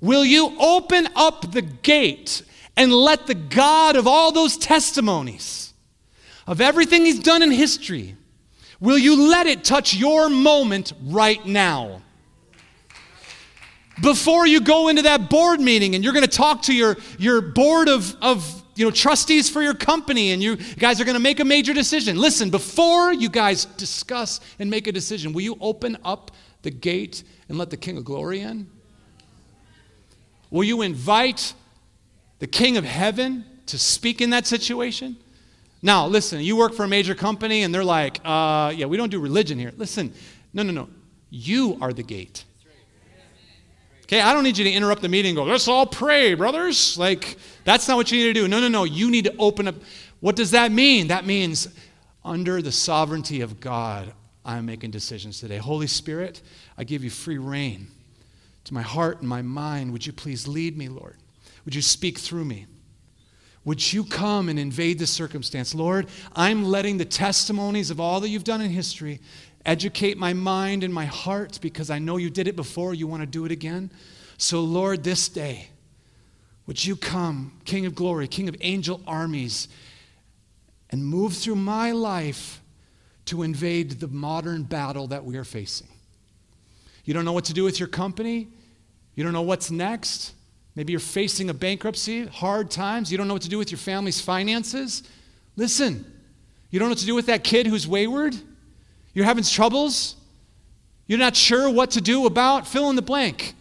Will 0.00 0.24
you 0.24 0.56
open 0.58 1.08
up 1.14 1.52
the 1.52 1.62
gate 1.62 2.42
and 2.76 2.92
let 2.92 3.26
the 3.26 3.34
God 3.34 3.96
of 3.96 4.06
all 4.06 4.32
those 4.32 4.56
testimonies, 4.56 5.74
of 6.46 6.60
everything 6.60 7.04
He's 7.04 7.20
done 7.20 7.42
in 7.42 7.50
history, 7.50 8.16
will 8.80 8.98
you 8.98 9.28
let 9.28 9.46
it 9.46 9.64
touch 9.64 9.94
your 9.94 10.30
moment 10.30 10.92
right 11.02 11.44
now? 11.44 12.02
Before 14.00 14.46
you 14.46 14.62
go 14.62 14.88
into 14.88 15.02
that 15.02 15.28
board 15.28 15.60
meeting 15.60 15.94
and 15.94 16.02
you're 16.02 16.14
going 16.14 16.24
to 16.24 16.30
talk 16.30 16.62
to 16.62 16.74
your, 16.74 16.96
your 17.18 17.42
board 17.42 17.90
of, 17.90 18.16
of 18.22 18.62
you 18.74 18.86
know, 18.86 18.90
trustees 18.90 19.50
for 19.50 19.60
your 19.60 19.74
company 19.74 20.32
and 20.32 20.42
you 20.42 20.56
guys 20.56 21.02
are 21.02 21.04
going 21.04 21.16
to 21.16 21.22
make 21.22 21.38
a 21.38 21.44
major 21.44 21.74
decision. 21.74 22.16
Listen, 22.16 22.48
before 22.48 23.12
you 23.12 23.28
guys 23.28 23.66
discuss 23.66 24.40
and 24.58 24.70
make 24.70 24.86
a 24.86 24.92
decision, 24.92 25.34
will 25.34 25.42
you 25.42 25.58
open 25.60 25.98
up 26.02 26.30
the 26.62 26.70
gate 26.70 27.24
and 27.50 27.58
let 27.58 27.68
the 27.68 27.76
King 27.76 27.98
of 27.98 28.04
Glory 28.06 28.40
in? 28.40 28.70
Will 30.50 30.64
you 30.64 30.82
invite 30.82 31.54
the 32.40 32.46
King 32.46 32.76
of 32.76 32.84
Heaven 32.84 33.44
to 33.66 33.78
speak 33.78 34.20
in 34.20 34.30
that 34.30 34.46
situation? 34.46 35.16
Now, 35.82 36.06
listen, 36.06 36.40
you 36.40 36.56
work 36.56 36.74
for 36.74 36.84
a 36.84 36.88
major 36.88 37.14
company 37.14 37.62
and 37.62 37.74
they're 37.74 37.84
like, 37.84 38.20
uh, 38.24 38.72
yeah, 38.74 38.86
we 38.86 38.96
don't 38.96 39.10
do 39.10 39.20
religion 39.20 39.58
here. 39.58 39.72
Listen, 39.76 40.12
no, 40.52 40.62
no, 40.62 40.72
no. 40.72 40.88
You 41.30 41.78
are 41.80 41.92
the 41.92 42.02
gate. 42.02 42.44
Okay, 44.02 44.20
I 44.20 44.34
don't 44.34 44.42
need 44.42 44.58
you 44.58 44.64
to 44.64 44.70
interrupt 44.70 45.02
the 45.02 45.08
meeting 45.08 45.36
go, 45.36 45.44
let's 45.44 45.68
all 45.68 45.86
pray, 45.86 46.34
brothers. 46.34 46.98
Like, 46.98 47.38
that's 47.64 47.86
not 47.86 47.96
what 47.96 48.10
you 48.10 48.18
need 48.18 48.34
to 48.34 48.40
do. 48.40 48.48
No, 48.48 48.58
no, 48.58 48.66
no. 48.66 48.82
You 48.82 49.08
need 49.08 49.24
to 49.26 49.34
open 49.38 49.68
up. 49.68 49.76
What 50.18 50.34
does 50.34 50.50
that 50.50 50.72
mean? 50.72 51.06
That 51.08 51.24
means 51.24 51.68
under 52.24 52.60
the 52.60 52.72
sovereignty 52.72 53.40
of 53.40 53.60
God, 53.60 54.12
I'm 54.44 54.66
making 54.66 54.90
decisions 54.90 55.38
today. 55.38 55.58
Holy 55.58 55.86
Spirit, 55.86 56.42
I 56.76 56.82
give 56.82 57.04
you 57.04 57.10
free 57.10 57.38
reign 57.38 57.86
to 58.64 58.74
my 58.74 58.82
heart 58.82 59.20
and 59.20 59.28
my 59.28 59.42
mind. 59.42 59.92
Would 59.92 60.06
you 60.06 60.12
please 60.12 60.46
lead 60.46 60.76
me, 60.76 60.88
Lord? 60.88 61.16
Would 61.64 61.74
you 61.74 61.82
speak 61.82 62.18
through 62.18 62.44
me? 62.44 62.66
Would 63.64 63.92
you 63.92 64.04
come 64.04 64.48
and 64.48 64.58
invade 64.58 64.98
the 64.98 65.06
circumstance? 65.06 65.74
Lord, 65.74 66.06
I'm 66.34 66.64
letting 66.64 66.96
the 66.96 67.04
testimonies 67.04 67.90
of 67.90 68.00
all 68.00 68.20
that 68.20 68.30
you've 68.30 68.44
done 68.44 68.62
in 68.62 68.70
history 68.70 69.20
educate 69.66 70.16
my 70.16 70.32
mind 70.32 70.82
and 70.82 70.92
my 70.92 71.04
heart 71.04 71.58
because 71.60 71.90
I 71.90 71.98
know 71.98 72.16
you 72.16 72.30
did 72.30 72.48
it 72.48 72.56
before. 72.56 72.94
You 72.94 73.06
want 73.06 73.22
to 73.22 73.26
do 73.26 73.44
it 73.44 73.52
again. 73.52 73.90
So, 74.38 74.62
Lord, 74.62 75.04
this 75.04 75.28
day, 75.28 75.68
would 76.66 76.82
you 76.82 76.96
come, 76.96 77.52
King 77.66 77.84
of 77.84 77.94
glory, 77.94 78.26
King 78.26 78.48
of 78.48 78.56
angel 78.62 79.02
armies, 79.06 79.68
and 80.88 81.04
move 81.04 81.34
through 81.34 81.56
my 81.56 81.92
life 81.92 82.62
to 83.26 83.42
invade 83.42 84.00
the 84.00 84.08
modern 84.08 84.62
battle 84.62 85.08
that 85.08 85.24
we 85.24 85.36
are 85.36 85.44
facing? 85.44 85.89
You 87.10 87.14
don't 87.14 87.24
know 87.24 87.32
what 87.32 87.46
to 87.46 87.52
do 87.52 87.64
with 87.64 87.80
your 87.80 87.88
company? 87.88 88.46
You 89.16 89.24
don't 89.24 89.32
know 89.32 89.42
what's 89.42 89.68
next? 89.68 90.32
Maybe 90.76 90.92
you're 90.92 91.00
facing 91.00 91.50
a 91.50 91.54
bankruptcy, 91.54 92.26
hard 92.26 92.70
times. 92.70 93.10
You 93.10 93.18
don't 93.18 93.26
know 93.26 93.34
what 93.34 93.42
to 93.42 93.48
do 93.48 93.58
with 93.58 93.72
your 93.72 93.78
family's 93.78 94.20
finances. 94.20 95.02
Listen, 95.56 96.04
you 96.70 96.78
don't 96.78 96.86
know 96.86 96.92
what 96.92 96.98
to 96.98 97.06
do 97.06 97.16
with 97.16 97.26
that 97.26 97.42
kid 97.42 97.66
who's 97.66 97.88
wayward. 97.88 98.36
You're 99.12 99.24
having 99.24 99.42
troubles. 99.42 100.14
You're 101.08 101.18
not 101.18 101.34
sure 101.34 101.68
what 101.68 101.90
to 101.90 102.00
do 102.00 102.26
about 102.26 102.68
fill 102.68 102.90
in 102.90 102.94
the 102.94 103.02
blank. 103.02 103.56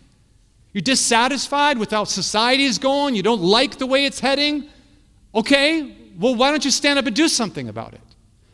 You're 0.71 0.83
dissatisfied 0.83 1.79
with 1.79 1.89
how 1.89 2.03
society 2.03 2.65
is 2.65 2.77
going. 2.77 3.15
You 3.15 3.23
don't 3.23 3.41
like 3.41 3.79
the 3.79 3.87
way 3.87 4.05
it's 4.05 4.19
heading. 4.19 4.69
Okay, 5.33 5.97
well, 6.19 6.35
why 6.35 6.51
don't 6.51 6.63
you 6.63 6.69
stand 6.69 6.99
up 6.99 7.07
and 7.07 7.15
do 7.15 7.27
something 7.27 7.67
about 7.67 7.95
it? 7.95 8.01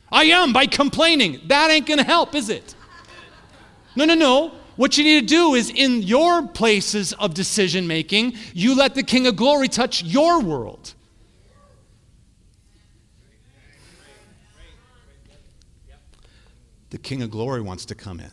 I 0.10 0.24
am 0.24 0.54
by 0.54 0.68
complaining. 0.68 1.42
That 1.48 1.70
ain't 1.70 1.86
going 1.86 2.00
to 2.00 2.06
help, 2.06 2.34
is 2.34 2.50
it? 2.50 2.76
No, 3.98 4.06
no, 4.06 4.16
no. 4.16 4.54
What 4.76 4.98
you 4.98 5.04
need 5.04 5.22
to 5.22 5.26
do 5.26 5.56
is 5.56 5.70
in 5.70 6.04
your 6.04 6.48
places 6.48 7.14
of 7.14 7.34
decision 7.34 7.88
making, 7.88 8.34
you 8.54 8.76
let 8.76 8.96
the 8.96 9.04
King 9.04 9.26
of 9.28 9.36
Glory 9.36 9.68
touch 9.68 10.04
your 10.04 10.42
world. 10.42 10.94
The 16.90 16.98
King 16.98 17.24
of 17.24 17.32
Glory 17.32 17.62
wants 17.62 17.86
to 17.86 17.96
come 17.96 18.20
in. 18.20 18.32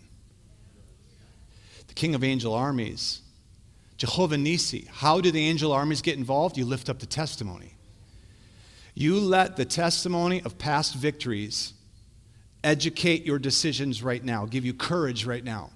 The 1.89 1.95
King 1.95 2.15
of 2.15 2.25
Angel 2.25 2.55
Armies, 2.55 3.21
Jehovah 3.97 4.39
Nisi. 4.39 4.89
How 4.91 5.21
do 5.21 5.31
the 5.31 5.47
angel 5.47 5.73
armies 5.73 6.03
get 6.03 6.17
involved? 6.17 6.57
You 6.57 6.65
lift 6.65 6.89
up 6.89 6.99
the 6.99 7.07
testimony. 7.07 7.75
You 8.95 9.19
let 9.19 9.57
the 9.57 9.65
testimony 9.65 10.43
of 10.43 10.59
past 10.59 10.95
victories 10.95 11.75
educate 12.65 13.25
your 13.25 13.39
decisions 13.39 14.03
right 14.03 14.25
now, 14.25 14.47
give 14.47 14.65
you 14.65 14.75
courage 14.75 15.25
right 15.25 15.45
now. 15.45 15.71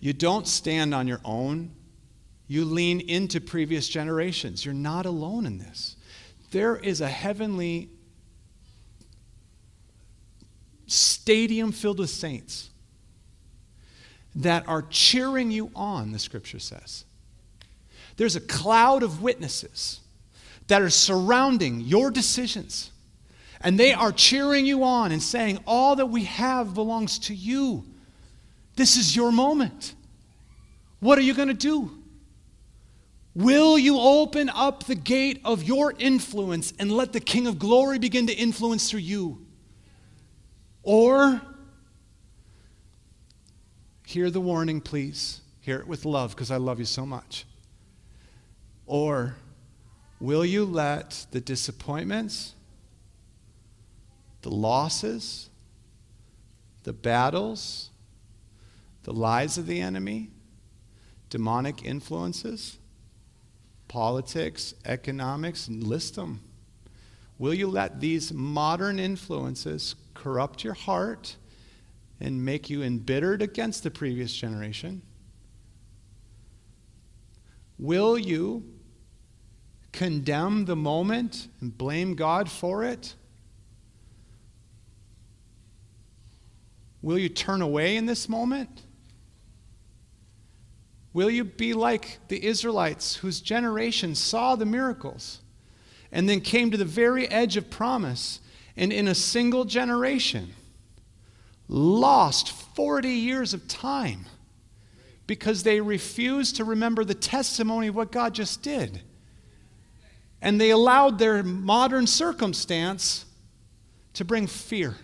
You 0.00 0.12
don't 0.12 0.46
stand 0.46 0.94
on 0.94 1.06
your 1.06 1.20
own. 1.24 1.72
You 2.48 2.64
lean 2.64 3.00
into 3.00 3.40
previous 3.40 3.88
generations. 3.88 4.64
You're 4.64 4.74
not 4.74 5.06
alone 5.06 5.46
in 5.46 5.58
this. 5.58 5.96
There 6.50 6.76
is 6.76 7.00
a 7.00 7.08
heavenly 7.08 7.90
stadium 10.86 11.72
filled 11.72 11.98
with 11.98 12.10
saints 12.10 12.70
that 14.36 14.68
are 14.68 14.82
cheering 14.82 15.50
you 15.50 15.70
on, 15.74 16.12
the 16.12 16.18
scripture 16.18 16.58
says. 16.58 17.04
There's 18.16 18.36
a 18.36 18.40
cloud 18.40 19.02
of 19.02 19.22
witnesses 19.22 20.00
that 20.68 20.82
are 20.82 20.90
surrounding 20.90 21.80
your 21.80 22.10
decisions, 22.10 22.90
and 23.60 23.78
they 23.78 23.92
are 23.92 24.12
cheering 24.12 24.66
you 24.66 24.84
on 24.84 25.12
and 25.12 25.22
saying, 25.22 25.58
All 25.66 25.96
that 25.96 26.06
we 26.06 26.24
have 26.24 26.74
belongs 26.74 27.18
to 27.20 27.34
you. 27.34 27.84
This 28.76 28.96
is 28.96 29.16
your 29.16 29.32
moment. 29.32 29.94
What 31.00 31.18
are 31.18 31.22
you 31.22 31.34
going 31.34 31.48
to 31.48 31.54
do? 31.54 31.90
Will 33.34 33.76
you 33.76 33.98
open 33.98 34.48
up 34.48 34.84
the 34.84 34.94
gate 34.94 35.40
of 35.44 35.62
your 35.62 35.92
influence 35.98 36.72
and 36.78 36.90
let 36.90 37.12
the 37.12 37.20
King 37.20 37.46
of 37.46 37.58
Glory 37.58 37.98
begin 37.98 38.26
to 38.28 38.32
influence 38.32 38.90
through 38.90 39.00
you? 39.00 39.44
Or, 40.82 41.42
hear 44.06 44.30
the 44.30 44.40
warning, 44.40 44.80
please. 44.80 45.40
Hear 45.60 45.80
it 45.80 45.86
with 45.86 46.04
love 46.04 46.30
because 46.30 46.50
I 46.50 46.56
love 46.58 46.78
you 46.78 46.84
so 46.84 47.04
much. 47.04 47.44
Or, 48.86 49.36
will 50.20 50.44
you 50.44 50.64
let 50.64 51.26
the 51.32 51.40
disappointments, 51.40 52.54
the 54.42 54.50
losses, 54.50 55.50
the 56.84 56.92
battles, 56.92 57.90
the 59.06 59.12
lies 59.12 59.56
of 59.56 59.68
the 59.68 59.80
enemy, 59.80 60.28
demonic 61.30 61.84
influences, 61.84 62.76
politics, 63.86 64.74
economics, 64.84 65.68
list 65.68 66.16
them. 66.16 66.40
Will 67.38 67.54
you 67.54 67.68
let 67.68 68.00
these 68.00 68.32
modern 68.32 68.98
influences 68.98 69.94
corrupt 70.12 70.64
your 70.64 70.74
heart 70.74 71.36
and 72.18 72.44
make 72.44 72.68
you 72.68 72.82
embittered 72.82 73.42
against 73.42 73.84
the 73.84 73.92
previous 73.92 74.34
generation? 74.34 75.00
Will 77.78 78.18
you 78.18 78.64
condemn 79.92 80.64
the 80.64 80.74
moment 80.74 81.46
and 81.60 81.78
blame 81.78 82.16
God 82.16 82.50
for 82.50 82.82
it? 82.82 83.14
Will 87.02 87.18
you 87.18 87.28
turn 87.28 87.62
away 87.62 87.96
in 87.96 88.06
this 88.06 88.28
moment? 88.28 88.82
Will 91.16 91.30
you 91.30 91.44
be 91.44 91.72
like 91.72 92.18
the 92.28 92.44
Israelites 92.44 93.16
whose 93.16 93.40
generation 93.40 94.14
saw 94.14 94.54
the 94.54 94.66
miracles 94.66 95.40
and 96.12 96.28
then 96.28 96.42
came 96.42 96.70
to 96.70 96.76
the 96.76 96.84
very 96.84 97.26
edge 97.28 97.56
of 97.56 97.70
promise 97.70 98.40
and 98.76 98.92
in 98.92 99.08
a 99.08 99.14
single 99.14 99.64
generation 99.64 100.52
lost 101.68 102.52
40 102.52 103.08
years 103.08 103.54
of 103.54 103.66
time 103.66 104.26
because 105.26 105.62
they 105.62 105.80
refused 105.80 106.56
to 106.56 106.64
remember 106.64 107.02
the 107.02 107.14
testimony 107.14 107.86
of 107.86 107.96
what 107.96 108.12
God 108.12 108.34
just 108.34 108.60
did? 108.60 109.00
And 110.42 110.60
they 110.60 110.68
allowed 110.68 111.18
their 111.18 111.42
modern 111.42 112.06
circumstance 112.06 113.24
to 114.12 114.24
bring 114.26 114.46
fear. 114.46 114.96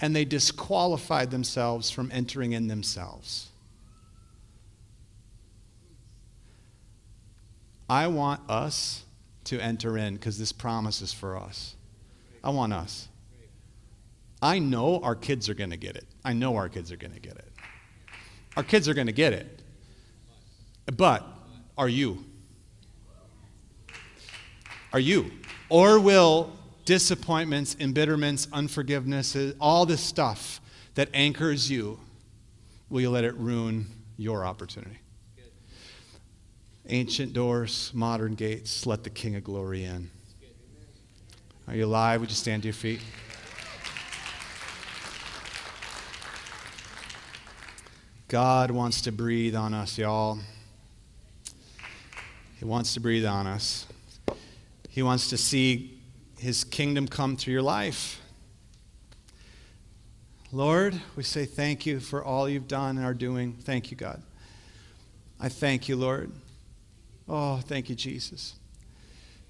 And 0.00 0.14
they 0.14 0.26
disqualified 0.26 1.30
themselves 1.30 1.90
from 1.90 2.10
entering 2.12 2.52
in 2.52 2.68
themselves. 2.68 3.48
I 7.92 8.06
want 8.06 8.40
us 8.48 9.04
to 9.44 9.60
enter 9.60 9.98
in 9.98 10.14
because 10.14 10.38
this 10.38 10.50
promise 10.50 11.02
is 11.02 11.12
for 11.12 11.36
us. 11.36 11.76
I 12.42 12.48
want 12.48 12.72
us. 12.72 13.06
I 14.40 14.60
know 14.60 15.00
our 15.02 15.14
kids 15.14 15.50
are 15.50 15.54
going 15.54 15.68
to 15.68 15.76
get 15.76 15.96
it. 15.96 16.06
I 16.24 16.32
know 16.32 16.56
our 16.56 16.70
kids 16.70 16.90
are 16.90 16.96
going 16.96 17.12
to 17.12 17.20
get 17.20 17.34
it. 17.34 17.52
Our 18.56 18.62
kids 18.62 18.88
are 18.88 18.94
going 18.94 19.08
to 19.08 19.12
get 19.12 19.34
it. 19.34 19.60
But 20.96 21.22
are 21.76 21.88
you? 21.90 22.24
Are 24.94 24.98
you? 24.98 25.30
Or 25.68 26.00
will 26.00 26.50
disappointments, 26.86 27.76
embitterments, 27.78 28.48
unforgiveness, 28.54 29.36
all 29.60 29.84
this 29.84 30.00
stuff 30.00 30.62
that 30.94 31.10
anchors 31.12 31.70
you, 31.70 32.00
will 32.88 33.02
you 33.02 33.10
let 33.10 33.24
it 33.24 33.34
ruin 33.34 33.84
your 34.16 34.46
opportunity? 34.46 35.01
Ancient 36.92 37.32
doors, 37.32 37.90
modern 37.94 38.34
gates, 38.34 38.84
let 38.84 39.02
the 39.02 39.08
King 39.08 39.34
of 39.34 39.42
Glory 39.42 39.84
in. 39.84 40.10
Are 41.66 41.74
you 41.74 41.86
alive? 41.86 42.20
Would 42.20 42.28
you 42.28 42.36
stand 42.36 42.64
to 42.64 42.68
your 42.68 42.74
feet? 42.74 43.00
God 48.28 48.70
wants 48.70 49.00
to 49.00 49.10
breathe 49.10 49.54
on 49.54 49.72
us, 49.72 49.96
y'all. 49.96 50.38
He 52.58 52.66
wants 52.66 52.92
to 52.92 53.00
breathe 53.00 53.24
on 53.24 53.46
us. 53.46 53.86
He 54.90 55.02
wants 55.02 55.30
to 55.30 55.38
see 55.38 55.98
his 56.36 56.62
kingdom 56.62 57.08
come 57.08 57.38
through 57.38 57.54
your 57.54 57.62
life. 57.62 58.20
Lord, 60.52 61.00
we 61.16 61.22
say 61.22 61.46
thank 61.46 61.86
you 61.86 62.00
for 62.00 62.22
all 62.22 62.50
you've 62.50 62.68
done 62.68 62.98
and 62.98 63.06
are 63.06 63.14
doing. 63.14 63.54
Thank 63.62 63.90
you, 63.90 63.96
God. 63.96 64.22
I 65.40 65.48
thank 65.48 65.88
you, 65.88 65.96
Lord. 65.96 66.30
Oh, 67.34 67.56
thank 67.56 67.88
you, 67.88 67.94
Jesus. 67.94 68.56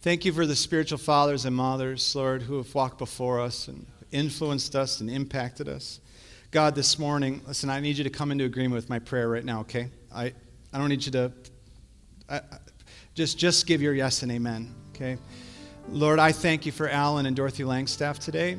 Thank 0.03 0.24
you 0.24 0.33
for 0.33 0.47
the 0.47 0.55
spiritual 0.55 0.99
fathers 0.99 1.47
and 1.47 1.57
mothers, 1.57 2.14
Lord, 2.14 2.43
who 2.43 2.59
have 2.59 2.72
walked 2.76 2.97
before 2.97 3.41
us 3.41 3.66
and 3.66 3.85
influenced 4.12 4.76
us 4.76 5.01
and 5.01 5.11
impacted 5.11 5.68
us. 5.68 5.99
God, 6.53 6.76
this 6.76 6.97
morning, 6.97 7.43
listen, 7.45 7.70
I 7.70 7.80
need 7.80 7.99
you 7.99 8.05
to 8.05 8.11
come 8.11 8.30
into 8.30 8.45
agreement 8.45 8.76
with 8.76 8.89
my 8.89 9.01
prayer 9.01 9.28
right 9.28 9.45
now, 9.45 9.62
okay? 9.62 9.89
I, 10.14 10.33
I 10.72 10.78
don't 10.78 10.91
need 10.91 11.05
you 11.05 11.11
to 11.11 11.33
I, 12.28 12.41
just, 13.16 13.37
just 13.37 13.66
give 13.66 13.83
your 13.83 13.95
yes 13.95 14.22
and 14.22 14.30
amen, 14.30 14.72
okay? 14.95 15.18
Lord, 15.89 16.20
I 16.20 16.30
thank 16.30 16.64
you 16.64 16.70
for 16.70 16.89
Alan 16.89 17.26
and 17.26 17.35
Dorothy 17.35 17.64
Langstaff 17.64 18.20
today. 18.20 18.59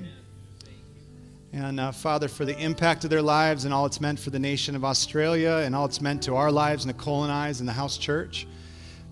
And 1.53 1.79
uh, 1.79 1.93
Father, 1.93 2.27
for 2.27 2.43
the 2.43 2.59
impact 2.59 3.05
of 3.05 3.09
their 3.09 3.21
lives 3.21 3.63
and 3.63 3.73
all 3.73 3.85
it's 3.85 4.01
meant 4.01 4.19
for 4.19 4.31
the 4.31 4.39
nation 4.39 4.75
of 4.75 4.83
Australia 4.83 5.61
and 5.63 5.73
all 5.73 5.85
it's 5.85 6.01
meant 6.01 6.23
to 6.23 6.35
our 6.35 6.51
lives, 6.51 6.85
Nicole 6.85 7.23
and 7.23 7.31
I's 7.31 7.61
in 7.61 7.65
the 7.65 7.71
house 7.71 7.97
church. 7.97 8.47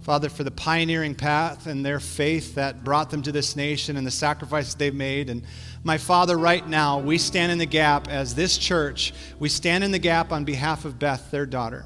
Father, 0.01 0.29
for 0.29 0.43
the 0.43 0.51
pioneering 0.51 1.13
path 1.13 1.67
and 1.67 1.85
their 1.85 1.99
faith 1.99 2.55
that 2.55 2.83
brought 2.83 3.11
them 3.11 3.21
to 3.21 3.31
this 3.31 3.55
nation 3.55 3.97
and 3.97 4.05
the 4.05 4.11
sacrifices 4.11 4.73
they've 4.73 4.95
made. 4.95 5.29
And 5.29 5.43
my 5.83 5.99
Father, 5.99 6.37
right 6.37 6.67
now, 6.67 6.99
we 6.99 7.19
stand 7.19 7.51
in 7.51 7.59
the 7.59 7.67
gap 7.67 8.07
as 8.07 8.33
this 8.33 8.57
church. 8.57 9.13
We 9.37 9.47
stand 9.47 9.83
in 9.83 9.91
the 9.91 9.99
gap 9.99 10.31
on 10.31 10.43
behalf 10.43 10.85
of 10.85 10.97
Beth, 10.97 11.29
their 11.29 11.45
daughter. 11.45 11.85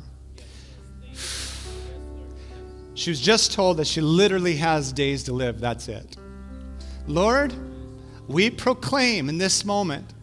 She 2.93 3.09
was 3.09 3.19
just 3.19 3.51
told 3.51 3.77
that 3.77 3.87
she 3.87 3.99
literally 3.99 4.55
has 4.55 4.93
days 4.93 5.23
to 5.23 5.33
live. 5.33 5.59
That's 5.59 5.89
it. 5.89 6.15
Lord, 7.07 7.53
we 8.29 8.49
proclaim 8.49 9.27
in 9.27 9.37
this 9.37 9.65
moment 9.65 10.13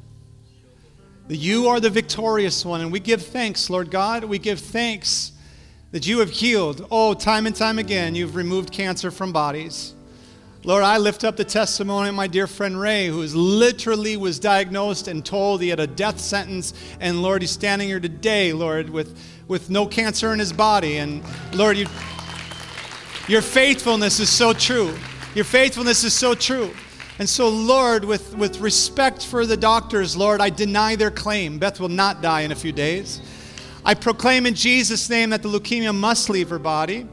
that 1.28 1.36
you 1.36 1.68
are 1.68 1.78
the 1.78 1.90
victorious 1.90 2.64
one, 2.64 2.80
and 2.80 2.90
we 2.90 3.00
give 3.00 3.22
thanks, 3.22 3.68
Lord 3.68 3.90
God. 3.90 4.24
We 4.24 4.38
give 4.38 4.60
thanks 4.60 5.31
that 5.92 6.06
you 6.06 6.18
have 6.18 6.30
healed. 6.30 6.86
Oh, 6.90 7.14
time 7.14 7.46
and 7.46 7.54
time 7.54 7.78
again, 7.78 8.14
you've 8.14 8.34
removed 8.34 8.72
cancer 8.72 9.10
from 9.10 9.32
bodies. 9.32 9.94
Lord, 10.64 10.84
I 10.84 10.98
lift 10.98 11.24
up 11.24 11.36
the 11.36 11.44
testimony 11.44 12.08
of 12.08 12.14
my 12.14 12.28
dear 12.28 12.46
friend 12.46 12.80
Ray, 12.80 13.08
who 13.08 13.22
is 13.22 13.34
literally 13.34 14.16
was 14.16 14.38
diagnosed 14.38 15.08
and 15.08 15.24
told 15.24 15.60
he 15.60 15.68
had 15.68 15.80
a 15.80 15.88
death 15.88 16.20
sentence. 16.20 16.72
And 17.00 17.20
Lord, 17.20 17.42
he's 17.42 17.50
standing 17.50 17.88
here 17.88 17.98
today, 17.98 18.52
Lord, 18.52 18.88
with, 18.88 19.18
with 19.48 19.70
no 19.70 19.86
cancer 19.86 20.32
in 20.32 20.38
his 20.38 20.52
body. 20.52 20.98
And 20.98 21.22
Lord, 21.52 21.76
you, 21.76 21.86
your 23.26 23.42
faithfulness 23.42 24.20
is 24.20 24.30
so 24.30 24.52
true. 24.52 24.96
Your 25.34 25.44
faithfulness 25.44 26.04
is 26.04 26.14
so 26.14 26.34
true. 26.34 26.70
And 27.18 27.28
so, 27.28 27.48
Lord, 27.48 28.04
with, 28.04 28.36
with 28.36 28.60
respect 28.60 29.26
for 29.26 29.46
the 29.46 29.56
doctors, 29.56 30.16
Lord, 30.16 30.40
I 30.40 30.48
deny 30.48 30.94
their 30.94 31.10
claim. 31.10 31.58
Beth 31.58 31.80
will 31.80 31.88
not 31.88 32.22
die 32.22 32.42
in 32.42 32.52
a 32.52 32.56
few 32.56 32.72
days. 32.72 33.20
I 33.84 33.94
proclaim 33.94 34.46
in 34.46 34.54
Jesus' 34.54 35.10
name 35.10 35.30
that 35.30 35.42
the 35.42 35.48
leukemia 35.48 35.94
must 35.94 36.30
leave 36.30 36.50
her 36.50 36.58
body. 36.58 37.06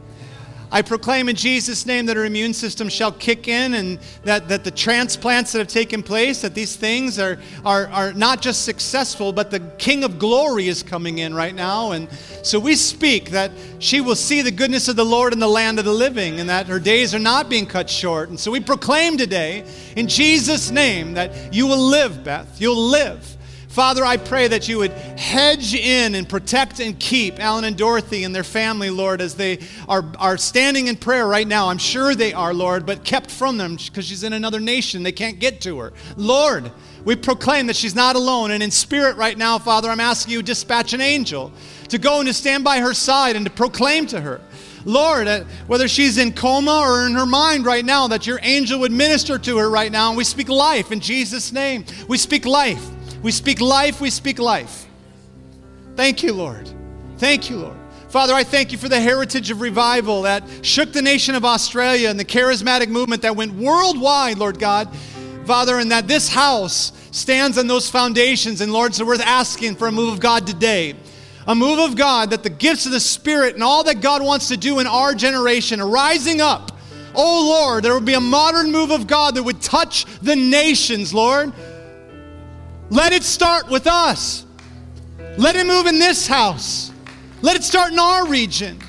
I 0.72 0.84
proclaim 0.84 1.30
in 1.30 1.36
Jesus' 1.36 1.88
name 1.88 2.06
that 2.06 2.16
her 2.16 2.26
immune 2.26 2.54
system 2.54 2.90
shall 2.90 3.12
kick 3.12 3.48
in 3.48 3.74
and 3.74 3.98
that, 4.24 4.50
that 4.50 4.64
the 4.64 4.70
transplants 4.70 5.52
that 5.52 5.58
have 5.58 5.68
taken 5.68 6.04
place, 6.04 6.42
that 6.42 6.54
these 6.54 6.76
things 6.76 7.18
are, 7.18 7.40
are, 7.66 7.88
are 7.88 8.14
not 8.14 8.40
just 8.40 8.66
successful, 8.66 9.34
but 9.34 9.50
the 9.50 9.62
King 9.80 10.04
of 10.04 10.20
glory 10.20 10.68
is 10.68 10.84
coming 10.84 11.18
in 11.18 11.34
right 11.34 11.56
now. 11.56 11.94
And 11.94 12.08
so 12.44 12.60
we 12.60 12.76
speak 12.76 13.32
that 13.32 13.52
she 13.80 14.00
will 14.00 14.16
see 14.16 14.44
the 14.44 14.52
goodness 14.52 14.88
of 14.88 14.96
the 14.96 15.06
Lord 15.06 15.34
in 15.34 15.40
the 15.40 15.48
land 15.48 15.80
of 15.80 15.86
the 15.86 15.94
living 15.94 16.40
and 16.40 16.48
that 16.50 16.68
her 16.68 16.80
days 16.80 17.16
are 17.16 17.20
not 17.20 17.50
being 17.50 17.66
cut 17.66 17.90
short. 17.90 18.30
And 18.30 18.40
so 18.40 18.52
we 18.52 18.60
proclaim 18.60 19.18
today 19.18 19.66
in 19.96 20.08
Jesus' 20.08 20.70
name 20.70 21.16
that 21.16 21.52
you 21.52 21.66
will 21.66 21.82
live, 21.90 22.24
Beth. 22.24 22.62
You'll 22.62 22.90
live. 22.90 23.38
Father, 23.70 24.04
I 24.04 24.18
pray 24.18 24.48
that 24.48 24.68
you 24.68 24.80
would 24.80 24.92
hedge 24.92 25.76
in 25.76 26.16
and 26.16 26.28
protect 26.28 26.80
and 26.80 27.00
keep 27.00 27.40
Alan 27.40 27.66
and 27.66 27.78
Dorothy 27.78 28.24
and 28.24 28.34
their 28.34 28.44
family, 28.44 28.90
Lord, 28.90 29.22
as 29.22 29.36
they 29.36 29.60
are, 29.88 30.04
are 30.18 30.38
standing 30.38 30.88
in 30.88 30.96
prayer 30.96 31.28
right 31.28 31.48
now. 31.48 31.70
I'm 31.70 31.78
sure 31.78 32.16
they 32.16 32.34
are, 32.34 32.52
Lord, 32.52 32.88
but 32.88 33.04
kept 33.04 33.30
from 33.30 33.58
them 33.58 33.76
because 33.76 34.06
she's 34.06 34.24
in 34.24 34.34
another 34.34 34.60
nation. 34.60 35.04
They 35.04 35.12
can't 35.12 35.40
get 35.40 35.62
to 35.62 35.78
her. 35.82 35.94
Lord, 36.18 36.72
we 37.06 37.16
proclaim 37.16 37.68
that 37.68 37.76
she's 37.76 37.94
not 37.94 38.16
alone. 38.16 38.50
And 38.50 38.64
in 38.64 38.72
spirit 38.72 39.18
right 39.18 39.38
now, 39.38 39.60
Father, 39.60 39.90
I'm 39.90 40.00
asking 40.00 40.34
you 40.34 40.40
to 40.40 40.46
dispatch 40.46 40.94
an 40.94 41.02
angel 41.02 41.52
to 41.90 42.00
go 42.00 42.18
and 42.18 42.28
to 42.28 42.34
stand 42.34 42.64
by 42.64 42.80
her 42.80 42.96
side 42.96 43.36
and 43.36 43.46
to 43.46 43.52
proclaim 43.52 44.08
to 44.08 44.20
her. 44.20 44.42
Lord, 44.84 45.28
uh, 45.28 45.44
whether 45.68 45.88
she's 45.88 46.18
in 46.18 46.34
coma 46.34 46.80
or 46.80 47.06
in 47.06 47.14
her 47.14 47.28
mind 47.28 47.66
right 47.66 47.86
now, 47.86 48.08
that 48.08 48.26
your 48.26 48.40
angel 48.42 48.80
would 48.80 48.92
minister 48.92 49.38
to 49.38 49.58
her 49.60 49.70
right 49.70 49.92
now. 49.92 50.08
And 50.08 50.18
we 50.18 50.24
speak 50.24 50.50
life 50.50 50.92
in 50.92 51.00
Jesus' 51.00 51.52
name. 51.52 51.86
We 52.08 52.18
speak 52.18 52.48
life. 52.48 52.84
We 53.22 53.32
speak 53.32 53.60
life, 53.60 54.00
we 54.00 54.10
speak 54.10 54.40
life. 54.40 54.86
Thank 55.96 56.24
you, 56.24 56.34
Lord. 56.34 56.70
Thank 57.18 57.50
you, 57.50 57.58
Lord. 57.58 57.78
Father, 58.08 58.34
I 58.34 58.44
thank 58.44 58.72
you 58.72 58.78
for 58.78 58.90
the 58.90 59.00
heritage 59.00 59.52
of 59.52 59.62
revival 59.62 60.24
that 60.24 60.44
shook 60.62 60.94
the 60.94 61.02
nation 61.02 61.36
of 61.36 61.46
Australia 61.46 62.10
and 62.10 62.20
the 62.20 62.26
charismatic 62.26 62.88
movement 62.88 63.22
that 63.22 63.36
went 63.36 63.54
worldwide, 63.54 64.38
Lord 64.38 64.58
God. 64.58 64.90
Father, 65.46 65.80
and 65.80 65.92
that 65.92 66.08
this 66.08 66.30
house 66.30 66.92
stands 67.12 67.58
on 67.58 67.68
those 67.68 67.90
foundations. 67.90 68.62
And 68.62 68.72
Lord, 68.72 68.96
so 68.96 69.06
we're 69.06 69.22
asking 69.22 69.76
for 69.76 69.88
a 69.88 69.92
move 69.92 70.14
of 70.14 70.20
God 70.20 70.48
today. 70.48 70.96
A 71.48 71.56
move 71.56 71.80
of 71.80 71.96
God 71.96 72.30
that 72.30 72.44
the 72.44 72.50
gifts 72.50 72.86
of 72.86 72.92
the 72.92 73.00
Spirit 73.00 73.56
and 73.56 73.64
all 73.64 73.84
that 73.84 74.02
God 74.02 74.24
wants 74.24 74.48
to 74.50 74.58
do 74.58 74.80
in 74.80 74.88
our 74.88 75.14
generation 75.14 75.82
are 75.82 75.90
rising 75.90 76.42
up. 76.42 76.72
Oh 77.16 77.50
Lord, 77.50 77.84
there 77.84 77.94
would 77.94 78.06
be 78.06 78.14
a 78.14 78.22
modern 78.22 78.72
move 78.72 78.92
of 78.92 79.08
God 79.08 79.36
that 79.36 79.44
would 79.44 79.62
touch 79.62 80.06
the 80.22 80.36
nations, 80.36 81.14
Lord. 81.14 81.52
Let 82.90 83.14
it 83.14 83.24
start 83.24 83.70
with 83.70 83.86
us. 83.86 84.46
Let 85.38 85.56
it 85.56 85.68
move 85.68 85.86
in 85.86 86.00
this 86.00 86.26
house. 86.26 86.92
Let 87.42 87.56
it 87.56 87.64
start 87.64 87.94
in 87.94 88.00
our 88.00 88.28
region. 88.28 88.80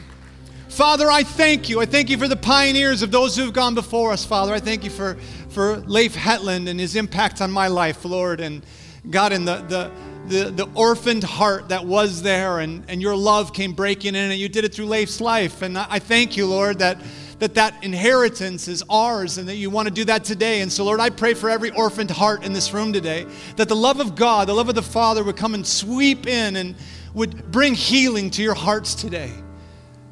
Father, 0.69 1.11
I 1.11 1.23
thank 1.23 1.69
you. 1.69 1.81
I 1.81 1.85
thank 1.85 2.09
you 2.09 2.17
for 2.17 2.27
the 2.27 2.37
pioneers 2.37 3.03
of 3.03 3.11
those 3.11 3.37
who 3.37 3.43
have 3.43 3.53
gone 3.53 3.75
before 3.75 4.13
us, 4.13 4.25
Father. 4.25 4.55
I 4.55 4.61
thank 4.61 4.85
you 4.85 4.91
for, 4.91 5.17
for 5.51 5.77
Leif 5.79 6.15
Hetland 6.15 6.69
and 6.69 6.81
his 6.81 6.97
impact 6.97 7.43
on 7.43 7.51
my 7.51 7.69
life, 7.69 8.05
Lord. 8.05 8.41
And 8.41 8.65
God, 9.11 9.33
and 9.33 9.47
the, 9.47 9.57
the, 9.69 9.91
the, 10.29 10.51
the 10.51 10.69
orphaned 10.75 11.25
heart 11.25 11.69
that 11.69 11.85
was 11.85 12.23
there, 12.23 12.61
and, 12.61 12.85
and 12.89 13.03
your 13.03 13.17
love 13.17 13.53
came 13.53 13.73
breaking 13.73 14.15
in, 14.15 14.31
and 14.31 14.41
you 14.41 14.49
did 14.49 14.65
it 14.65 14.73
through 14.75 14.87
Leif's 14.87 15.21
life. 15.21 15.61
And 15.61 15.77
I 15.77 15.99
thank 15.99 16.37
you, 16.37 16.47
Lord, 16.47 16.79
that 16.79 16.97
that 17.41 17.55
that 17.55 17.83
inheritance 17.83 18.69
is 18.69 18.85
ours 18.89 19.39
and 19.39 19.49
that 19.49 19.57
you 19.57 19.71
want 19.71 19.89
to 19.89 19.95
do 19.95 20.05
that 20.05 20.25
today. 20.25 20.61
And 20.61 20.71
so, 20.71 20.85
Lord, 20.85 21.01
I 21.01 21.11
pray 21.11 21.35
for 21.35 21.51
every 21.51 21.71
orphaned 21.71 22.11
heart 22.11 22.45
in 22.45 22.53
this 22.53 22.73
room 22.73 22.93
today 22.93 23.27
that 23.57 23.69
the 23.69 23.77
love 23.77 23.99
of 23.99 24.15
God, 24.15 24.49
the 24.49 24.55
love 24.55 24.69
of 24.69 24.75
the 24.75 24.83
Father 24.83 25.25
would 25.25 25.37
come 25.37 25.55
and 25.55 25.67
sweep 25.67 26.27
in 26.27 26.57
and 26.57 26.77
would 27.15 27.51
bring 27.51 27.75
healing 27.75 28.31
to 28.31 28.43
your 28.43 28.55
hearts 28.55 28.95
today. 28.95 29.33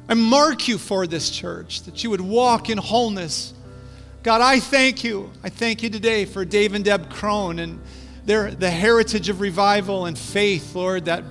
I 0.09 0.15
mark 0.15 0.67
you 0.67 0.79
for 0.79 1.05
this 1.05 1.29
church, 1.29 1.83
that 1.83 2.03
you 2.03 2.09
would 2.09 2.21
walk 2.21 2.69
in 2.69 2.79
wholeness. 2.79 3.53
God, 4.23 4.41
I 4.41 4.59
thank 4.59 5.03
you. 5.03 5.31
I 5.43 5.49
thank 5.49 5.83
you 5.83 5.89
today 5.91 6.25
for 6.25 6.43
Dave 6.43 6.73
and 6.73 6.83
Deb 6.83 7.11
Crone 7.11 7.59
and 7.59 7.79
their, 8.25 8.51
the 8.51 8.71
heritage 8.71 9.29
of 9.29 9.39
revival 9.39 10.07
and 10.07 10.17
faith, 10.17 10.75
Lord, 10.75 11.05
that 11.05 11.23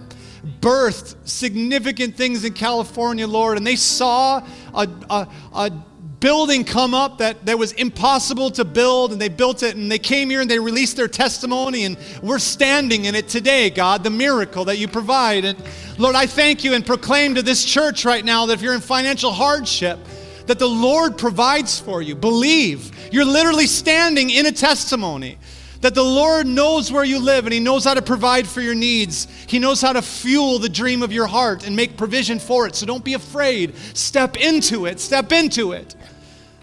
birthed 0.61 1.16
significant 1.24 2.16
things 2.16 2.44
in 2.44 2.53
California, 2.53 3.26
Lord, 3.26 3.57
and 3.57 3.66
they 3.66 3.76
saw 3.76 4.46
a, 4.72 4.88
a, 5.11 5.28
a 5.53 5.84
building 6.20 6.64
come 6.64 6.94
up 6.94 7.18
that, 7.18 7.46
that 7.46 7.58
was 7.58 7.72
impossible 7.72 8.50
to 8.52 8.64
build, 8.64 9.12
and 9.12 9.20
they 9.20 9.28
built 9.28 9.62
it, 9.62 9.76
and 9.76 9.90
they 9.90 9.98
came 9.98 10.30
here 10.30 10.40
and 10.40 10.50
they 10.50 10.58
released 10.58 10.96
their 10.96 11.08
testimony, 11.08 11.84
and 11.84 11.96
we're 12.22 12.38
standing 12.38 13.04
in 13.04 13.14
it 13.14 13.28
today, 13.28 13.70
God, 13.70 14.02
the 14.02 14.10
miracle 14.10 14.64
that 14.66 14.78
you 14.78 14.88
provide. 14.88 15.44
And 15.44 15.62
Lord, 15.98 16.16
I 16.16 16.26
thank 16.26 16.64
you 16.64 16.74
and 16.74 16.84
proclaim 16.84 17.34
to 17.36 17.42
this 17.42 17.64
church 17.64 18.04
right 18.04 18.24
now 18.24 18.46
that 18.46 18.54
if 18.54 18.62
you're 18.62 18.74
in 18.74 18.80
financial 18.80 19.32
hardship, 19.32 19.98
that 20.46 20.58
the 20.58 20.68
Lord 20.68 21.18
provides 21.18 21.78
for 21.78 22.00
you. 22.00 22.14
Believe. 22.14 23.12
You're 23.12 23.24
literally 23.24 23.66
standing 23.66 24.30
in 24.30 24.46
a 24.46 24.52
testimony 24.52 25.38
that 25.81 25.95
the 25.95 26.03
Lord 26.03 26.47
knows 26.47 26.91
where 26.91 27.05
you 27.05 27.20
live 27.20 27.47
and 27.47 27.53
He 27.53 27.61
knows 27.61 27.85
how 27.85 27.95
to 27.95 28.03
provide 28.03 28.47
for 28.47 28.61
your 28.61 28.74
needs. 28.74 29.29
He 29.47 29.59
knows 29.59 29.81
how 29.81 29.93
to 29.93 30.03
fuel 30.03 30.59
the 30.59 30.68
dream 30.68 31.03
of 31.03 31.12
your 31.12 31.26
heart 31.26 31.66
and 31.66 31.76
make 31.76 31.97
provision 31.97 32.39
for 32.39 32.66
it. 32.66 32.74
So 32.74 32.87
don't 32.87 33.05
be 33.05 33.14
afraid. 33.14 33.76
Step 33.95 34.37
into 34.37 34.87
it. 34.87 35.01
Step 35.01 35.33
into 35.33 35.72
it. 35.72 35.95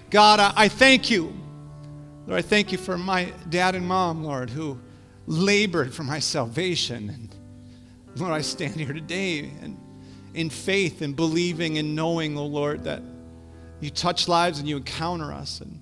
God, 0.09 0.39
I, 0.39 0.53
I 0.55 0.67
thank 0.67 1.09
you. 1.09 1.33
Lord, 2.27 2.39
I 2.39 2.41
thank 2.41 2.71
you 2.71 2.77
for 2.77 2.97
my 2.97 3.31
dad 3.49 3.75
and 3.75 3.87
mom, 3.87 4.23
Lord, 4.23 4.49
who 4.49 4.79
labored 5.27 5.93
for 5.93 6.03
my 6.03 6.19
salvation. 6.19 7.09
And 7.09 7.35
Lord, 8.19 8.33
I 8.33 8.41
stand 8.41 8.75
here 8.75 8.93
today 8.93 9.51
and 9.61 9.77
in 10.33 10.49
faith 10.49 11.01
and 11.01 11.15
believing 11.15 11.77
and 11.77 11.95
knowing, 11.95 12.37
oh 12.37 12.45
Lord, 12.45 12.83
that 12.83 13.01
you 13.79 13.89
touch 13.89 14.27
lives 14.27 14.59
and 14.59 14.67
you 14.67 14.77
encounter 14.77 15.31
us. 15.31 15.61
And 15.61 15.79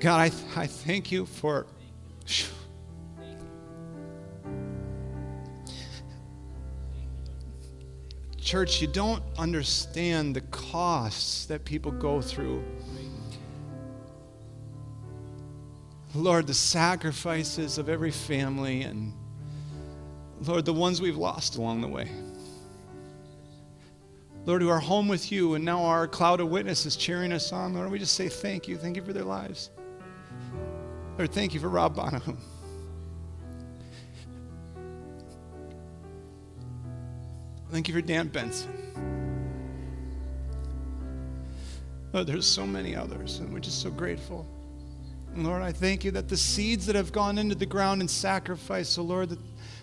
God, 0.00 0.20
I, 0.20 0.60
I 0.60 0.66
thank 0.66 1.10
you 1.10 1.26
for 1.26 1.66
Church, 8.48 8.80
you 8.80 8.88
don't 8.88 9.22
understand 9.36 10.34
the 10.34 10.40
costs 10.40 11.44
that 11.46 11.66
people 11.66 11.92
go 11.92 12.22
through. 12.22 12.64
Lord, 16.14 16.46
the 16.46 16.54
sacrifices 16.54 17.76
of 17.76 17.90
every 17.90 18.10
family, 18.10 18.82
and 18.82 19.12
Lord, 20.40 20.64
the 20.64 20.72
ones 20.72 21.02
we've 21.02 21.18
lost 21.18 21.58
along 21.58 21.82
the 21.82 21.88
way. 21.88 22.10
Lord, 24.46 24.62
who 24.62 24.70
are 24.70 24.80
home 24.80 25.08
with 25.08 25.30
you, 25.30 25.54
and 25.54 25.62
now 25.62 25.82
our 25.82 26.08
cloud 26.08 26.40
of 26.40 26.48
witnesses 26.48 26.96
cheering 26.96 27.32
us 27.32 27.52
on. 27.52 27.74
Lord, 27.74 27.90
we 27.90 27.98
just 27.98 28.14
say 28.14 28.30
thank 28.30 28.66
you. 28.66 28.78
Thank 28.78 28.96
you 28.96 29.02
for 29.02 29.12
their 29.12 29.24
lives. 29.24 29.68
Lord, 31.18 31.32
thank 31.32 31.52
you 31.52 31.58
for 31.58 31.68
Rob 31.68 31.96
Bonham. 31.96 32.38
Thank 37.72 37.88
you 37.88 37.94
for 37.94 38.00
Dan 38.00 38.28
Benson. 38.28 38.72
Lord, 42.12 42.28
there's 42.28 42.46
so 42.46 42.64
many 42.64 42.94
others, 42.94 43.40
and 43.40 43.52
we're 43.52 43.58
just 43.58 43.82
so 43.82 43.90
grateful. 43.90 44.46
Lord, 45.34 45.60
I 45.60 45.72
thank 45.72 46.04
you 46.04 46.12
that 46.12 46.28
the 46.28 46.36
seeds 46.36 46.86
that 46.86 46.94
have 46.94 47.10
gone 47.10 47.36
into 47.36 47.56
the 47.56 47.66
ground 47.66 48.00
and 48.00 48.08
sacrificed, 48.08 48.92
so 48.92 49.02
Lord, 49.02 49.30
that 49.30 49.40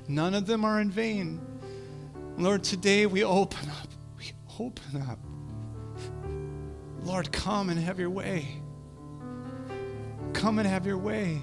none 0.07 0.33
of 0.33 0.47
them 0.47 0.63
are 0.63 0.79
in 0.79 0.89
vain. 0.89 1.39
Lord, 2.37 2.63
today 2.63 3.05
we 3.05 3.25
open 3.25 3.69
up. 3.69 3.89
We 4.17 4.31
open 4.57 5.01
up. 5.01 5.19
Lord, 7.03 7.31
come 7.33 7.69
and 7.69 7.77
have 7.79 7.99
your 7.99 8.09
way. 8.09 8.61
Come 10.45 10.59
and 10.59 10.67
have 10.67 10.85
your 10.85 10.99
way. 10.99 11.41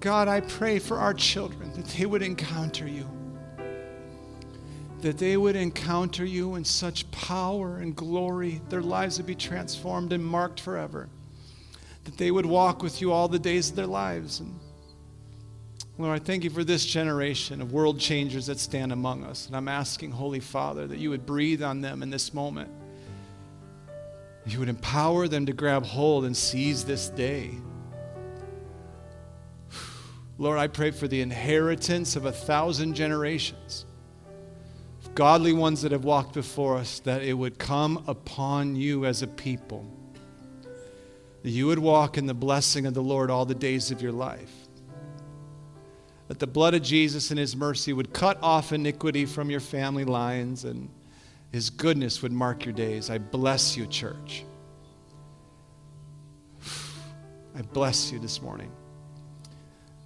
God, 0.00 0.28
I 0.28 0.42
pray 0.42 0.78
for 0.78 0.98
our 0.98 1.14
children 1.14 1.72
that 1.72 1.86
they 1.86 2.04
would 2.04 2.20
encounter 2.20 2.86
you. 2.86 3.08
That 5.00 5.16
they 5.16 5.38
would 5.38 5.56
encounter 5.56 6.26
you 6.26 6.56
in 6.56 6.64
such 6.66 7.10
power 7.10 7.78
and 7.78 7.96
glory, 7.96 8.60
their 8.68 8.82
lives 8.82 9.16
would 9.16 9.24
be 9.24 9.34
transformed 9.34 10.12
and 10.12 10.22
marked 10.22 10.60
forever. 10.60 11.08
That 12.04 12.18
they 12.18 12.30
would 12.30 12.44
walk 12.44 12.82
with 12.82 13.00
you 13.00 13.12
all 13.12 13.28
the 13.28 13.38
days 13.38 13.70
of 13.70 13.76
their 13.76 13.86
lives. 13.86 14.40
And 14.40 14.60
Lord, 15.96 16.20
I 16.20 16.22
thank 16.22 16.44
you 16.44 16.50
for 16.50 16.64
this 16.64 16.84
generation 16.84 17.62
of 17.62 17.72
world 17.72 17.98
changers 17.98 18.44
that 18.44 18.58
stand 18.58 18.92
among 18.92 19.24
us. 19.24 19.46
And 19.46 19.56
I'm 19.56 19.68
asking, 19.68 20.10
Holy 20.10 20.40
Father, 20.40 20.86
that 20.86 20.98
you 20.98 21.08
would 21.08 21.24
breathe 21.24 21.62
on 21.62 21.80
them 21.80 22.02
in 22.02 22.10
this 22.10 22.34
moment. 22.34 22.70
You 24.46 24.58
would 24.58 24.68
empower 24.68 25.28
them 25.28 25.46
to 25.46 25.52
grab 25.52 25.84
hold 25.84 26.24
and 26.24 26.36
seize 26.36 26.84
this 26.84 27.08
day. 27.08 27.50
Lord, 30.38 30.58
I 30.58 30.68
pray 30.68 30.90
for 30.90 31.06
the 31.06 31.20
inheritance 31.20 32.16
of 32.16 32.24
a 32.24 32.32
thousand 32.32 32.94
generations, 32.94 33.84
godly 35.14 35.52
ones 35.52 35.82
that 35.82 35.92
have 35.92 36.04
walked 36.04 36.32
before 36.32 36.78
us, 36.78 37.00
that 37.00 37.22
it 37.22 37.34
would 37.34 37.58
come 37.58 38.02
upon 38.06 38.74
you 38.74 39.04
as 39.04 39.22
a 39.22 39.26
people. 39.26 39.84
That 41.42 41.50
you 41.50 41.66
would 41.66 41.78
walk 41.78 42.16
in 42.16 42.24
the 42.26 42.34
blessing 42.34 42.86
of 42.86 42.94
the 42.94 43.02
Lord 43.02 43.30
all 43.30 43.44
the 43.44 43.54
days 43.54 43.90
of 43.90 44.00
your 44.00 44.12
life. 44.12 44.52
That 46.28 46.38
the 46.38 46.46
blood 46.46 46.74
of 46.74 46.82
Jesus 46.82 47.30
and 47.30 47.38
his 47.38 47.54
mercy 47.54 47.92
would 47.92 48.14
cut 48.14 48.38
off 48.42 48.72
iniquity 48.72 49.26
from 49.26 49.50
your 49.50 49.60
family 49.60 50.04
lines 50.04 50.64
and 50.64 50.88
his 51.52 51.70
goodness 51.70 52.22
would 52.22 52.32
mark 52.32 52.64
your 52.64 52.74
days. 52.74 53.10
I 53.10 53.18
bless 53.18 53.76
you, 53.76 53.86
church. 53.86 54.44
I 57.56 57.62
bless 57.62 58.12
you 58.12 58.18
this 58.18 58.40
morning. 58.40 58.70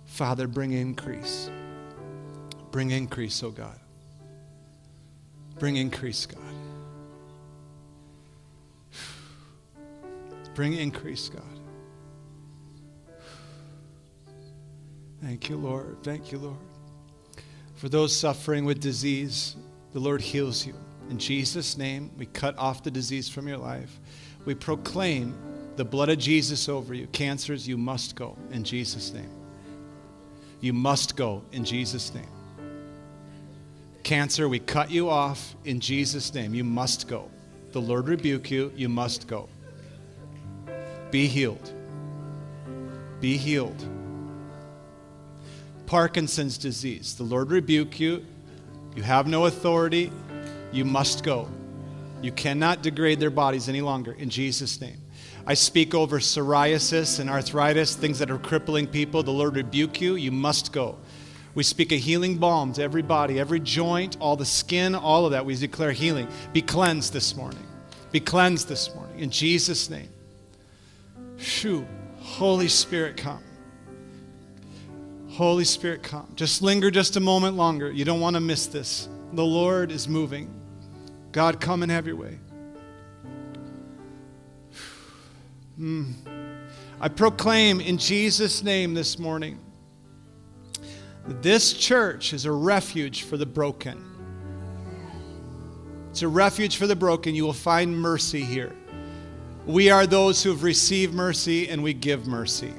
Father, 0.07 0.47
bring 0.47 0.73
increase. 0.73 1.51
Bring 2.71 2.91
increase, 2.91 3.43
oh 3.43 3.51
God. 3.51 3.79
Bring 5.59 5.77
increase, 5.77 6.27
God. 6.27 6.41
Bring 10.55 10.73
increase, 10.75 11.29
God. 11.29 11.43
Thank 15.23 15.49
you, 15.49 15.57
Lord. 15.57 15.97
Thank 16.03 16.33
you, 16.33 16.39
Lord. 16.39 16.57
For 17.77 17.89
those 17.89 18.15
suffering 18.15 18.65
with 18.65 18.81
disease, 18.81 19.57
the 19.93 20.01
Lord 20.01 20.21
heals 20.21 20.67
you. 20.67 20.75
In 21.11 21.19
Jesus' 21.19 21.77
name, 21.77 22.11
we 22.17 22.27
cut 22.27 22.57
off 22.59 22.83
the 22.83 22.91
disease 22.91 23.29
from 23.29 23.47
your 23.47 23.59
life. 23.59 24.01
We 24.45 24.55
proclaim 24.55 25.35
the 25.77 25.85
blood 25.85 26.09
of 26.09 26.19
Jesus 26.19 26.69
over 26.69 26.95
you. 26.95 27.07
Cancers, 27.09 27.67
you 27.67 27.77
must 27.77 28.17
go 28.17 28.37
in 28.51 28.65
Jesus' 28.65 29.13
name. 29.13 29.31
You 30.61 30.73
must 30.73 31.17
go 31.17 31.43
in 31.53 31.65
Jesus' 31.65 32.15
name. 32.15 32.29
Cancer, 34.03 34.49
we 34.49 34.59
cut 34.59 34.91
you 34.91 35.09
off 35.11 35.55
in 35.65 35.81
Jesus' 35.81 36.33
name. 36.35 36.55
You 36.55 36.65
must 36.65 37.09
go. 37.09 37.31
The 37.73 37.81
Lord 37.81 38.09
rebuke 38.09 38.51
you. 38.51 38.73
You 38.77 38.89
must 38.89 39.27
go. 39.27 39.49
Be 41.11 41.27
healed. 41.27 41.73
Be 43.21 43.37
healed. 43.37 43.83
Parkinson's 45.87 46.59
disease. 46.59 47.15
The 47.15 47.25
Lord 47.25 47.51
rebuke 47.51 47.99
you. 48.01 48.25
You 48.95 49.03
have 49.03 49.27
no 49.27 49.47
authority. 49.47 50.13
You 50.75 50.85
must 50.85 51.23
go. 51.23 51.49
You 52.21 52.33
cannot 52.33 52.83
degrade 52.83 53.21
their 53.21 53.31
bodies 53.31 53.69
any 53.69 53.81
longer 53.81 54.13
in 54.13 54.29
Jesus' 54.29 54.81
name. 54.81 54.99
I 55.47 55.55
speak 55.55 55.95
over 55.95 56.19
psoriasis 56.19 57.21
and 57.21 57.31
arthritis, 57.31 57.95
things 57.95 58.19
that 58.19 58.31
are 58.31 58.39
crippling 58.39 58.87
people. 58.87 59.23
The 59.23 59.31
Lord 59.31 59.55
rebuke 59.55 60.01
you. 60.01 60.17
You 60.17 60.33
must 60.33 60.73
go. 60.73 60.99
We 61.55 61.63
speak 61.63 61.93
a 61.93 61.97
healing 61.97 62.39
balm 62.39 62.73
to 62.73 62.83
every 62.83 63.03
body, 63.03 63.39
every 63.39 63.61
joint, 63.61 64.17
all 64.19 64.35
the 64.35 64.45
skin, 64.45 64.97
all 64.97 65.27
of 65.27 65.31
that. 65.33 65.47
We 65.47 65.55
declare 65.55 65.93
healing. 65.93 66.27
Be 66.53 66.63
cleansed 66.63 67.13
this 67.13 67.37
morning. 67.37 67.65
Be 68.11 68.19
cleansed 68.19 68.69
this 68.69 68.93
morning. 68.95 69.21
In 69.21 69.31
Jesus' 69.31 69.89
name. 69.89 70.09
Shoo. 71.37 71.87
Holy 72.19 72.69
Spirit, 72.69 73.17
come. 73.17 73.43
Holy 75.29 75.65
Spirit, 75.65 76.03
come. 76.03 76.33
Just 76.35 76.63
linger 76.63 76.91
just 76.91 77.17
a 77.17 77.21
moment 77.21 77.57
longer. 77.57 77.93
You 77.93 78.05
don't 78.05 78.21
want 78.21 78.35
to 78.35 78.41
miss 78.41 78.67
this. 78.67 79.09
The 79.35 79.45
Lord 79.45 79.93
is 79.93 80.09
moving. 80.09 80.49
God, 81.35 81.61
come 81.61 81.83
and 81.83 81.91
have 81.91 82.07
your 82.07 82.15
way. 82.15 82.39
Mm. 85.77 86.15
I 87.01 87.09
proclaim 87.09 87.81
in 87.81 87.99
Jesus' 87.99 88.63
name 88.63 88.95
this 88.95 89.19
morning 89.19 89.59
that 91.27 91.43
this 91.43 91.73
church 91.73 92.33
is 92.33 92.45
a 92.45 92.53
refuge 92.53 93.25
for 93.25 93.37
the 93.37 93.47
broken. 93.47 94.01
It's 96.11 96.23
a 96.23 96.29
refuge 96.29 96.77
for 96.77 96.87
the 96.87 96.95
broken. 96.95 97.35
You 97.35 97.45
will 97.47 97.53
find 97.53 97.99
mercy 97.99 98.45
here. 98.45 98.73
We 99.67 99.91
are 99.91 100.07
those 100.07 100.41
who 100.41 100.51
have 100.51 100.63
received 100.63 101.15
mercy 101.15 101.69
and 101.69 101.83
we 101.83 101.95
give 101.95 102.29
mercy. 102.29 102.73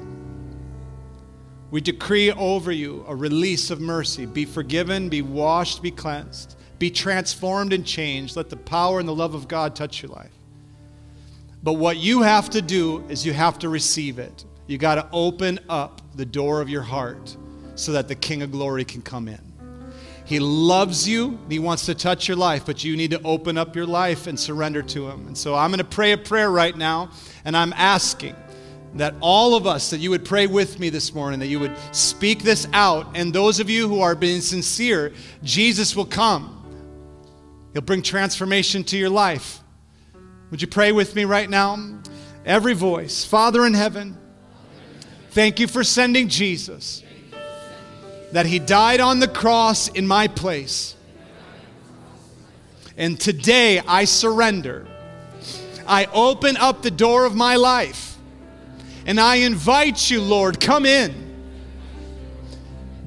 We 1.71 1.81
decree 1.81 2.31
over 2.31 2.71
you 2.71 3.03
a 3.05 3.13
release 3.13 3.69
of 3.69 3.81
mercy. 3.81 4.25
Be 4.25 4.45
forgiven, 4.45 5.09
be 5.09 5.21
washed, 5.21 5.81
be 5.81 5.91
cleansed, 5.91 6.55
be 6.79 6.89
transformed 6.89 7.73
and 7.73 7.85
changed. 7.85 8.35
Let 8.35 8.49
the 8.49 8.57
power 8.57 8.99
and 8.99 9.07
the 9.07 9.15
love 9.15 9.33
of 9.33 9.47
God 9.47 9.75
touch 9.75 10.01
your 10.01 10.11
life. 10.11 10.31
But 11.63 11.73
what 11.73 11.97
you 11.97 12.21
have 12.21 12.49
to 12.51 12.61
do 12.61 13.03
is 13.09 13.25
you 13.25 13.33
have 13.33 13.57
to 13.59 13.69
receive 13.69 14.19
it. 14.19 14.45
You 14.67 14.77
got 14.77 14.95
to 14.95 15.07
open 15.11 15.59
up 15.69 16.01
the 16.15 16.25
door 16.25 16.61
of 16.61 16.69
your 16.69 16.81
heart 16.81 17.35
so 17.75 17.91
that 17.93 18.07
the 18.07 18.15
King 18.15 18.41
of 18.41 18.51
Glory 18.51 18.85
can 18.85 19.01
come 19.01 19.27
in. 19.27 19.39
He 20.25 20.39
loves 20.39 21.07
you. 21.07 21.39
He 21.49 21.59
wants 21.59 21.85
to 21.85 21.93
touch 21.93 22.27
your 22.27 22.37
life, 22.37 22.65
but 22.65 22.83
you 22.83 22.97
need 22.97 23.11
to 23.11 23.21
open 23.23 23.57
up 23.57 23.75
your 23.75 23.85
life 23.85 24.25
and 24.27 24.39
surrender 24.39 24.81
to 24.81 25.07
Him. 25.07 25.27
And 25.27 25.37
so 25.37 25.53
I'm 25.55 25.69
going 25.69 25.77
to 25.77 25.83
pray 25.83 26.13
a 26.13 26.17
prayer 26.17 26.49
right 26.49 26.75
now, 26.75 27.11
and 27.45 27.55
I'm 27.55 27.73
asking 27.73 28.35
that 28.95 29.13
all 29.19 29.55
of 29.55 29.67
us, 29.67 29.89
that 29.91 29.97
you 29.97 30.09
would 30.09 30.25
pray 30.25 30.47
with 30.47 30.79
me 30.79 30.89
this 30.89 31.13
morning, 31.13 31.39
that 31.41 31.47
you 31.47 31.59
would 31.59 31.75
speak 31.91 32.41
this 32.43 32.67
out. 32.73 33.07
And 33.15 33.33
those 33.33 33.59
of 33.59 33.69
you 33.69 33.87
who 33.87 34.01
are 34.01 34.15
being 34.15 34.41
sincere, 34.41 35.13
Jesus 35.43 35.95
will 35.95 36.05
come. 36.05 36.54
He'll 37.75 37.81
bring 37.81 38.01
transformation 38.01 38.85
to 38.85 38.97
your 38.97 39.09
life. 39.09 39.59
Would 40.49 40.61
you 40.61 40.67
pray 40.69 40.93
with 40.93 41.13
me 41.13 41.25
right 41.25 41.49
now? 41.49 41.77
Every 42.45 42.73
voice. 42.73 43.25
Father 43.25 43.65
in 43.65 43.73
heaven, 43.73 44.17
thank 45.31 45.59
you 45.59 45.67
for 45.67 45.83
sending 45.83 46.29
Jesus, 46.29 47.03
that 48.31 48.45
he 48.45 48.59
died 48.59 49.01
on 49.01 49.19
the 49.19 49.27
cross 49.27 49.89
in 49.89 50.07
my 50.07 50.29
place. 50.29 50.95
And 52.95 53.19
today 53.19 53.81
I 53.85 54.05
surrender. 54.05 54.87
I 55.85 56.05
open 56.13 56.55
up 56.55 56.81
the 56.81 56.91
door 56.91 57.25
of 57.25 57.35
my 57.35 57.57
life 57.57 58.17
and 59.05 59.19
I 59.19 59.35
invite 59.35 60.09
you, 60.09 60.21
Lord, 60.21 60.61
come 60.61 60.85
in. 60.85 61.13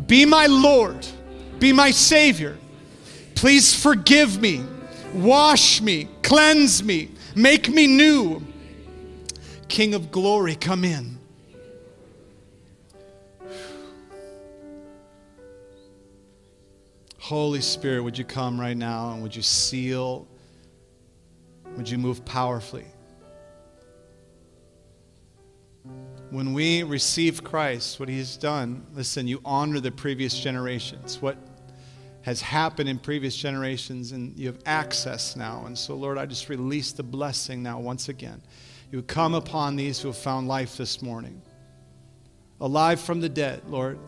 Be 0.07 0.27
my 0.27 0.45
Lord, 0.45 1.07
be 1.59 1.73
my 1.73 1.91
Savior. 1.91 2.59
Please 3.39 3.72
forgive 3.72 4.41
me, 4.41 4.64
wash 5.14 5.80
me, 5.80 6.09
cleanse 6.22 6.82
me, 6.82 7.09
Make 7.36 7.68
me 7.68 7.86
new. 7.86 8.43
King 9.68 9.95
of 9.95 10.11
glory, 10.11 10.57
come 10.57 10.82
in. 10.82 11.20
Holy 17.20 17.61
Spirit, 17.61 18.03
would 18.03 18.18
you 18.18 18.24
come 18.24 18.61
right 18.61 18.76
now 18.76 19.12
and 19.12 19.22
would 19.22 19.36
you 19.36 19.43
seal? 19.43 20.26
Would 21.76 21.89
you 21.89 21.97
move 21.97 22.24
powerfully? 22.24 22.86
When 26.30 26.55
we 26.55 26.82
receive 26.82 27.45
Christ, 27.45 28.01
what 28.01 28.09
He's 28.09 28.36
done, 28.36 28.84
listen, 28.95 29.28
you 29.28 29.41
honor 29.45 29.78
the 29.78 29.93
previous 29.93 30.36
generations. 30.36 31.22
What 31.22 31.39
has 32.29 32.43
happened 32.43 32.91
in 32.91 32.99
previous 32.99 33.35
generations, 33.35 34.12
and 34.12 34.37
you 34.37 34.49
have 34.49 34.59
access 34.66 35.35
now. 35.35 35.64
And 35.64 35.76
so, 35.76 35.95
Lord, 35.95 36.18
I 36.18 36.26
just 36.26 36.51
release 36.51 36.93
the 36.93 37.03
blessing 37.03 37.62
now 37.62 37.81
once 37.81 38.11
again. 38.11 38.43
You 38.93 39.01
come 39.01 39.33
upon 39.33 39.76
these 39.76 39.99
who 39.99 40.09
have 40.09 40.16
found 40.18 40.47
life 40.47 40.76
this 40.76 41.01
morning, 41.01 41.41
alive 42.61 43.01
from 43.01 43.22
the 43.22 43.31
dead, 43.31 43.62
Lord, 43.66 43.99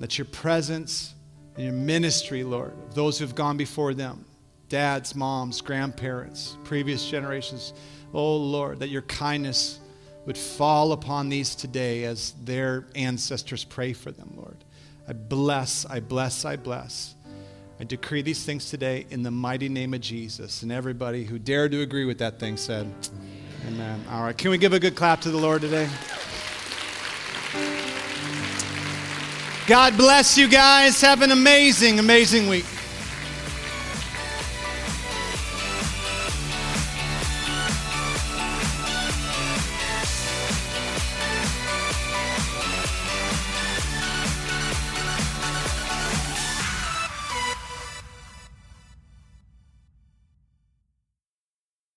that 0.00 0.18
your 0.18 0.24
presence 0.24 1.14
and 1.54 1.64
your 1.64 1.72
ministry, 1.72 2.42
Lord, 2.42 2.72
of 2.88 2.96
those 2.96 3.16
who 3.16 3.24
have 3.24 3.36
gone 3.36 3.56
before 3.56 3.94
them, 3.94 4.24
dads, 4.68 5.14
moms, 5.14 5.60
grandparents, 5.60 6.58
previous 6.64 7.08
generations, 7.08 7.74
oh 8.12 8.36
Lord, 8.36 8.80
that 8.80 8.88
your 8.88 9.02
kindness 9.02 9.78
would 10.26 10.36
fall 10.36 10.90
upon 10.90 11.28
these 11.28 11.54
today 11.54 12.02
as 12.06 12.32
their 12.42 12.88
ancestors 12.96 13.62
pray 13.62 13.92
for 13.92 14.10
them, 14.10 14.32
Lord. 14.34 14.63
I 15.06 15.12
bless, 15.12 15.84
I 15.86 16.00
bless, 16.00 16.44
I 16.44 16.56
bless. 16.56 17.14
I 17.78 17.84
decree 17.84 18.22
these 18.22 18.44
things 18.44 18.70
today 18.70 19.04
in 19.10 19.22
the 19.22 19.30
mighty 19.30 19.68
name 19.68 19.94
of 19.94 20.00
Jesus. 20.00 20.62
And 20.62 20.72
everybody 20.72 21.24
who 21.24 21.38
dared 21.38 21.72
to 21.72 21.82
agree 21.82 22.04
with 22.04 22.18
that 22.18 22.38
thing 22.38 22.56
said, 22.56 22.90
Amen. 23.66 24.04
All 24.10 24.22
right, 24.22 24.36
can 24.36 24.50
we 24.50 24.58
give 24.58 24.72
a 24.72 24.80
good 24.80 24.94
clap 24.94 25.20
to 25.22 25.30
the 25.30 25.38
Lord 25.38 25.62
today? 25.62 25.88
God 29.66 29.96
bless 29.96 30.36
you 30.36 30.48
guys. 30.48 31.00
Have 31.00 31.22
an 31.22 31.32
amazing, 31.32 31.98
amazing 31.98 32.48
week. 32.48 32.66